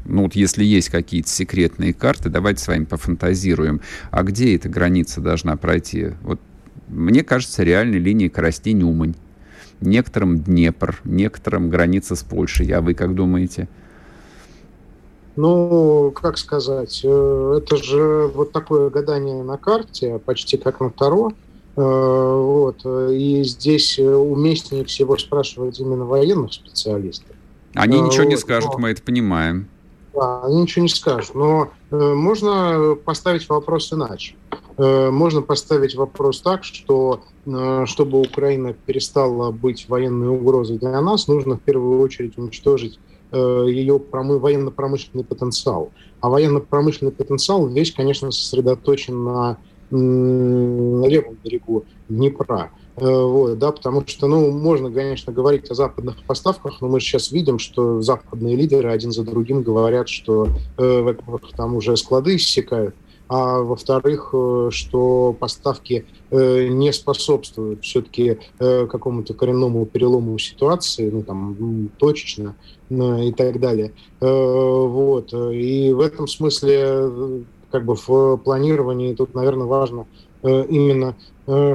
ну 0.06 0.24
вот 0.24 0.36
если 0.36 0.64
есть 0.64 0.90
какие-то 0.90 1.30
секретные 1.30 1.94
карты, 1.94 2.30
давайте 2.30 2.64
с 2.64 2.68
вами 2.68 2.86
пофантазируем. 2.86 3.82
А 4.12 4.24
где 4.24 4.56
эта 4.56 4.70
граница 4.70 5.20
должна 5.22 5.56
пройти? 5.56 6.12
Вот 6.22 6.40
мне 6.90 7.24
кажется, 7.24 7.64
реальной 7.64 8.00
линией 8.00 8.30
Коростень-Умань. 8.30 9.16
Некоторым 9.82 10.40
Днепр, 10.40 11.00
некоторым 11.06 11.70
граница 11.70 12.16
с 12.16 12.24
Польшей. 12.24 12.70
А 12.72 12.82
вы 12.82 12.94
как 12.94 13.16
думаете? 13.16 13.70
Ну, 15.36 16.12
как 16.12 16.38
сказать, 16.38 17.00
э, 17.04 17.60
это 17.64 17.78
же 17.78 18.30
вот 18.36 18.52
такое 18.52 18.90
гадание 18.90 19.42
на 19.42 19.58
карте, 19.58 20.20
почти 20.26 20.58
как 20.58 20.82
на 20.82 20.90
Таро. 20.90 21.32
Э, 21.78 21.82
вот. 21.82 22.86
И 22.86 23.42
здесь 23.44 23.98
уместнее 24.00 24.84
всего 24.84 25.18
спрашивать 25.18 25.80
именно 25.80 26.04
военных 26.04 26.52
специалистов. 26.52 27.36
Они 27.74 28.02
ничего 28.02 28.24
вот. 28.24 28.32
не 28.32 28.38
скажут, 28.38 28.78
мы 28.80 28.90
это 28.90 29.02
понимаем. 29.02 29.68
Да, 30.14 30.44
они 30.44 30.62
ничего 30.62 30.84
не 30.84 30.90
скажут. 30.90 31.36
Но 31.36 31.70
э, 31.92 32.14
можно 32.14 32.96
поставить 32.96 33.48
вопрос 33.50 33.94
иначе. 33.94 34.36
Э, 34.78 35.12
можно 35.12 35.42
поставить 35.42 35.96
вопрос 35.96 36.42
так, 36.42 36.64
что 36.64 37.22
э, 37.46 37.84
чтобы 37.86 38.22
Украина 38.22 38.74
перестала 38.74 39.52
быть 39.52 39.90
военной 39.90 40.30
угрозой 40.30 40.78
для 40.78 41.00
нас, 41.02 41.28
нужно 41.28 41.58
в 41.58 41.62
первую 41.62 42.00
очередь 42.00 42.38
уничтожить 42.38 43.00
э, 43.32 43.66
ее 43.68 44.00
промы- 44.00 44.40
военно-промышленный 44.40 45.26
потенциал. 45.26 45.92
А 46.22 46.30
военно-промышленный 46.30 47.12
потенциал 47.12 47.68
весь, 47.68 47.92
конечно, 47.92 48.32
сосредоточен 48.32 49.24
на, 49.24 49.58
на 49.92 51.06
левом 51.06 51.38
берегу 51.44 51.86
Днепра. 52.08 52.72
Вот, 52.96 53.58
да, 53.58 53.72
потому 53.72 54.04
что, 54.06 54.28
ну, 54.28 54.52
можно, 54.52 54.92
конечно, 54.92 55.32
говорить 55.32 55.72
о 55.72 55.74
западных 55.74 56.22
поставках, 56.26 56.82
но 56.82 56.90
мы 56.90 57.00
сейчас 57.00 57.32
видим, 57.32 57.58
что 57.58 58.02
западные 58.02 58.58
лидеры 58.58 58.92
один 58.92 59.14
за 59.14 59.24
другим 59.24 59.64
говорят, 59.64 60.10
что, 60.10 60.50
э, 60.78 61.02
во-первых, 61.02 61.44
там 61.56 61.76
уже 61.76 61.96
склады 61.96 62.36
иссякают, 62.36 62.94
а 63.30 63.60
во-вторых, 63.60 64.32
э, 64.34 64.70
что 64.72 65.36
поставки 65.40 66.06
э, 66.32 66.68
не 66.68 66.92
способствуют 66.92 67.84
все-таки 67.84 68.40
э, 68.58 68.88
какому-то 68.88 69.36
коренному 69.36 69.86
перелому 69.86 70.40
ситуации, 70.40 71.12
ну 71.12 71.22
там 71.22 71.90
точечно 72.00 72.56
и 72.90 73.32
так 73.38 73.60
далее. 73.60 73.94
Вот. 74.20 75.32
И 75.32 75.94
в 75.94 76.00
этом 76.00 76.28
смысле 76.28 77.46
как 77.72 77.86
бы 77.86 77.96
в 77.96 78.38
планировании 78.38 79.14
тут, 79.14 79.34
наверное, 79.34 79.68
важно 79.68 80.06
именно 80.44 81.16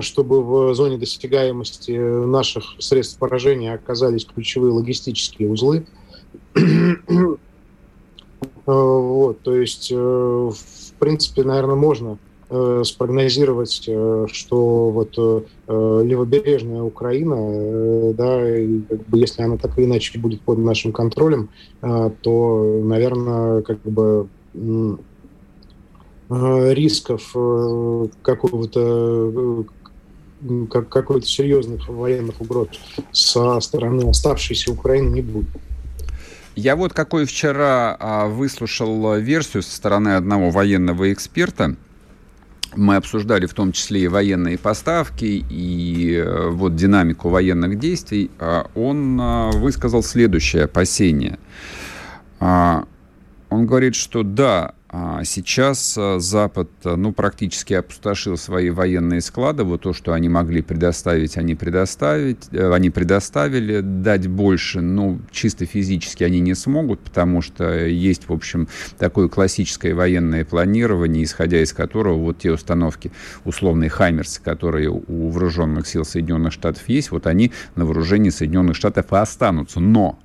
чтобы 0.01 0.43
в 0.43 0.75
зоне 0.75 0.99
досягаемости 0.99 1.91
наших 1.91 2.77
средств 2.79 3.19
поражения 3.19 3.75
оказались 3.75 4.25
ключевые 4.25 4.73
логистические 4.73 5.51
узлы. 5.51 5.85
Вот, 8.67 9.41
то 9.41 9.55
есть 9.55 9.91
в 9.91 10.55
принципе, 10.99 11.43
наверное, 11.43 11.75
можно 11.75 12.19
э, 12.49 12.83
спрогнозировать, 12.85 13.85
э, 13.87 14.27
что 14.31 14.91
вот 14.91 15.15
э, 15.19 16.03
левобережная 16.05 16.83
Украина, 16.83 17.35
э, 17.37 18.15
да, 18.17 18.41
как 18.89 19.07
бы, 19.09 19.19
если 19.19 19.43
она 19.43 19.57
так 19.57 19.77
или 19.79 19.87
иначе 19.87 20.19
будет 20.19 20.41
под 20.41 20.59
нашим 20.59 20.93
контролем, 20.93 21.51
э, 21.83 22.11
то, 22.23 22.81
наверное, 22.83 23.63
как 23.63 23.83
бы 23.83 24.29
э, 24.55 24.97
рисков 26.31 27.33
э, 27.35 28.07
какого-то 28.23 29.67
э, 30.43 30.67
как, 30.71 30.89
какой-то 30.89 31.27
серьезных 31.27 31.89
военных 31.89 32.41
угроз 32.41 32.69
со 33.13 33.61
стороны 33.61 34.09
оставшейся 34.09 34.73
Украины 34.73 35.15
не 35.15 35.23
будет. 35.23 35.49
Я 36.57 36.77
вот 36.77 36.93
какой 36.93 37.27
вчера 37.27 37.97
а, 37.99 38.27
выслушал 38.27 39.19
версию 39.19 39.63
со 39.63 39.75
стороны 39.75 40.11
одного 40.11 40.51
военного 40.51 41.13
эксперта. 41.13 41.77
Мы 42.77 42.97
обсуждали 42.97 43.47
в 43.47 43.55
том 43.55 43.73
числе 43.73 44.03
и 44.03 44.09
военные 44.09 44.59
поставки, 44.59 45.25
и 45.25 46.15
э, 46.15 46.49
вот 46.51 46.75
динамику 46.75 47.29
военных 47.29 47.79
действий. 47.79 48.31
А 48.39 48.71
он 48.75 49.19
а, 49.21 49.51
высказал 49.51 50.03
следующее 50.03 50.65
опасение. 50.65 51.39
Он 52.41 53.67
говорит, 53.67 53.95
что 53.95 54.23
да, 54.23 54.75
сейчас 55.25 55.97
э, 55.99 56.19
Запад 56.21 56.71
э, 56.85 56.95
ну, 56.95 57.13
практически 57.13 57.75
опустошил 57.75 58.37
свои 58.37 58.71
военные 58.71 59.21
склады. 59.21 59.65
Вот 59.65 59.83
то, 59.83 59.93
что 59.93 60.13
они 60.13 60.29
могли 60.29 60.63
предоставить, 60.63 61.37
они, 61.37 61.55
предоставить, 61.55 62.47
э, 62.53 62.73
они 62.73 62.91
предоставили. 62.91 63.81
Дать 63.81 64.29
больше, 64.29 64.81
ну, 64.81 65.21
чисто 65.33 65.67
физически 65.67 66.23
они 66.23 66.41
не 66.41 66.55
смогут, 66.55 67.01
потому 67.01 67.43
что 67.43 67.87
есть, 67.87 68.29
в 68.29 68.33
общем, 68.33 68.69
такое 68.99 69.29
классическое 69.29 69.95
военное 69.95 70.45
планирование, 70.45 71.25
исходя 71.25 71.61
из 71.61 71.73
которого 71.73 72.19
вот 72.19 72.39
те 72.39 72.53
установки, 72.53 73.11
условные 73.45 73.91
«Хаймерсы», 73.91 74.41
которые 74.43 74.91
у 74.91 75.29
вооруженных 75.31 75.87
сил 75.87 76.05
Соединенных 76.05 76.53
Штатов 76.53 76.89
есть, 76.89 77.11
вот 77.11 77.27
они 77.27 77.53
на 77.75 77.85
вооружении 77.85 78.31
Соединенных 78.31 78.77
Штатов 78.77 79.13
и 79.13 79.17
останутся. 79.17 79.81
Но 79.81 80.19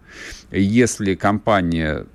если 0.51 1.15
компания 1.15 2.05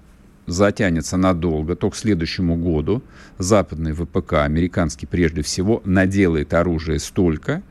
затянется 0.47 1.17
надолго, 1.17 1.77
то 1.77 1.91
к 1.91 1.97
следующему 1.97 2.57
году 2.57 3.03
западный 3.39 3.93
ВПК, 3.93 4.35
американский 4.45 5.07
прежде 5.07 5.43
всего, 5.43 5.83
наделает 5.85 6.55
оружие 6.55 6.99
столько, 6.99 7.63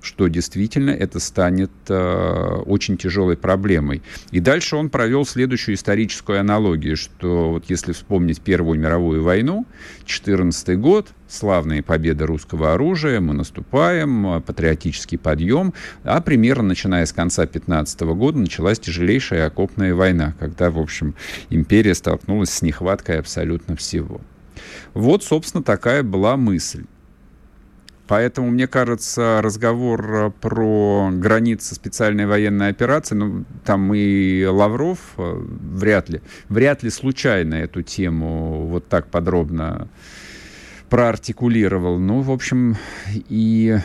что 0.00 0.28
действительно 0.28 0.90
это 0.90 1.18
станет 1.20 1.70
э, 1.88 2.62
очень 2.66 2.96
тяжелой 2.96 3.36
проблемой. 3.36 4.02
И 4.30 4.40
дальше 4.40 4.76
он 4.76 4.90
провел 4.90 5.26
следующую 5.26 5.74
историческую 5.74 6.40
аналогию, 6.40 6.96
что 6.96 7.50
вот 7.50 7.64
если 7.68 7.92
вспомнить 7.92 8.40
Первую 8.40 8.78
мировую 8.78 9.22
войну, 9.22 9.66
14 10.04 10.78
год, 10.78 11.08
славные 11.28 11.82
победы 11.82 12.26
русского 12.26 12.74
оружия, 12.74 13.20
мы 13.20 13.34
наступаем, 13.34 14.42
патриотический 14.42 15.18
подъем, 15.18 15.74
а 16.04 16.20
примерно 16.20 16.68
начиная 16.68 17.04
с 17.04 17.12
конца 17.12 17.46
15 17.46 18.00
года 18.00 18.38
началась 18.38 18.78
тяжелейшая 18.78 19.46
окопная 19.46 19.94
война, 19.94 20.34
когда, 20.38 20.70
в 20.70 20.78
общем, 20.78 21.14
империя 21.50 21.94
столкнулась 21.94 22.50
с 22.50 22.62
нехваткой 22.62 23.18
абсолютно 23.18 23.76
всего. 23.76 24.20
Вот, 24.94 25.22
собственно, 25.24 25.62
такая 25.62 26.02
была 26.02 26.36
мысль. 26.36 26.84
Поэтому, 28.08 28.50
мне 28.50 28.66
кажется, 28.66 29.40
разговор 29.42 30.14
э, 30.14 30.30
про 30.40 31.10
границы 31.12 31.74
специальной 31.74 32.26
военной 32.26 32.70
операции, 32.70 33.14
ну, 33.14 33.44
там 33.66 33.92
и 33.94 34.46
Лавров 34.46 34.98
э, 35.18 35.40
вряд 35.40 36.08
ли, 36.08 36.22
вряд 36.48 36.82
ли 36.82 36.88
случайно 36.88 37.54
эту 37.54 37.82
тему 37.82 38.66
вот 38.66 38.88
так 38.88 39.08
подробно 39.08 39.88
проартикулировал. 40.88 41.98
Ну, 41.98 42.22
в 42.22 42.30
общем, 42.30 42.78
и 43.12 43.76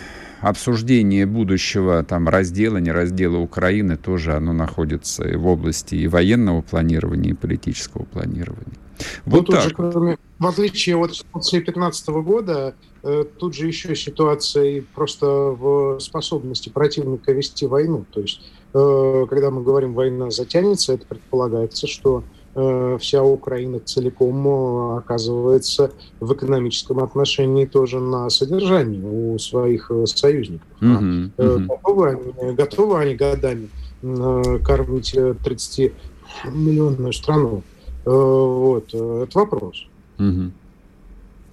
обсуждение 0.44 1.26
будущего 1.26 2.04
там 2.04 2.28
раздела, 2.28 2.78
не 2.78 2.92
раздела 2.92 3.38
Украины 3.38 3.96
тоже 3.96 4.34
оно 4.34 4.52
находится 4.54 5.28
и 5.28 5.36
в 5.36 5.48
области 5.48 5.96
и 5.96 6.08
военного 6.08 6.62
планирования, 6.62 7.32
и 7.32 7.34
политического 7.34 8.04
планирования. 8.04 8.78
Вот 9.26 9.48
ну, 9.48 9.56
так. 9.56 9.64
Же, 9.64 9.70
кроме, 9.76 10.18
в 10.40 10.46
отличие 10.48 10.98
от 10.98 11.16
ситуации 11.16 11.58
2015 11.58 12.08
года, 12.10 12.76
э, 13.04 13.24
тут 13.40 13.56
же 13.56 13.68
еще 13.68 13.96
ситуация 13.96 14.84
просто 14.94 15.26
в 15.26 16.00
способности 16.00 16.70
противника 16.70 17.32
вести 17.32 17.66
войну. 17.66 18.06
То 18.12 18.22
есть, 18.22 18.42
э, 18.74 19.26
когда 19.30 19.50
мы 19.50 19.64
говорим 19.64 19.94
«война 19.94 20.30
затянется», 20.30 20.94
это 20.94 21.06
предполагается, 21.06 21.88
что 21.88 22.20
э, 22.20 22.43
вся 22.54 23.24
Украина 23.24 23.80
целиком 23.80 24.48
э, 24.48 24.98
оказывается 24.98 25.92
в 26.20 26.34
экономическом 26.34 27.00
отношении 27.00 27.66
тоже 27.66 28.00
на 28.00 28.30
содержании 28.30 29.02
у 29.04 29.40
своих 29.40 29.90
э, 29.90 30.06
союзников. 30.06 30.68
Mm-hmm. 30.80 31.32
Mm-hmm. 31.38 31.66
Готовы, 31.68 32.10
они, 32.10 32.54
готовы 32.54 33.00
они 33.00 33.16
годами 33.16 33.70
кормить 34.02 35.16
30-миллионную 35.16 37.14
страну? 37.14 37.64
Вот, 38.06 38.94
это 38.94 39.30
вопрос. 39.34 39.88
Угу. 40.20 40.52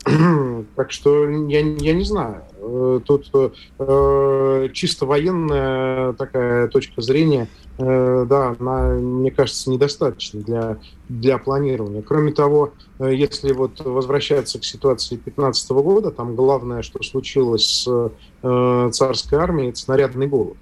Так 0.76 0.90
что 0.92 1.28
я, 1.28 1.60
я 1.60 1.92
не 1.92 2.04
знаю. 2.04 2.42
Тут 3.06 3.30
э, 3.78 4.68
чисто 4.72 5.06
военная 5.06 6.12
такая 6.14 6.68
точка 6.68 7.00
зрения 7.02 7.42
э, 7.42 7.46
да, 7.80 8.56
она, 8.58 8.94
мне 8.94 9.30
кажется, 9.30 9.70
недостаточна 9.70 10.40
для, 10.40 10.78
для 11.08 11.38
планирования. 11.38 12.02
Кроме 12.02 12.32
того, 12.32 12.72
э, 12.98 13.14
если 13.14 13.52
вот 13.52 13.80
возвращаться 13.80 14.58
к 14.58 14.64
ситуации 14.64 15.16
2015 15.16 15.70
года, 15.70 16.10
там 16.10 16.36
главное, 16.36 16.82
что 16.82 17.02
случилось 17.02 17.84
с 17.84 18.12
э, 18.42 18.90
царской 18.92 19.38
армией, 19.38 19.70
это 19.70 19.78
снарядный 19.78 20.26
голод 20.26 20.56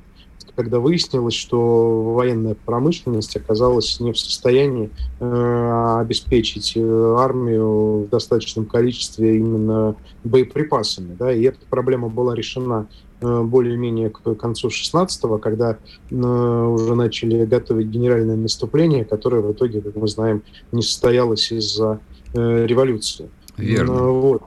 когда 0.59 0.81
выяснилось, 0.81 1.35
что 1.35 2.15
военная 2.15 2.57
промышленность 2.57 3.37
оказалась 3.37 4.01
не 4.01 4.13
в 4.13 4.19
состоянии 4.19 4.91
э, 5.21 5.99
обеспечить 6.01 6.73
э, 6.75 7.15
армию 7.17 8.03
в 8.03 8.09
достаточном 8.09 8.67
количестве 8.67 9.37
именно 9.37 9.95
боеприпасами. 10.25 11.15
Да, 11.17 11.33
и 11.33 11.45
эта 11.45 11.61
проблема 11.71 12.09
была 12.09 12.35
решена 12.35 12.89
э, 12.89 13.08
более-менее 13.21 14.11
к 14.11 14.35
концу 14.35 14.69
16-го, 14.69 15.39
когда 15.39 15.79
э, 16.11 16.15
уже 16.15 16.95
начали 16.95 17.45
готовить 17.45 17.89
генеральное 17.89 18.37
наступление, 18.37 19.05
которое 19.05 19.43
в 19.43 19.53
итоге, 19.53 19.81
как 19.81 19.97
мы 19.97 20.09
знаем, 20.09 20.43
не 20.73 20.83
состоялось 20.83 21.51
из-за 21.53 22.01
э, 22.35 22.67
революции. 22.67 23.31
Верно. 23.57 24.11
Вот. 24.11 24.43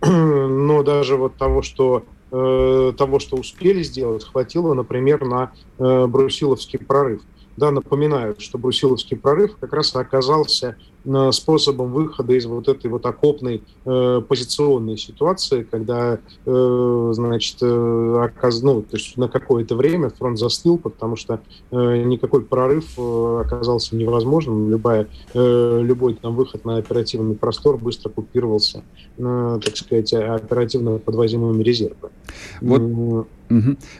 Но 0.02 0.82
даже 0.82 1.16
вот 1.16 1.36
того, 1.36 1.62
что 1.62 2.04
Э, 2.30 2.92
того, 2.96 3.20
что 3.20 3.36
успели 3.36 3.82
сделать, 3.82 4.22
хватило, 4.22 4.74
например, 4.74 5.24
на 5.24 5.52
э, 5.78 6.06
Брусиловский 6.06 6.78
прорыв. 6.78 7.22
Да, 7.56 7.70
напоминаю, 7.70 8.36
что 8.38 8.58
Брусиловский 8.58 9.16
прорыв 9.16 9.56
как 9.58 9.72
раз 9.72 9.96
оказался 9.96 10.76
э, 10.97 10.97
способом 11.32 11.92
выхода 11.92 12.32
из 12.34 12.46
вот 12.46 12.68
этой 12.68 12.90
вот 12.90 13.06
окопной 13.06 13.62
э, 13.84 14.22
позиционной 14.26 14.98
ситуации, 14.98 15.62
когда, 15.62 16.18
э, 16.46 17.10
значит, 17.12 17.56
э, 17.62 18.18
оказ... 18.24 18.62
ну, 18.62 18.82
то 18.82 18.96
есть 18.96 19.16
на 19.16 19.28
какое-то 19.28 19.76
время 19.76 20.10
фронт 20.10 20.38
застыл, 20.38 20.78
потому 20.78 21.16
что 21.16 21.40
э, 21.70 22.02
никакой 22.02 22.42
прорыв 22.42 22.98
э, 22.98 23.42
оказался 23.44 23.96
невозможным, 23.96 24.70
любая, 24.70 25.08
э, 25.34 25.80
любой 25.82 26.14
там 26.14 26.34
выход 26.34 26.64
на 26.64 26.76
оперативный 26.76 27.34
простор 27.34 27.78
быстро 27.78 28.10
купировался, 28.10 28.82
э, 29.16 29.60
так 29.64 29.76
сказать, 29.76 30.12
оперативно 30.12 30.98
подвозимыми 30.98 31.62
резервами. 31.62 32.12
Вот. 32.60 33.26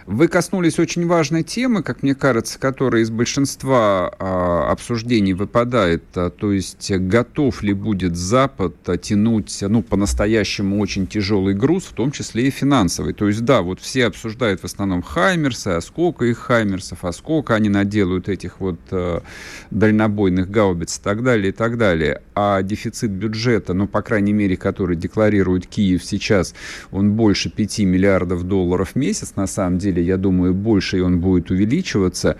Вы 0.07 0.29
коснулись 0.29 0.79
очень 0.79 1.07
важной 1.07 1.43
темы, 1.43 1.83
как 1.83 2.03
мне 2.03 2.15
кажется, 2.15 2.59
которая 2.59 3.03
из 3.03 3.11
большинства 3.11 4.15
а, 4.19 4.71
обсуждений 4.71 5.33
выпадает, 5.33 6.05
а, 6.15 6.31
то 6.31 6.53
есть 6.53 6.91
готов 6.93 7.63
ли 7.63 7.73
будет 7.73 8.17
Запад 8.17 8.75
тянуть, 9.01 9.59
ну, 9.63 9.83
по-настоящему 9.83 10.79
очень 10.81 11.07
тяжелый 11.07 11.55
груз, 11.55 11.85
в 11.85 11.93
том 11.93 12.11
числе 12.13 12.49
и 12.49 12.51
финансовый. 12.51 13.15
То 13.15 13.27
есть, 13.29 13.45
да, 13.45 13.63
вот 13.63 13.81
все 13.81 14.07
обсуждают 14.07 14.61
в 14.61 14.65
основном 14.65 15.03
Хаймерсы, 15.03 15.69
а 15.69 15.81
сколько 15.81 16.25
их 16.25 16.39
Хаймерсов, 16.39 17.05
а 17.05 17.13
сколько 17.13 17.55
они 17.55 17.69
наделают 17.69 18.29
этих 18.29 18.61
вот 18.61 18.79
а, 18.91 19.23
дальнобойных 19.71 20.51
гаубиц 20.51 20.99
и 20.99 21.03
так 21.03 21.23
далее, 21.23 21.51
и 21.51 21.53
так 21.53 21.79
далее. 21.79 22.23
А 22.35 22.63
дефицит 22.63 23.11
бюджета, 23.11 23.73
ну, 23.73 23.87
по 23.87 24.03
крайней 24.03 24.33
мере, 24.33 24.57
который 24.57 24.97
декларирует 24.97 25.67
Киев 25.67 26.05
сейчас, 26.05 26.55
он 26.91 27.13
больше 27.13 27.51
5 27.51 27.81
миллиардов 27.81 28.43
долларов 28.45 28.91
в 28.91 28.97
месяц, 28.97 29.33
на 29.39 29.47
самом 29.47 29.79
деле, 29.79 30.03
я 30.03 30.17
думаю, 30.17 30.53
больше, 30.53 30.99
и 30.99 31.01
он 31.01 31.21
будет 31.21 31.51
увеличиваться. 31.51 32.37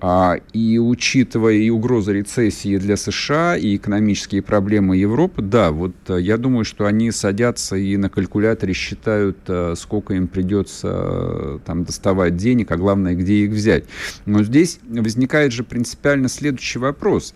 А, 0.00 0.36
и 0.52 0.78
учитывая 0.78 1.54
и 1.54 1.70
угрозы 1.70 2.12
рецессии 2.12 2.78
для 2.78 2.96
США, 2.96 3.56
и 3.56 3.76
экономические 3.76 4.42
проблемы 4.42 4.96
Европы, 4.96 5.42
да, 5.42 5.70
вот 5.70 5.94
э, 6.08 6.20
я 6.20 6.36
думаю, 6.38 6.64
что 6.64 6.86
они 6.86 7.10
садятся 7.10 7.76
и 7.76 7.96
на 7.96 8.08
калькуляторе 8.08 8.72
считают, 8.72 9.38
э, 9.48 9.74
сколько 9.76 10.14
им 10.14 10.28
придется 10.28 10.88
э, 10.92 11.58
там 11.64 11.84
доставать 11.84 12.36
денег, 12.36 12.70
а 12.70 12.76
главное, 12.76 13.14
где 13.14 13.44
их 13.44 13.50
взять. 13.50 13.84
Но 14.26 14.42
здесь 14.42 14.78
возникает 14.88 15.52
же 15.52 15.64
принципиально 15.64 16.28
следующий 16.28 16.78
вопрос. 16.78 17.34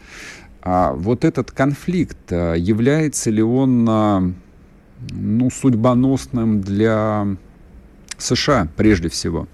А 0.63 0.93
вот 0.93 1.25
этот 1.25 1.51
конфликт, 1.51 2.31
является 2.31 3.31
ли 3.31 3.43
он 3.43 3.85
ну, 5.11 5.51
судьбоносным 5.51 6.61
для 6.61 7.27
США 8.23 8.69
прежде 8.77 9.09
всего. 9.09 9.49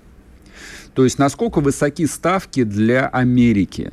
То 0.94 1.04
есть 1.04 1.18
насколько 1.18 1.60
высоки 1.60 2.06
ставки 2.06 2.64
для 2.64 3.08
Америки? 3.08 3.92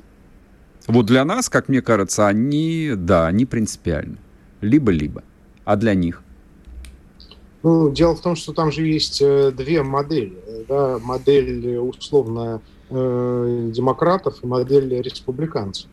Вот 0.87 1.05
для 1.05 1.25
нас, 1.25 1.49
как 1.49 1.69
мне 1.69 1.81
кажется, 1.81 2.27
они, 2.27 2.93
да, 2.95 3.27
они 3.27 3.45
принципиальны. 3.45 4.17
Либо-либо. 4.61 5.23
А 5.65 5.75
для 5.75 5.93
них? 5.93 6.21
Ну, 7.61 7.89
дело 7.91 8.15
в 8.15 8.21
том, 8.21 8.35
что 8.35 8.53
там 8.53 8.71
же 8.71 8.85
есть 8.85 9.21
э, 9.21 9.51
две 9.51 9.83
модели. 9.83 10.37
Да? 10.67 10.99
Модель 10.99 11.77
условно 11.77 12.61
э, 12.89 13.69
демократов 13.73 14.43
и 14.43 14.47
модель 14.47 15.01
республиканцев. 15.01 15.89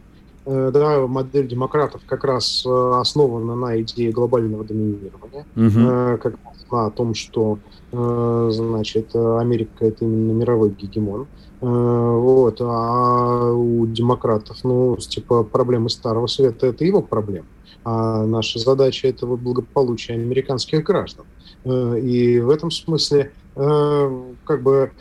Э, 0.46 0.70
да, 0.72 1.06
модель 1.06 1.46
демократов 1.46 2.00
как 2.06 2.24
раз 2.24 2.64
э, 2.66 2.92
основана 2.94 3.54
на 3.54 3.80
идее 3.80 4.10
глобального 4.10 4.64
доминирования, 4.64 5.44
угу. 5.54 6.18
Как 6.70 6.86
о 6.86 6.90
том, 6.90 7.14
что 7.14 7.58
Э, 7.92 8.48
значит, 8.52 9.14
Америка 9.14 9.84
это 9.84 10.04
именно 10.04 10.32
мировой 10.32 10.70
гегемон. 10.70 11.26
Э, 11.60 11.66
вот. 11.66 12.60
А 12.60 13.52
у 13.52 13.86
демократов, 13.86 14.58
ну, 14.62 14.96
типа, 14.96 15.42
проблемы 15.42 15.90
Старого 15.90 16.26
Света– 16.26 16.66
это 16.68 16.84
его 16.84 17.02
проблема. 17.02 17.46
А 17.84 18.24
наша 18.26 18.58
задача– 18.58 19.08
это 19.08 19.26
благополучие 19.26 20.16
американских 20.18 20.84
граждан. 20.84 21.24
Э, 21.64 21.98
и 21.98 22.40
в 22.40 22.50
этом 22.50 22.70
смысле 22.70 23.32
как 23.52 24.62
бы 24.62 24.92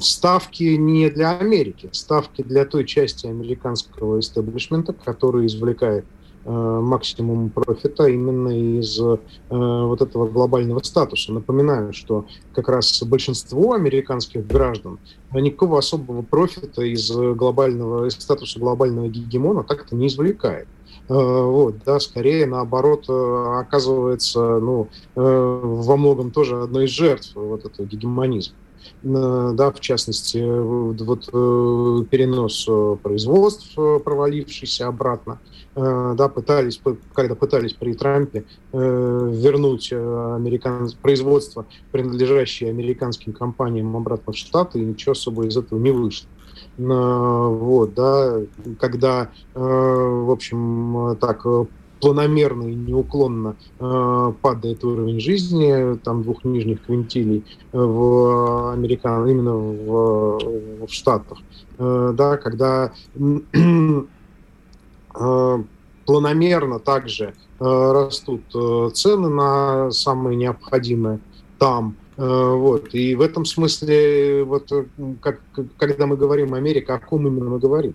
ставки 0.00 0.62
не 0.62 1.10
для 1.10 1.36
Америки, 1.36 1.90
ставки 1.92 2.42
для 2.42 2.64
той 2.64 2.86
части 2.86 3.26
американского 3.26 4.20
истеблишмента, 4.20 4.92
который 4.92 5.46
извлекает 5.46 6.06
максимум 6.50 7.50
профита 7.50 8.06
именно 8.06 8.48
из 8.80 8.98
э, 9.00 9.16
вот 9.48 10.02
этого 10.02 10.28
глобального 10.28 10.80
статуса. 10.82 11.32
Напоминаю, 11.32 11.92
что 11.92 12.26
как 12.54 12.68
раз 12.68 13.02
большинство 13.04 13.74
американских 13.74 14.46
граждан 14.46 14.98
никакого 15.32 15.78
особого 15.78 16.22
профита 16.22 16.82
из 16.82 17.10
глобального 17.10 18.06
из 18.06 18.14
статуса 18.14 18.58
глобального 18.58 19.08
гегемона 19.08 19.62
так-то 19.62 19.94
не 19.94 20.08
извлекает. 20.08 20.66
Э, 21.08 21.14
вот, 21.14 21.76
да, 21.84 22.00
скорее 22.00 22.46
наоборот 22.46 23.08
оказывается, 23.08 24.58
ну, 24.58 24.88
во 25.14 25.96
многом 25.96 26.30
тоже 26.30 26.62
одной 26.62 26.86
из 26.86 26.90
жертв 26.90 27.32
вот 27.34 27.64
этого 27.64 27.86
гегемонизма 27.86 28.56
да, 29.02 29.72
в 29.72 29.80
частности, 29.80 30.38
вот 30.38 31.26
перенос 32.08 32.66
производств, 33.02 33.74
провалившийся 33.74 34.88
обратно, 34.88 35.40
Э, 35.74 36.12
да, 36.16 36.28
пытались, 36.28 36.80
когда 37.14 37.34
пытались 37.34 37.72
при 37.72 37.94
Трампе 37.94 38.44
э, 38.72 38.78
вернуть 38.78 39.88
э, 39.90 40.34
американ... 40.36 40.90
производство, 41.00 41.64
принадлежащее 41.92 42.68
американским 42.70 43.32
компаниям 43.32 43.96
обратно 43.96 44.34
в 44.34 44.36
Штаты, 44.36 44.80
и 44.80 44.84
ничего 44.84 45.12
особо 45.12 45.46
из 45.46 45.56
этого 45.56 45.78
не 45.78 45.90
вышло. 45.90 46.28
Вот, 46.76 47.94
да, 47.94 48.40
когда, 48.78 49.30
в 49.54 50.30
общем, 50.30 51.16
так 51.20 51.44
планомерно 52.02 52.64
и 52.64 52.74
неуклонно 52.74 53.56
падает 53.78 54.84
уровень 54.84 55.20
жизни, 55.20 55.96
там 55.98 56.24
двух 56.24 56.44
нижних 56.44 56.84
квинтилей 56.84 57.44
в 57.72 58.72
американ, 58.72 59.26
именно 59.26 59.54
в, 59.54 60.86
в 60.86 60.92
Штатах, 60.92 61.38
да, 61.78 62.36
когда 62.36 62.92
Э, 65.14 65.62
планомерно 66.04 66.80
также 66.80 67.24
э, 67.24 67.32
растут 67.60 68.42
э, 68.54 68.90
цены 68.92 69.28
на 69.28 69.90
самые 69.90 70.36
необходимые 70.36 71.20
там. 71.58 71.96
Вот. 72.14 72.94
И 72.94 73.14
в 73.14 73.22
этом 73.22 73.46
смысле, 73.46 74.44
вот, 74.44 74.70
как, 75.22 75.40
когда 75.78 76.06
мы 76.06 76.18
говорим 76.18 76.52
Америка, 76.52 76.96
о 76.96 76.98
ком 76.98 77.26
именно 77.26 77.48
мы 77.48 77.58
говорим? 77.58 77.94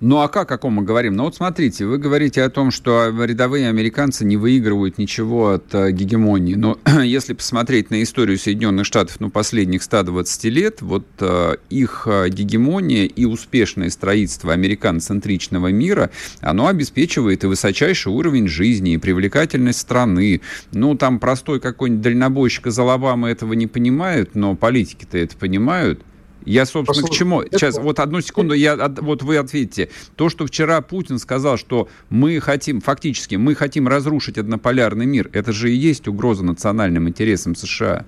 Ну 0.00 0.20
а 0.20 0.28
как, 0.28 0.52
о 0.52 0.58
ком 0.58 0.74
мы 0.74 0.82
говорим? 0.82 1.14
Ну 1.14 1.24
вот 1.24 1.36
смотрите, 1.36 1.86
вы 1.86 1.98
говорите 1.98 2.42
о 2.42 2.50
том, 2.50 2.70
что 2.70 3.08
рядовые 3.24 3.68
американцы 3.68 4.24
не 4.24 4.36
выигрывают 4.36 4.98
ничего 4.98 5.52
от 5.52 5.74
э, 5.74 5.90
гегемонии. 5.90 6.54
Но 6.54 6.78
если 7.02 7.32
посмотреть 7.32 7.90
на 7.90 8.02
историю 8.02 8.38
Соединенных 8.38 8.84
Штатов 8.84 9.16
ну, 9.20 9.30
последних 9.30 9.82
120 9.82 10.44
лет, 10.44 10.82
вот 10.82 11.06
э, 11.20 11.56
их 11.70 12.06
э, 12.10 12.28
гегемония 12.28 13.04
и 13.04 13.24
успешное 13.24 13.88
строительство 13.88 14.52
американцентричного 14.52 15.68
мира, 15.68 16.10
оно 16.40 16.66
обеспечивает 16.66 17.44
и 17.44 17.46
высочайший 17.46 18.12
уровень 18.12 18.48
жизни, 18.48 18.92
и 18.94 18.98
привлекательность 18.98 19.80
страны. 19.80 20.42
Ну 20.72 20.94
там 20.94 21.18
простой 21.18 21.58
какой-нибудь 21.58 22.02
дальнобойщик 22.02 22.66
из 22.66 22.78
Алабамы 22.78 23.30
этого 23.30 23.54
не 23.54 23.66
понимают, 23.66 24.34
но 24.34 24.54
политики-то 24.54 25.16
это 25.16 25.36
понимают. 25.36 26.02
Я, 26.46 26.64
собственно, 26.64 27.02
Послушай, 27.02 27.10
к 27.10 27.18
чему? 27.18 27.42
Это... 27.42 27.58
Сейчас, 27.58 27.78
вот 27.78 27.98
одну 27.98 28.20
секунду, 28.20 28.54
я, 28.54 28.76
вот 29.02 29.22
вы 29.22 29.36
ответите. 29.36 29.90
То, 30.14 30.30
что 30.30 30.46
вчера 30.46 30.80
Путин 30.80 31.18
сказал, 31.18 31.58
что 31.58 31.88
мы 32.08 32.40
хотим, 32.40 32.80
фактически, 32.80 33.34
мы 33.34 33.54
хотим 33.54 33.88
разрушить 33.88 34.38
однополярный 34.38 35.06
мир, 35.06 35.28
это 35.32 35.52
же 35.52 35.70
и 35.70 35.74
есть 35.74 36.08
угроза 36.08 36.44
национальным 36.44 37.08
интересам 37.08 37.54
США. 37.54 38.06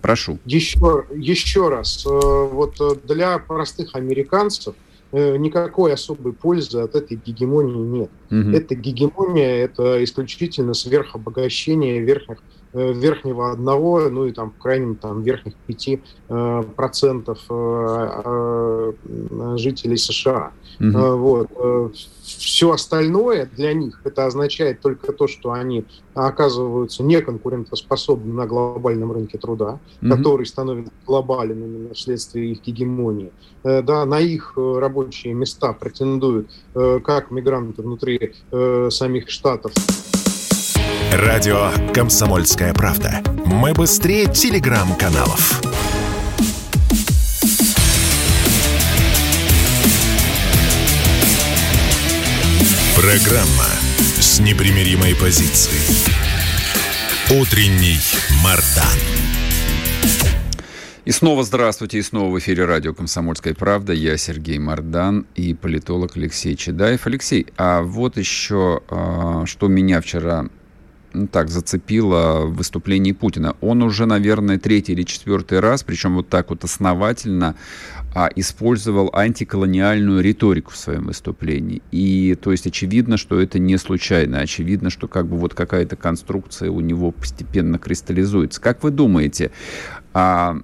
Прошу. 0.00 0.38
Еще, 0.44 1.06
еще 1.14 1.68
раз, 1.68 2.06
э, 2.06 2.08
вот 2.10 2.76
для 3.06 3.38
простых 3.38 3.94
американцев 3.94 4.74
никакой 5.10 5.94
особой 5.94 6.34
пользы 6.34 6.80
от 6.80 6.94
этой 6.94 7.18
гегемонии 7.24 8.00
нет. 8.00 8.10
Угу. 8.30 8.56
Эта 8.56 8.74
гегемония– 8.74 9.56
это 9.64 10.04
исключительно 10.04 10.74
сверхобогащение 10.74 12.00
верхних 12.00 12.38
Э, 12.38 12.57
верхнего 12.72 13.50
одного, 13.50 14.08
ну 14.08 14.26
и 14.26 14.32
там 14.32 14.50
в 14.50 14.58
крайнем 14.58 14.96
там 14.96 15.22
верхних 15.22 15.54
пяти 15.66 16.02
э, 16.28 16.62
процентов 16.76 17.40
э, 17.48 18.92
жителей 19.56 19.96
США. 19.96 20.52
Угу. 20.80 21.16
Вот. 21.16 21.96
Все 22.22 22.70
остальное 22.70 23.46
для 23.46 23.72
них 23.72 24.00
это 24.04 24.26
означает 24.26 24.80
только 24.80 25.12
то, 25.12 25.26
что 25.26 25.52
они 25.52 25.84
оказываются 26.14 27.02
неконкурентоспособны 27.02 28.32
на 28.32 28.46
глобальном 28.46 29.12
рынке 29.12 29.38
труда, 29.38 29.80
угу. 30.02 30.10
который 30.10 30.46
становится 30.46 30.92
глобален 31.06 31.64
именно 31.64 31.94
вследствие 31.94 32.52
их 32.52 32.62
гегемонии. 32.62 33.32
Да, 33.64 34.04
на 34.04 34.20
их 34.20 34.52
рабочие 34.56 35.34
места 35.34 35.72
претендуют 35.72 36.48
как 36.74 37.30
мигранты 37.30 37.82
внутри 37.82 38.34
самих 38.90 39.30
штатов. 39.30 39.72
Радио 41.12 41.70
«Комсомольская 41.94 42.74
правда». 42.74 43.22
Мы 43.46 43.72
быстрее 43.72 44.26
телеграм-каналов. 44.26 45.62
Программа 52.94 53.70
с 54.20 54.38
непримиримой 54.40 55.14
позицией. 55.14 55.96
Утренний 57.40 57.98
Мардан. 58.44 58.98
И 61.06 61.10
снова 61.10 61.42
здравствуйте, 61.42 61.96
и 61.96 62.02
снова 62.02 62.34
в 62.34 62.38
эфире 62.38 62.66
радио 62.66 62.92
«Комсомольская 62.92 63.54
правда». 63.54 63.94
Я 63.94 64.18
Сергей 64.18 64.58
Мордан 64.58 65.24
и 65.36 65.54
политолог 65.54 66.18
Алексей 66.18 66.54
Чедаев. 66.54 67.06
Алексей, 67.06 67.46
а 67.56 67.80
вот 67.80 68.18
еще, 68.18 68.82
а, 68.90 69.46
что 69.46 69.68
меня 69.68 70.02
вчера 70.02 70.48
так 71.30 71.48
зацепило 71.48 72.46
в 72.46 72.56
выступлении 72.56 73.12
Путина. 73.12 73.56
Он 73.60 73.82
уже, 73.82 74.06
наверное, 74.06 74.58
третий 74.58 74.92
или 74.92 75.02
четвертый 75.02 75.60
раз, 75.60 75.82
причем 75.82 76.16
вот 76.16 76.28
так 76.28 76.50
вот 76.50 76.64
основательно, 76.64 77.54
а, 78.14 78.28
использовал 78.34 79.10
антиколониальную 79.12 80.20
риторику 80.22 80.72
в 80.72 80.76
своем 80.76 81.06
выступлении. 81.06 81.82
И 81.90 82.36
то 82.40 82.52
есть 82.52 82.66
очевидно, 82.66 83.16
что 83.16 83.40
это 83.40 83.58
не 83.58 83.76
случайно. 83.76 84.40
Очевидно, 84.40 84.90
что 84.90 85.08
как 85.08 85.26
бы 85.26 85.36
вот 85.36 85.54
какая-то 85.54 85.96
конструкция 85.96 86.70
у 86.70 86.80
него 86.80 87.10
постепенно 87.10 87.78
кристаллизуется. 87.78 88.60
Как 88.60 88.82
вы 88.82 88.90
думаете, 88.90 89.50
а, 90.14 90.58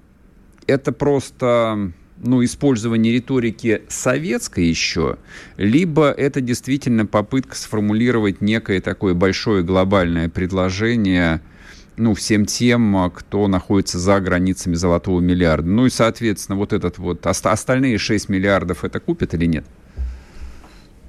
это 0.67 0.91
просто 0.91 1.91
ну, 2.25 2.43
использование 2.43 3.13
риторики 3.13 3.83
советской 3.87 4.65
еще, 4.65 5.17
либо 5.57 6.11
это 6.11 6.41
действительно 6.41 7.05
попытка 7.05 7.55
сформулировать 7.55 8.41
некое 8.41 8.81
такое 8.81 9.13
большое 9.13 9.63
глобальное 9.63 10.29
предложение 10.29 11.41
ну, 11.97 12.13
всем 12.13 12.45
тем, 12.45 13.09
кто 13.13 13.47
находится 13.47 13.99
за 13.99 14.19
границами 14.19 14.75
золотого 14.75 15.21
миллиарда. 15.21 15.67
Ну 15.67 15.85
и, 15.85 15.89
соответственно, 15.89 16.57
вот 16.57 16.73
этот 16.73 16.97
вот, 16.97 17.25
остальные 17.25 17.97
6 17.97 18.27
миллиардов 18.27 18.83
это 18.83 18.99
купят 18.99 19.33
или 19.33 19.45
нет? 19.45 19.65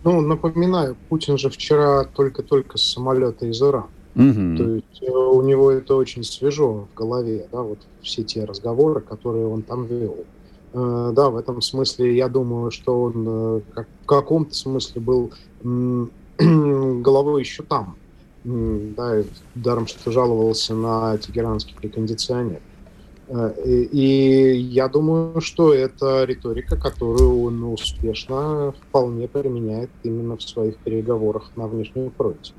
Ну, 0.05 0.21
напоминаю, 0.21 0.97
Путин 1.09 1.37
же 1.39 1.51
вчера 1.51 2.05
только-только 2.05 2.79
с 2.79 2.83
самолета 2.83 3.47
из 3.47 3.61
Ирана. 3.61 3.89
Угу. 4.14 4.57
То 4.57 4.64
есть 4.77 5.03
э, 5.03 5.11
у 5.11 5.43
него 5.43 5.71
это 5.71 5.95
очень 5.95 6.25
свежо 6.25 6.87
в 6.91 6.95
голове, 6.97 7.47
да, 7.53 7.61
вот 7.61 7.79
все 8.01 8.23
те 8.23 8.45
разговоры, 8.45 9.01
которые 9.01 9.47
он 9.47 9.62
там 9.62 9.85
вел. 9.85 10.25
Э, 10.77 11.12
да, 11.14 11.31
в 11.31 11.37
этом 11.37 11.62
смысле 11.62 12.14
я 12.14 12.29
думаю, 12.29 12.70
что 12.70 13.03
он 13.05 13.24
э, 13.27 13.61
в 14.03 14.07
каком-то 14.07 14.55
смысле 14.55 15.01
был 15.01 15.33
головой 16.39 17.41
еще 17.41 17.62
там. 17.62 17.97
Да, 18.45 19.24
даром, 19.57 19.89
что 19.89 20.12
жаловался 20.12 20.72
на 20.74 21.18
тегеранский 21.18 21.74
кондиционер. 21.89 22.61
Э, 23.29 23.55
и 23.91 24.57
я 24.59 24.89
думаю, 24.89 25.41
что 25.41 25.72
это 25.72 26.24
риторика, 26.24 26.77
которую 26.77 27.43
он 27.45 27.64
успешно 27.64 28.74
вполне 28.89 29.29
применяет 29.29 29.91
именно 30.03 30.37
в 30.37 30.43
своих 30.43 30.77
переговорах 30.77 31.53
на 31.57 31.66
внешнем 31.68 32.12
фронте. 32.16 32.53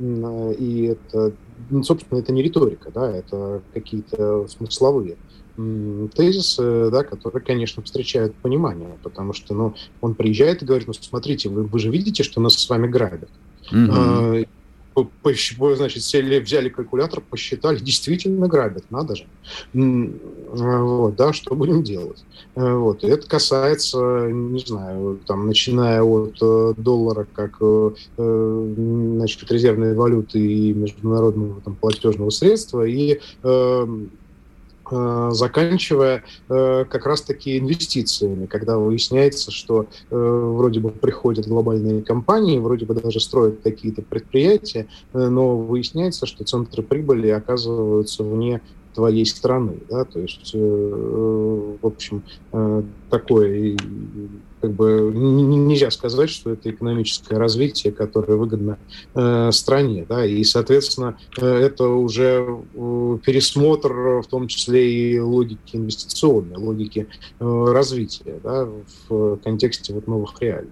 И 0.00 0.90
это, 0.90 1.32
ну, 1.70 1.82
собственно, 1.84 2.18
это 2.18 2.32
не 2.32 2.42
риторика, 2.42 2.90
да, 2.92 3.10
это 3.10 3.62
какие-то 3.72 4.48
смысловые 4.48 5.16
тезисы, 5.56 6.90
да, 6.90 7.04
которые, 7.04 7.42
конечно, 7.42 7.82
встречают 7.82 8.34
понимание, 8.36 8.98
потому 9.02 9.32
что 9.32 9.54
ну, 9.54 9.74
он 10.00 10.14
приезжает 10.14 10.62
и 10.62 10.66
говорит, 10.66 10.86
ну, 10.86 10.92
смотрите, 10.94 11.48
вы, 11.48 11.64
вы 11.64 11.78
же 11.78 11.90
видите, 11.90 12.22
что 12.22 12.40
нас 12.40 12.54
с 12.54 12.68
вами 12.68 12.86
грабят. 12.88 13.30
Mm-hmm. 13.72 14.48
А, 14.96 15.74
значит, 15.74 16.04
сели, 16.04 16.38
взяли 16.38 16.68
калькулятор, 16.68 17.20
посчитали, 17.20 17.78
действительно 17.78 18.46
грабят, 18.46 18.84
надо 18.90 19.16
же. 19.16 19.26
Вот, 19.72 21.16
да, 21.16 21.32
что 21.32 21.54
будем 21.54 21.82
делать? 21.82 22.24
А, 22.54 22.76
вот, 22.76 23.02
и 23.02 23.08
это 23.08 23.26
касается, 23.26 24.28
не 24.30 24.60
знаю, 24.60 25.18
там, 25.26 25.46
начиная 25.46 26.02
от 26.02 26.36
э, 26.40 26.74
доллара 26.76 27.26
как 27.32 27.56
э, 27.60 27.90
э, 28.16 28.74
значит, 29.16 29.50
резервной 29.50 29.94
валюты 29.94 30.38
и 30.38 30.72
международного 30.72 31.60
там, 31.60 31.74
платежного 31.74 32.30
средства, 32.30 32.84
и 32.86 33.20
Э, 33.42 33.86
заканчивая 34.90 36.24
э, 36.48 36.84
как 36.88 37.06
раз-таки 37.06 37.58
инвестициями, 37.58 38.46
когда 38.46 38.78
выясняется, 38.78 39.50
что 39.50 39.86
э, 40.10 40.16
вроде 40.16 40.80
бы 40.80 40.90
приходят 40.90 41.46
глобальные 41.46 42.02
компании, 42.02 42.58
вроде 42.58 42.86
бы 42.86 42.94
даже 42.94 43.20
строят 43.20 43.60
какие-то 43.62 44.02
предприятия, 44.02 44.86
но 45.12 45.56
выясняется, 45.56 46.26
что 46.26 46.44
центры 46.44 46.82
прибыли 46.82 47.28
оказываются 47.28 48.22
вне 48.22 48.60
твоей 48.94 49.26
страны, 49.26 49.78
да, 49.88 50.04
то 50.04 50.20
есть, 50.20 50.54
в 50.54 51.84
общем, 51.84 52.22
такое 53.10 53.76
как 54.64 54.72
бы 54.72 55.12
нельзя 55.14 55.90
сказать, 55.90 56.30
что 56.30 56.50
это 56.50 56.70
экономическое 56.70 57.36
развитие, 57.36 57.92
которое 57.92 58.36
выгодно 58.36 58.78
э, 59.14 59.50
стране, 59.52 60.06
да, 60.08 60.24
и, 60.24 60.42
соответственно, 60.42 61.18
э, 61.38 61.46
это 61.46 61.88
уже 61.88 62.46
пересмотр, 63.26 64.22
в 64.22 64.26
том 64.26 64.48
числе 64.48 64.90
и 64.90 65.20
логики 65.20 65.76
инвестиционной, 65.76 66.56
логики 66.56 67.08
э, 67.40 67.64
развития, 67.72 68.40
да, 68.42 68.66
в 69.08 69.36
контексте 69.36 69.92
вот 69.92 70.06
новых 70.06 70.40
реалий. 70.40 70.70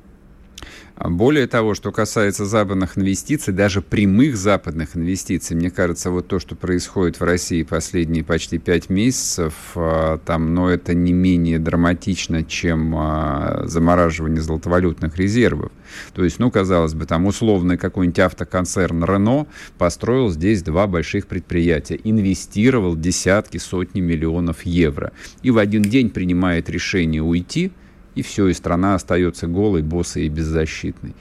А 1.03 1.09
более 1.09 1.47
того, 1.49 1.75
что 1.75 1.91
касается 1.91 2.45
западных 2.45 2.97
инвестиций, 2.97 3.53
даже 3.53 3.83
прямых 3.83 4.37
западных 4.37 4.97
инвестиций, 4.97 5.57
мне 5.57 5.71
кажется, 5.71 6.11
вот 6.11 6.29
то, 6.29 6.39
что 6.39 6.55
происходит 6.55 7.19
в 7.19 7.25
России 7.25 7.65
последние 7.65 8.23
почти 8.23 8.59
пять 8.59 8.89
месяцев, 8.89 9.55
а, 9.75 10.19
там, 10.19 10.55
но 10.55 10.71
это 10.71 10.95
не 10.95 11.13
менее 11.13 11.59
драматично, 11.59 12.45
чем 12.45 12.95
а, 12.95 13.65
замораживание 13.65 14.43
золотовалютных 14.43 15.17
резервов. 15.17 15.73
То 16.15 16.23
есть, 16.25 16.39
ну, 16.39 16.51
казалось 16.51 16.95
бы, 16.95 17.05
там 17.07 17.27
условный 17.27 17.79
какой-нибудь 17.79 18.21
автоконцерн 18.21 19.05
Рено 19.05 19.47
построил 19.79 20.31
здесь 20.31 20.63
два 20.63 20.87
больших 20.87 21.27
предприятия, 21.27 21.99
инвестировал 22.05 22.97
десятки, 22.97 23.59
сотни 23.59 24.01
миллионов 24.01 24.63
евро 24.63 25.13
и 25.43 25.51
в 25.51 25.59
один 25.59 25.83
день 25.83 26.11
принимает 26.11 26.71
решение 26.71 27.23
уйти– 27.23 27.73
и 28.15 28.23
все, 28.23 28.49
и 28.49 28.53
страна 28.53 28.95
остается 28.95 29.47
голой, 29.47 29.83
боссой 29.83 30.27
и 30.27 30.29
беззащитной. 30.29 31.15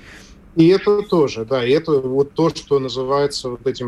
И 0.55 0.67
это 0.67 1.01
тоже, 1.03 1.45
да, 1.45 1.65
и 1.65 1.71
это 1.71 1.93
вот 2.01 2.33
то, 2.33 2.49
что 2.49 2.79
называется 2.79 3.51
вот 3.51 3.65
этим 3.65 3.87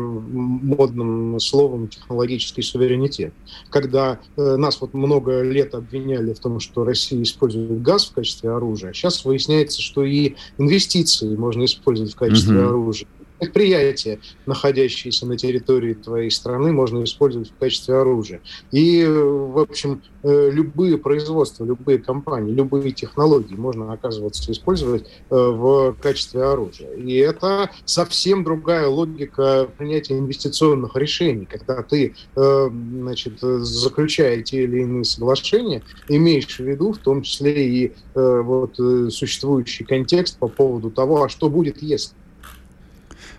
модным 0.62 1.38
словом 1.38 1.88
технологический 1.88 2.62
суверенитет. 2.62 3.34
Когда 3.68 4.18
э, 4.36 4.56
нас 4.56 4.80
вот 4.80 4.94
много 4.94 5.42
лет 5.42 5.74
обвиняли 5.74 6.32
в 6.32 6.38
том, 6.38 6.60
что 6.60 6.84
Россия 6.84 7.22
использует 7.22 7.82
газ 7.82 8.06
в 8.06 8.14
качестве 8.14 8.50
оружия, 8.50 8.94
сейчас 8.94 9.26
выясняется, 9.26 9.82
что 9.82 10.04
и 10.04 10.36
инвестиции 10.56 11.36
можно 11.36 11.66
использовать 11.66 12.14
в 12.14 12.16
качестве 12.16 12.60
угу. 12.60 12.68
оружия 12.68 13.08
предприятия, 13.44 14.20
находящиеся 14.46 15.26
на 15.26 15.36
территории 15.36 15.94
твоей 15.94 16.30
страны, 16.30 16.72
можно 16.72 17.04
использовать 17.04 17.50
в 17.50 17.56
качестве 17.56 17.96
оружия. 17.96 18.40
И, 18.72 19.04
в 19.04 19.58
общем, 19.58 20.02
э, 20.22 20.50
любые 20.50 20.96
производства, 20.96 21.64
любые 21.64 21.98
компании, 21.98 22.52
любые 22.52 22.92
технологии 22.92 23.54
можно, 23.54 23.92
оказываться, 23.92 24.50
использовать 24.50 25.04
э, 25.04 25.34
в 25.34 25.94
качестве 26.00 26.42
оружия. 26.42 26.92
И 26.94 27.16
это 27.16 27.70
совсем 27.84 28.44
другая 28.44 28.86
логика 28.86 29.68
принятия 29.76 30.18
инвестиционных 30.18 30.96
решений, 30.96 31.46
когда 31.50 31.82
ты, 31.82 32.14
э, 32.36 32.70
значит, 32.70 33.40
заключая 33.40 34.42
те 34.42 34.64
или 34.64 34.80
иные 34.80 35.04
соглашения, 35.04 35.82
имеешь 36.08 36.56
в 36.56 36.60
виду 36.60 36.92
в 36.92 36.98
том 36.98 37.22
числе 37.22 37.68
и 37.68 37.92
вот 38.14 38.76
существующий 38.76 39.84
контекст 39.84 40.38
по 40.38 40.48
поводу 40.48 40.90
того, 40.90 41.24
а 41.24 41.28
что 41.28 41.48
будет, 41.48 41.82
если. 41.82 42.14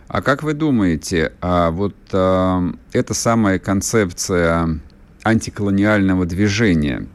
А 0.08 0.22
как 0.22 0.44
вы 0.44 0.54
думаете, 0.54 1.34
а 1.42 1.72
вот 1.72 1.96
а, 2.12 2.64
эта 2.94 3.14
самая 3.14 3.60
концепция 3.60 4.80
антиколониального 5.24 6.26
движения. 6.26 7.08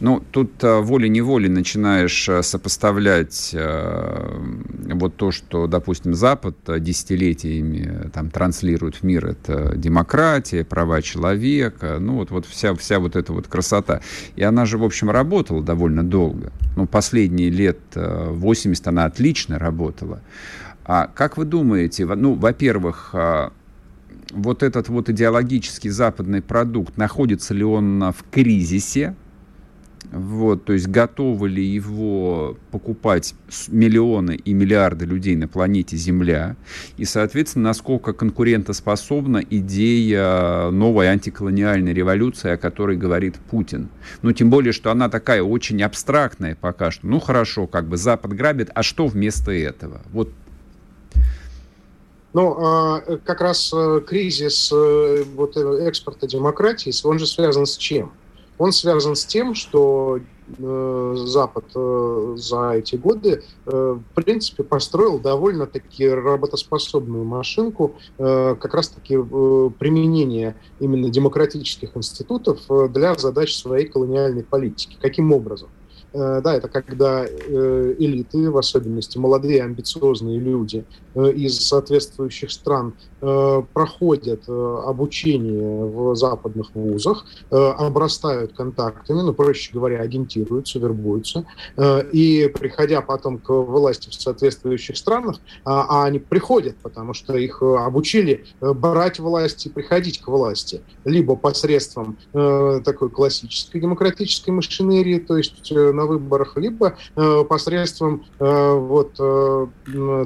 Ну, 0.00 0.22
тут 0.30 0.62
а, 0.62 0.80
волей-неволей 0.80 1.48
начинаешь 1.48 2.28
а, 2.28 2.42
сопоставлять 2.42 3.54
а, 3.56 4.40
вот 4.92 5.16
то, 5.16 5.30
что, 5.30 5.66
допустим, 5.66 6.14
Запад 6.14 6.56
десятилетиями 6.78 8.10
там 8.12 8.30
транслирует 8.30 8.96
в 8.96 9.02
мир, 9.02 9.26
это 9.26 9.74
демократия, 9.76 10.64
права 10.64 11.02
человека, 11.02 11.98
ну, 12.00 12.16
вот, 12.16 12.30
вот 12.30 12.46
вся, 12.46 12.74
вся 12.74 12.98
вот 12.98 13.16
эта 13.16 13.32
вот 13.32 13.48
красота. 13.48 14.00
И 14.36 14.42
она 14.42 14.66
же, 14.66 14.78
в 14.78 14.84
общем, 14.84 15.10
работала 15.10 15.62
довольно 15.62 16.02
долго. 16.02 16.52
Ну, 16.76 16.86
последние 16.86 17.50
лет 17.50 17.78
80 17.94 18.86
она 18.88 19.06
отлично 19.06 19.58
работала. 19.58 20.20
А 20.84 21.06
как 21.06 21.36
вы 21.36 21.44
думаете, 21.44 22.06
ну, 22.06 22.34
во-первых, 22.34 23.14
вот 24.30 24.62
этот 24.62 24.88
вот 24.88 25.08
идеологический 25.08 25.90
западный 25.90 26.42
продукт, 26.42 26.96
находится 26.96 27.54
ли 27.54 27.64
он 27.64 28.12
в 28.12 28.24
кризисе, 28.30 29.14
вот, 30.12 30.66
то 30.66 30.74
есть 30.74 30.86
готовы 30.86 31.48
ли 31.48 31.64
его 31.64 32.56
покупать 32.70 33.34
миллионы 33.68 34.36
и 34.36 34.52
миллиарды 34.52 35.06
людей 35.06 35.34
на 35.34 35.48
планете 35.48 35.96
Земля? 35.96 36.56
И, 36.98 37.04
соответственно, 37.04 37.70
насколько 37.70 38.12
конкурентоспособна 38.12 39.38
идея 39.38 40.70
новой 40.70 41.08
антиколониальной 41.08 41.94
революции, 41.94 42.50
о 42.52 42.56
которой 42.56 42.96
говорит 42.96 43.36
Путин? 43.50 43.88
Ну, 44.22 44.32
тем 44.32 44.50
более, 44.50 44.72
что 44.72 44.92
она 44.92 45.08
такая 45.08 45.42
очень 45.42 45.82
абстрактная 45.82 46.56
пока 46.60 46.90
что. 46.90 47.06
Ну, 47.06 47.18
хорошо, 47.18 47.66
как 47.66 47.88
бы 47.88 47.96
Запад 47.96 48.34
грабит, 48.34 48.70
а 48.74 48.82
что 48.82 49.06
вместо 49.06 49.50
этого? 49.52 50.02
Вот 50.12 50.30
ну, 52.34 52.56
а, 52.58 53.00
как 53.24 53.40
раз 53.40 53.72
э, 53.72 54.00
кризис 54.06 54.70
э, 54.72 55.24
вот, 55.34 55.56
э, 55.56 55.86
экспорта 55.86 56.26
демократии, 56.26 56.92
он 57.06 57.18
же 57.18 57.26
связан 57.26 57.64
с 57.64 57.76
чем? 57.76 58.12
он 58.58 58.72
связан 58.72 59.16
с 59.16 59.24
тем, 59.24 59.54
что 59.54 60.20
э, 60.58 61.14
Запад 61.16 61.64
э, 61.74 62.34
за 62.36 62.72
эти 62.72 62.96
годы, 62.96 63.42
э, 63.66 63.98
в 63.98 64.14
принципе, 64.14 64.62
построил 64.62 65.18
довольно-таки 65.18 66.08
работоспособную 66.08 67.24
машинку 67.24 67.96
как 68.16 68.74
раз-таки 68.74 69.16
применения 69.78 70.56
именно 70.80 71.08
демократических 71.08 71.96
институтов 71.96 72.60
для 72.92 73.14
задач 73.14 73.56
своей 73.56 73.86
колониальной 73.86 74.44
политики. 74.44 74.96
Каким 75.00 75.32
образом? 75.32 75.68
Э, 75.68 75.83
да, 76.14 76.54
это 76.54 76.68
когда 76.68 77.26
э, 77.26 77.94
элиты, 77.98 78.48
в 78.48 78.56
особенности 78.56 79.18
молодые 79.18 79.64
амбициозные 79.64 80.38
люди 80.38 80.84
э, 81.16 81.32
из 81.32 81.66
соответствующих 81.66 82.52
стран 82.52 82.94
проходят 83.72 84.42
обучение 84.50 85.86
в 85.86 86.14
западных 86.14 86.74
вузах, 86.74 87.24
обрастают 87.48 88.52
контактами, 88.52 89.22
ну, 89.22 89.32
проще 89.32 89.72
говоря, 89.72 90.02
агентируются, 90.02 90.78
вербуются, 90.78 91.46
и 92.12 92.52
приходя 92.52 93.00
потом 93.00 93.38
к 93.38 93.48
власти 93.50 94.10
в 94.10 94.14
соответствующих 94.14 94.98
странах, 94.98 95.38
а, 95.64 95.86
а 95.88 96.04
они 96.04 96.18
приходят, 96.18 96.76
потому 96.82 97.14
что 97.14 97.34
их 97.38 97.62
обучили 97.62 98.44
брать 98.60 99.18
власть 99.18 99.64
и 99.64 99.70
приходить 99.70 100.20
к 100.20 100.28
власти, 100.28 100.82
либо 101.06 101.34
посредством 101.34 102.18
такой 102.32 103.08
классической 103.08 103.80
демократической 103.80 104.50
машинерии, 104.50 105.18
то 105.18 105.38
есть 105.38 105.70
на 105.70 106.03
на 106.04 106.06
выборах, 106.06 106.56
либо 106.56 106.96
э, 107.16 107.44
посредством 107.48 108.24
э, 108.38 108.72
вот, 108.74 109.16
э, 109.18 109.66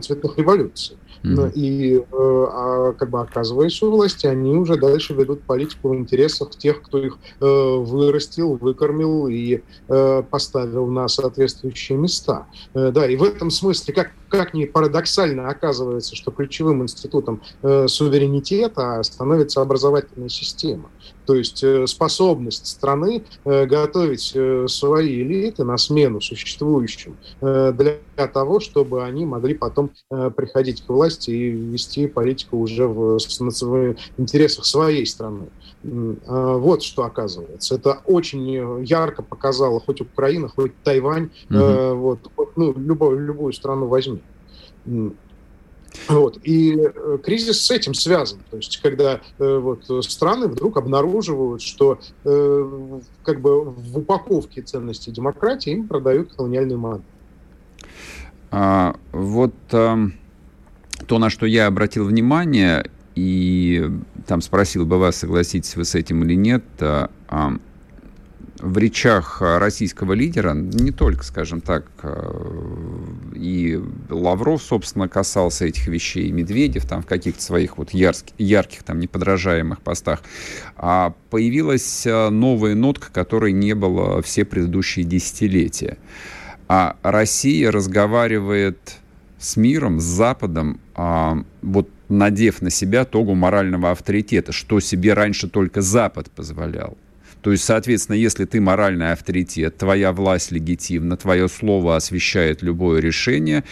цветных 0.02 0.38
революций. 0.38 0.96
Mm-hmm. 1.24 1.52
И 1.54 1.96
э, 1.96 2.02
а, 2.12 2.92
как 2.92 3.10
бы 3.10 3.20
оказываясь 3.20 3.82
у 3.82 3.90
власти, 3.90 4.26
они 4.26 4.56
уже 4.56 4.76
дальше 4.76 5.14
ведут 5.14 5.42
политику 5.42 5.88
в 5.88 5.94
интересах 5.94 6.50
тех, 6.50 6.80
кто 6.82 6.98
их 6.98 7.18
э, 7.40 7.44
вырастил, 7.44 8.56
выкормил 8.56 9.26
и 9.26 9.62
э, 9.88 10.22
поставил 10.30 10.86
на 10.86 11.08
соответствующие 11.08 11.98
места. 11.98 12.46
Э, 12.74 12.90
да, 12.92 13.06
и 13.06 13.16
в 13.16 13.24
этом 13.24 13.50
смысле, 13.50 13.94
как, 13.94 14.12
как 14.28 14.54
ни 14.54 14.64
парадоксально 14.64 15.48
оказывается, 15.48 16.16
что 16.16 16.30
ключевым 16.30 16.82
институтом 16.82 17.42
э, 17.62 17.88
суверенитета 17.88 19.02
становится 19.02 19.60
образовательная 19.60 20.28
система. 20.28 20.90
То 21.28 21.34
есть 21.34 21.62
э, 21.62 21.86
способность 21.86 22.66
страны 22.66 23.22
э, 23.44 23.66
готовить 23.66 24.32
э, 24.34 24.66
свои 24.66 25.20
элиты 25.22 25.62
на 25.62 25.76
смену 25.76 26.22
существующим 26.22 27.18
для 27.40 27.98
того, 28.32 28.60
чтобы 28.60 29.04
они 29.04 29.26
могли 29.26 29.54
потом 29.54 29.90
приходить 30.08 30.82
к 30.82 30.88
власти 30.88 31.30
и 31.30 31.50
вести 31.50 32.06
политику 32.06 32.58
уже 32.58 32.86
в, 32.86 33.18
в 33.18 33.96
интересах 34.16 34.64
своей 34.64 35.04
страны. 35.06 35.48
А, 35.84 36.56
вот 36.56 36.82
что 36.82 37.04
оказывается. 37.04 37.76
Это 37.76 38.00
очень 38.04 38.84
ярко 38.84 39.22
показало 39.22 39.80
хоть 39.80 40.00
Украина, 40.00 40.48
хоть 40.48 40.72
Тайвань, 40.82 41.30
угу. 41.50 41.94
вот, 41.94 42.32
ну, 42.56 42.72
любую, 42.76 43.20
любую 43.20 43.52
страну 43.52 43.86
возьми. 43.86 44.22
Вот. 46.08 46.38
И 46.42 46.76
э, 46.76 47.18
кризис 47.22 47.64
с 47.64 47.70
этим 47.70 47.94
связан. 47.94 48.40
То 48.50 48.56
есть, 48.56 48.78
когда 48.78 49.20
э, 49.38 49.58
вот, 49.58 49.84
страны 50.04 50.48
вдруг 50.48 50.76
обнаруживают, 50.76 51.62
что 51.62 51.98
э, 52.24 53.00
как 53.22 53.40
бы 53.40 53.64
в 53.64 53.98
упаковке 53.98 54.62
ценностей 54.62 55.10
демократии 55.10 55.72
им 55.72 55.88
продают 55.88 56.32
колониальную 56.34 56.78
модель. 56.78 57.02
А, 58.50 58.96
вот 59.12 59.54
а, 59.72 59.98
то, 61.06 61.18
на 61.18 61.30
что 61.30 61.46
я 61.46 61.66
обратил 61.66 62.06
внимание, 62.06 62.90
и 63.18 63.90
там 64.26 64.40
спросил 64.40 64.86
бы 64.86 64.98
вас, 64.98 65.16
согласитесь 65.16 65.74
вы 65.74 65.84
с 65.84 65.96
этим 65.96 66.22
или 66.22 66.34
нет, 66.34 66.62
а, 66.78 67.10
а 67.28 67.56
в 68.60 68.78
речах 68.78 69.40
российского 69.40 70.12
лидера, 70.12 70.52
не 70.54 70.90
только, 70.92 71.24
скажем 71.24 71.60
так, 71.60 71.86
э, 72.02 73.04
и 73.34 73.80
Лавров, 74.08 74.62
собственно, 74.62 75.08
касался 75.08 75.66
этих 75.66 75.86
вещей, 75.88 76.28
и 76.28 76.32
Медведев 76.32 76.86
там 76.86 77.02
в 77.02 77.06
каких-то 77.06 77.42
своих 77.42 77.78
вот 77.78 77.90
ярких, 77.90 78.34
ярких 78.38 78.82
там 78.82 79.00
неподражаемых 79.00 79.80
постах, 79.80 80.22
а 80.76 81.14
появилась 81.30 82.04
новая 82.04 82.74
нотка, 82.74 83.12
которой 83.12 83.52
не 83.52 83.74
было 83.74 84.22
все 84.22 84.44
предыдущие 84.44 85.04
десятилетия. 85.04 85.98
А 86.68 86.96
Россия 87.02 87.70
разговаривает 87.70 88.98
с 89.38 89.56
миром, 89.56 90.00
с 90.00 90.04
Западом, 90.04 90.80
а, 90.94 91.38
вот 91.62 91.88
надев 92.08 92.62
на 92.62 92.70
себя 92.70 93.04
тогу 93.04 93.34
морального 93.34 93.90
авторитета, 93.90 94.52
что 94.52 94.80
себе 94.80 95.14
раньше 95.14 95.48
только 95.48 95.80
Запад 95.80 96.30
позволял. 96.30 96.96
То 97.42 97.52
есть, 97.52 97.64
соответственно, 97.64 98.16
если 98.16 98.44
ты 98.44 98.60
моральный 98.60 99.12
авторитет, 99.12 99.76
твоя 99.76 100.12
власть 100.12 100.50
легитимна, 100.52 101.16
твое 101.16 101.48
слово 101.48 101.96
освещает 101.96 102.62
любое 102.62 103.00
решение, 103.00 103.64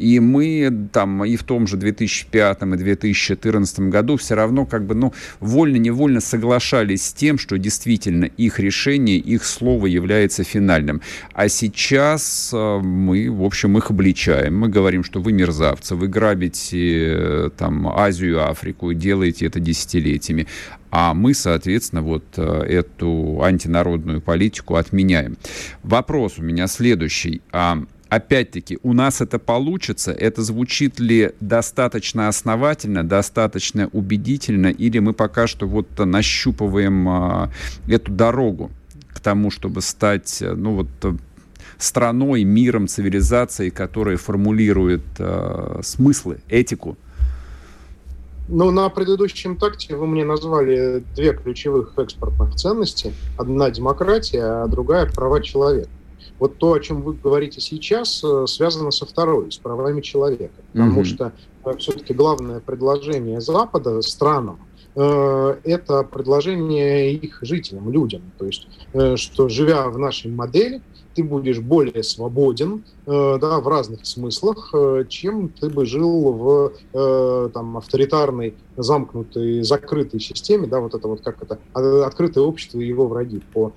и 0.00 0.18
мы 0.18 0.88
там 0.92 1.24
и 1.24 1.36
в 1.36 1.44
том 1.44 1.66
же 1.66 1.76
2005 1.76 2.62
и 2.62 2.76
2014 2.76 3.80
году 3.80 4.16
все 4.16 4.34
равно 4.34 4.64
как 4.64 4.86
бы, 4.86 4.94
ну, 4.94 5.12
вольно-невольно 5.40 6.20
соглашались 6.20 7.06
с 7.06 7.12
тем, 7.12 7.38
что 7.38 7.58
действительно 7.58 8.24
их 8.24 8.58
решение, 8.58 9.18
их 9.18 9.44
слово 9.44 9.86
является 9.86 10.42
финальным. 10.42 11.02
А 11.34 11.48
сейчас 11.48 12.50
э, 12.52 12.78
мы, 12.82 13.30
в 13.30 13.44
общем, 13.44 13.76
их 13.76 13.90
обличаем. 13.90 14.58
Мы 14.58 14.68
говорим, 14.68 15.04
что 15.04 15.20
вы 15.20 15.32
мерзавцы, 15.32 15.94
вы 15.94 16.08
грабите 16.08 17.14
э, 17.14 17.50
там 17.56 17.86
Азию, 17.88 18.48
Африку, 18.48 18.94
делаете 18.94 19.46
это 19.46 19.60
десятилетиями. 19.60 20.46
А 20.90 21.14
мы, 21.14 21.34
соответственно, 21.34 22.02
вот 22.02 22.24
э, 22.36 22.42
эту 22.42 23.42
антинародную 23.42 24.20
политику 24.20 24.74
отменяем. 24.74 25.36
Вопрос 25.82 26.38
у 26.38 26.42
меня 26.42 26.66
следующий. 26.66 27.42
А 27.52 27.82
опять-таки, 28.08 28.78
у 28.82 28.92
нас 28.92 29.20
это 29.20 29.38
получится? 29.38 30.10
Это 30.10 30.42
звучит 30.42 30.98
ли 30.98 31.30
достаточно 31.40 32.28
основательно, 32.28 33.04
достаточно 33.04 33.88
убедительно, 33.92 34.66
или 34.66 34.98
мы 34.98 35.12
пока 35.12 35.46
что 35.46 35.66
вот 35.66 35.96
нащупываем 35.98 37.08
а, 37.08 37.50
эту 37.86 38.10
дорогу 38.10 38.70
к 39.12 39.20
тому, 39.20 39.50
чтобы 39.50 39.82
стать, 39.82 40.38
ну 40.40 40.74
вот, 40.74 40.88
страной, 41.78 42.44
миром, 42.44 42.88
цивилизацией, 42.88 43.70
которая 43.70 44.16
формулирует 44.16 45.02
а, 45.18 45.80
смыслы, 45.82 46.40
этику? 46.48 46.98
Ну, 48.52 48.72
на 48.72 48.88
предыдущем 48.88 49.56
такте 49.56 49.94
вы 49.94 50.08
мне 50.08 50.24
назвали 50.24 51.04
две 51.14 51.32
ключевых 51.34 51.96
экспортных 51.96 52.56
ценности. 52.56 53.14
Одна 53.38 53.70
демократия, 53.70 54.42
а 54.42 54.66
другая 54.66 55.06
права 55.06 55.40
человека. 55.40 55.88
Вот 56.40 56.58
то, 56.58 56.72
о 56.72 56.80
чем 56.80 57.02
вы 57.02 57.12
говорите 57.14 57.60
сейчас, 57.60 58.24
э, 58.24 58.46
связано 58.48 58.90
со 58.90 59.06
второй, 59.06 59.52
с 59.52 59.58
правами 59.58 60.00
человека. 60.00 60.54
Потому 60.72 61.02
mm-hmm. 61.02 61.04
что 61.04 61.32
э, 61.64 61.76
все-таки 61.76 62.12
главное 62.12 62.58
предложение 62.58 63.40
Запада 63.40 64.02
странам 64.02 64.58
э, 64.96 65.56
это 65.62 66.02
предложение 66.02 67.12
их 67.12 67.38
жителям, 67.42 67.92
людям. 67.92 68.32
То 68.38 68.46
есть, 68.46 68.66
что 69.16 69.48
живя 69.48 69.88
в 69.90 69.98
нашей 69.98 70.30
модели, 70.32 70.82
ты 71.14 71.24
будешь 71.24 71.58
более 71.58 72.02
свободен 72.02 72.84
э, 73.06 73.38
да, 73.40 73.60
в 73.60 73.68
разных 73.68 74.06
смыслах, 74.06 74.70
э, 74.72 75.04
чем 75.08 75.48
ты 75.48 75.68
бы 75.68 75.86
жил 75.86 76.32
в 76.32 76.72
э, 76.92 77.50
там, 77.52 77.76
авторитарной, 77.76 78.54
замкнутой, 78.76 79.62
закрытой 79.62 80.20
системе, 80.20 80.66
да, 80.66 80.80
вот 80.80 80.94
это 80.94 81.08
вот 81.08 81.20
как 81.22 81.42
это, 81.42 81.58
а, 81.74 82.06
открытое 82.06 82.44
общество 82.44 82.78
и 82.78 82.86
его 82.86 83.06
враги 83.06 83.40
по 83.52 83.72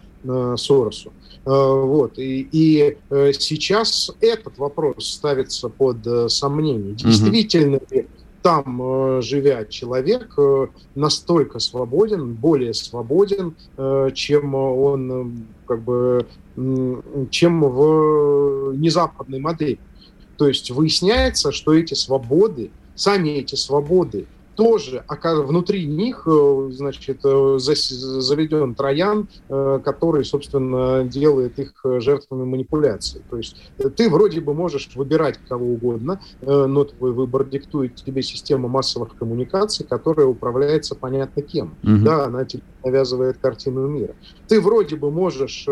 Соросу. 0.55 1.11
Вот. 1.43 2.17
И, 2.17 2.47
и 2.49 2.97
сейчас 3.37 4.09
этот 4.21 4.57
вопрос 4.57 5.05
ставится 5.05 5.67
под 5.67 6.31
сомнение. 6.31 6.93
Действительно 6.93 7.81
ли 7.91 8.07
там, 8.43 8.81
э, 8.81 9.21
живя 9.21 9.65
человек, 9.65 10.33
э, 10.37 10.67
настолько 10.95 11.59
свободен, 11.59 12.33
более 12.33 12.73
свободен, 12.73 13.55
э, 13.77 14.11
чем 14.13 14.53
он 14.53 15.47
как 15.65 15.81
бы 15.81 16.27
чем 17.31 17.61
в 17.61 18.73
незападной 18.75 19.39
модели. 19.39 19.79
То 20.37 20.47
есть 20.47 20.69
выясняется, 20.69 21.51
что 21.51 21.73
эти 21.73 21.93
свободы, 21.95 22.69
сами 22.95 23.29
эти 23.29 23.55
свободы 23.55 24.27
тоже 24.55 25.03
внутри 25.23 25.85
них, 25.85 26.23
э, 26.25 26.69
значит, 26.71 27.19
э, 27.23 27.57
заведен 27.59 28.75
троян, 28.75 29.27
э, 29.49 29.79
который, 29.83 30.25
собственно, 30.25 31.03
делает 31.03 31.59
их 31.59 31.73
жертвами 31.83 32.45
манипуляции. 32.45 33.21
То 33.29 33.37
есть 33.37 33.71
ты 33.95 34.09
вроде 34.09 34.41
бы 34.41 34.53
можешь 34.53 34.89
выбирать 34.95 35.39
кого 35.47 35.65
угодно, 35.73 36.21
но 36.41 36.83
твой 36.83 37.11
выбор 37.11 37.45
диктует 37.45 37.95
тебе 37.95 38.21
система 38.21 38.67
массовых 38.67 39.15
коммуникаций, 39.15 39.85
которая 39.85 40.27
управляется 40.27 40.95
понятно 40.95 41.41
кем. 41.41 41.75
Угу. 41.83 42.03
Да, 42.03 42.25
она 42.25 42.45
тебе 42.45 42.63
навязывает 42.83 43.37
картину 43.37 43.87
мира. 43.87 44.15
Ты 44.47 44.59
вроде 44.61 44.95
бы 44.95 45.11
можешь 45.11 45.65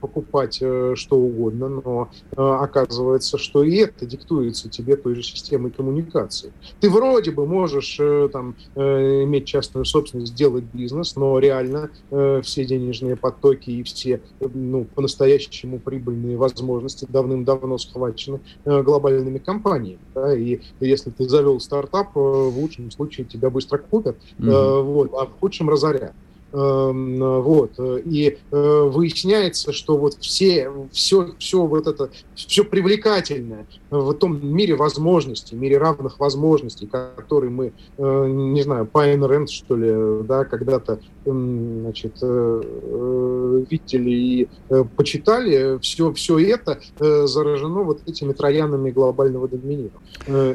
покупать 0.00 0.56
что 0.56 1.16
угодно, 1.16 1.68
но 1.68 2.10
оказывается, 2.36 3.38
что 3.38 3.62
и 3.62 3.76
это 3.76 4.06
диктуется 4.06 4.68
тебе 4.68 4.96
той 4.96 5.14
же 5.14 5.22
системой 5.22 5.70
коммуникации. 5.70 6.52
Ты 6.80 6.90
вроде 6.90 7.30
бы 7.30 7.46
можешь 7.46 7.98
там, 8.28 8.54
э, 8.74 9.24
иметь 9.24 9.46
частную 9.46 9.84
собственность, 9.84 10.34
делать 10.34 10.64
бизнес, 10.72 11.16
но 11.16 11.38
реально 11.38 11.90
э, 12.10 12.40
все 12.42 12.64
денежные 12.64 13.16
потоки 13.16 13.70
и 13.70 13.82
все 13.82 14.20
ну, 14.40 14.84
по-настоящему 14.84 15.78
прибыльные 15.78 16.36
возможности 16.36 17.06
давным-давно 17.08 17.78
схвачены 17.78 18.40
э, 18.64 18.82
глобальными 18.82 19.38
компаниями. 19.38 20.00
Да? 20.14 20.36
И 20.36 20.60
если 20.80 21.10
ты 21.10 21.28
завел 21.28 21.60
стартап, 21.60 22.14
в 22.14 22.58
лучшем 22.58 22.90
случае 22.90 23.26
тебя 23.26 23.50
быстро 23.50 23.78
купят, 23.78 24.16
mm-hmm. 24.38 24.82
вот, 24.82 25.10
а 25.14 25.26
в 25.26 25.38
худшем 25.40 25.68
разорят. 25.70 26.14
Эм, 26.52 27.18
вот. 27.42 27.72
И 27.78 28.38
э, 28.50 28.82
выясняется, 28.84 29.72
что 29.72 29.98
вот 29.98 30.14
все, 30.20 30.70
все, 30.92 31.34
все 31.38 31.66
вот 31.66 31.88
это, 31.88 32.10
все 32.34 32.64
привлекательное 32.64 33.66
в 33.90 34.14
том 34.14 34.46
мире 34.46 34.76
возможностей, 34.76 35.56
мире 35.56 35.78
равных 35.78 36.20
возможностей, 36.20 36.86
который 36.86 37.50
мы, 37.50 37.72
э, 37.98 38.26
не 38.28 38.62
знаю, 38.62 38.86
Пайн 38.86 39.24
Рэнд, 39.24 39.50
что 39.50 39.76
ли, 39.76 40.24
да, 40.24 40.44
когда-то, 40.44 41.00
значит, 41.24 42.16
э, 42.22 43.64
видели 43.68 44.10
и 44.10 44.48
почитали, 44.96 45.78
все, 45.80 46.12
все 46.12 46.38
это 46.38 46.78
заражено 46.98 47.82
вот 47.82 48.00
этими 48.06 48.32
троянами 48.32 48.90
глобального 48.90 49.48
доминирования. 49.48 49.90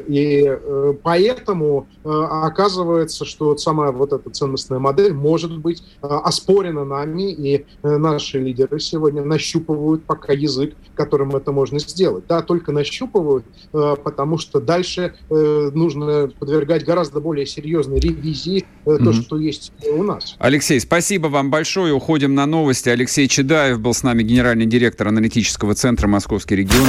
И 0.08 0.58
поэтому 1.02 1.86
оказывается, 2.04 3.24
что 3.24 3.56
самая 3.58 3.92
вот 3.92 4.12
эта 4.12 4.30
ценностная 4.30 4.78
модель 4.78 5.12
может 5.12 5.58
быть 5.58 5.81
Э, 5.81 5.81
оспорено 6.00 6.84
нами, 6.84 7.32
и 7.32 7.64
э, 7.82 7.96
наши 7.96 8.38
лидеры 8.38 8.80
сегодня 8.80 9.22
нащупывают 9.22 10.04
пока 10.04 10.32
язык, 10.32 10.74
которым 10.94 11.36
это 11.36 11.52
можно 11.52 11.78
сделать. 11.78 12.24
Да, 12.28 12.42
только 12.42 12.72
нащупывают, 12.72 13.44
э, 13.72 13.96
потому 14.02 14.38
что 14.38 14.60
дальше 14.60 15.14
нужно 15.30 16.30
подвергать 16.38 16.84
гораздо 16.84 17.20
более 17.20 17.46
серьезной 17.46 18.00
ревизии 18.00 18.64
то, 18.84 18.96
mm-hmm. 18.96 19.12
что 19.12 19.38
есть 19.38 19.72
у 19.90 20.02
нас. 20.02 20.36
Алексей, 20.38 20.80
спасибо 20.80 21.28
вам 21.28 21.50
большое. 21.50 21.92
Уходим 21.92 22.34
на 22.34 22.46
новости. 22.46 22.88
Алексей 22.88 23.28
Чедаев 23.28 23.80
был 23.80 23.94
с 23.94 24.02
нами 24.02 24.22
генеральный 24.22 24.66
директор 24.66 25.08
аналитического 25.08 25.74
центра 25.74 26.08
«Московский 26.08 26.56
регион». 26.56 26.88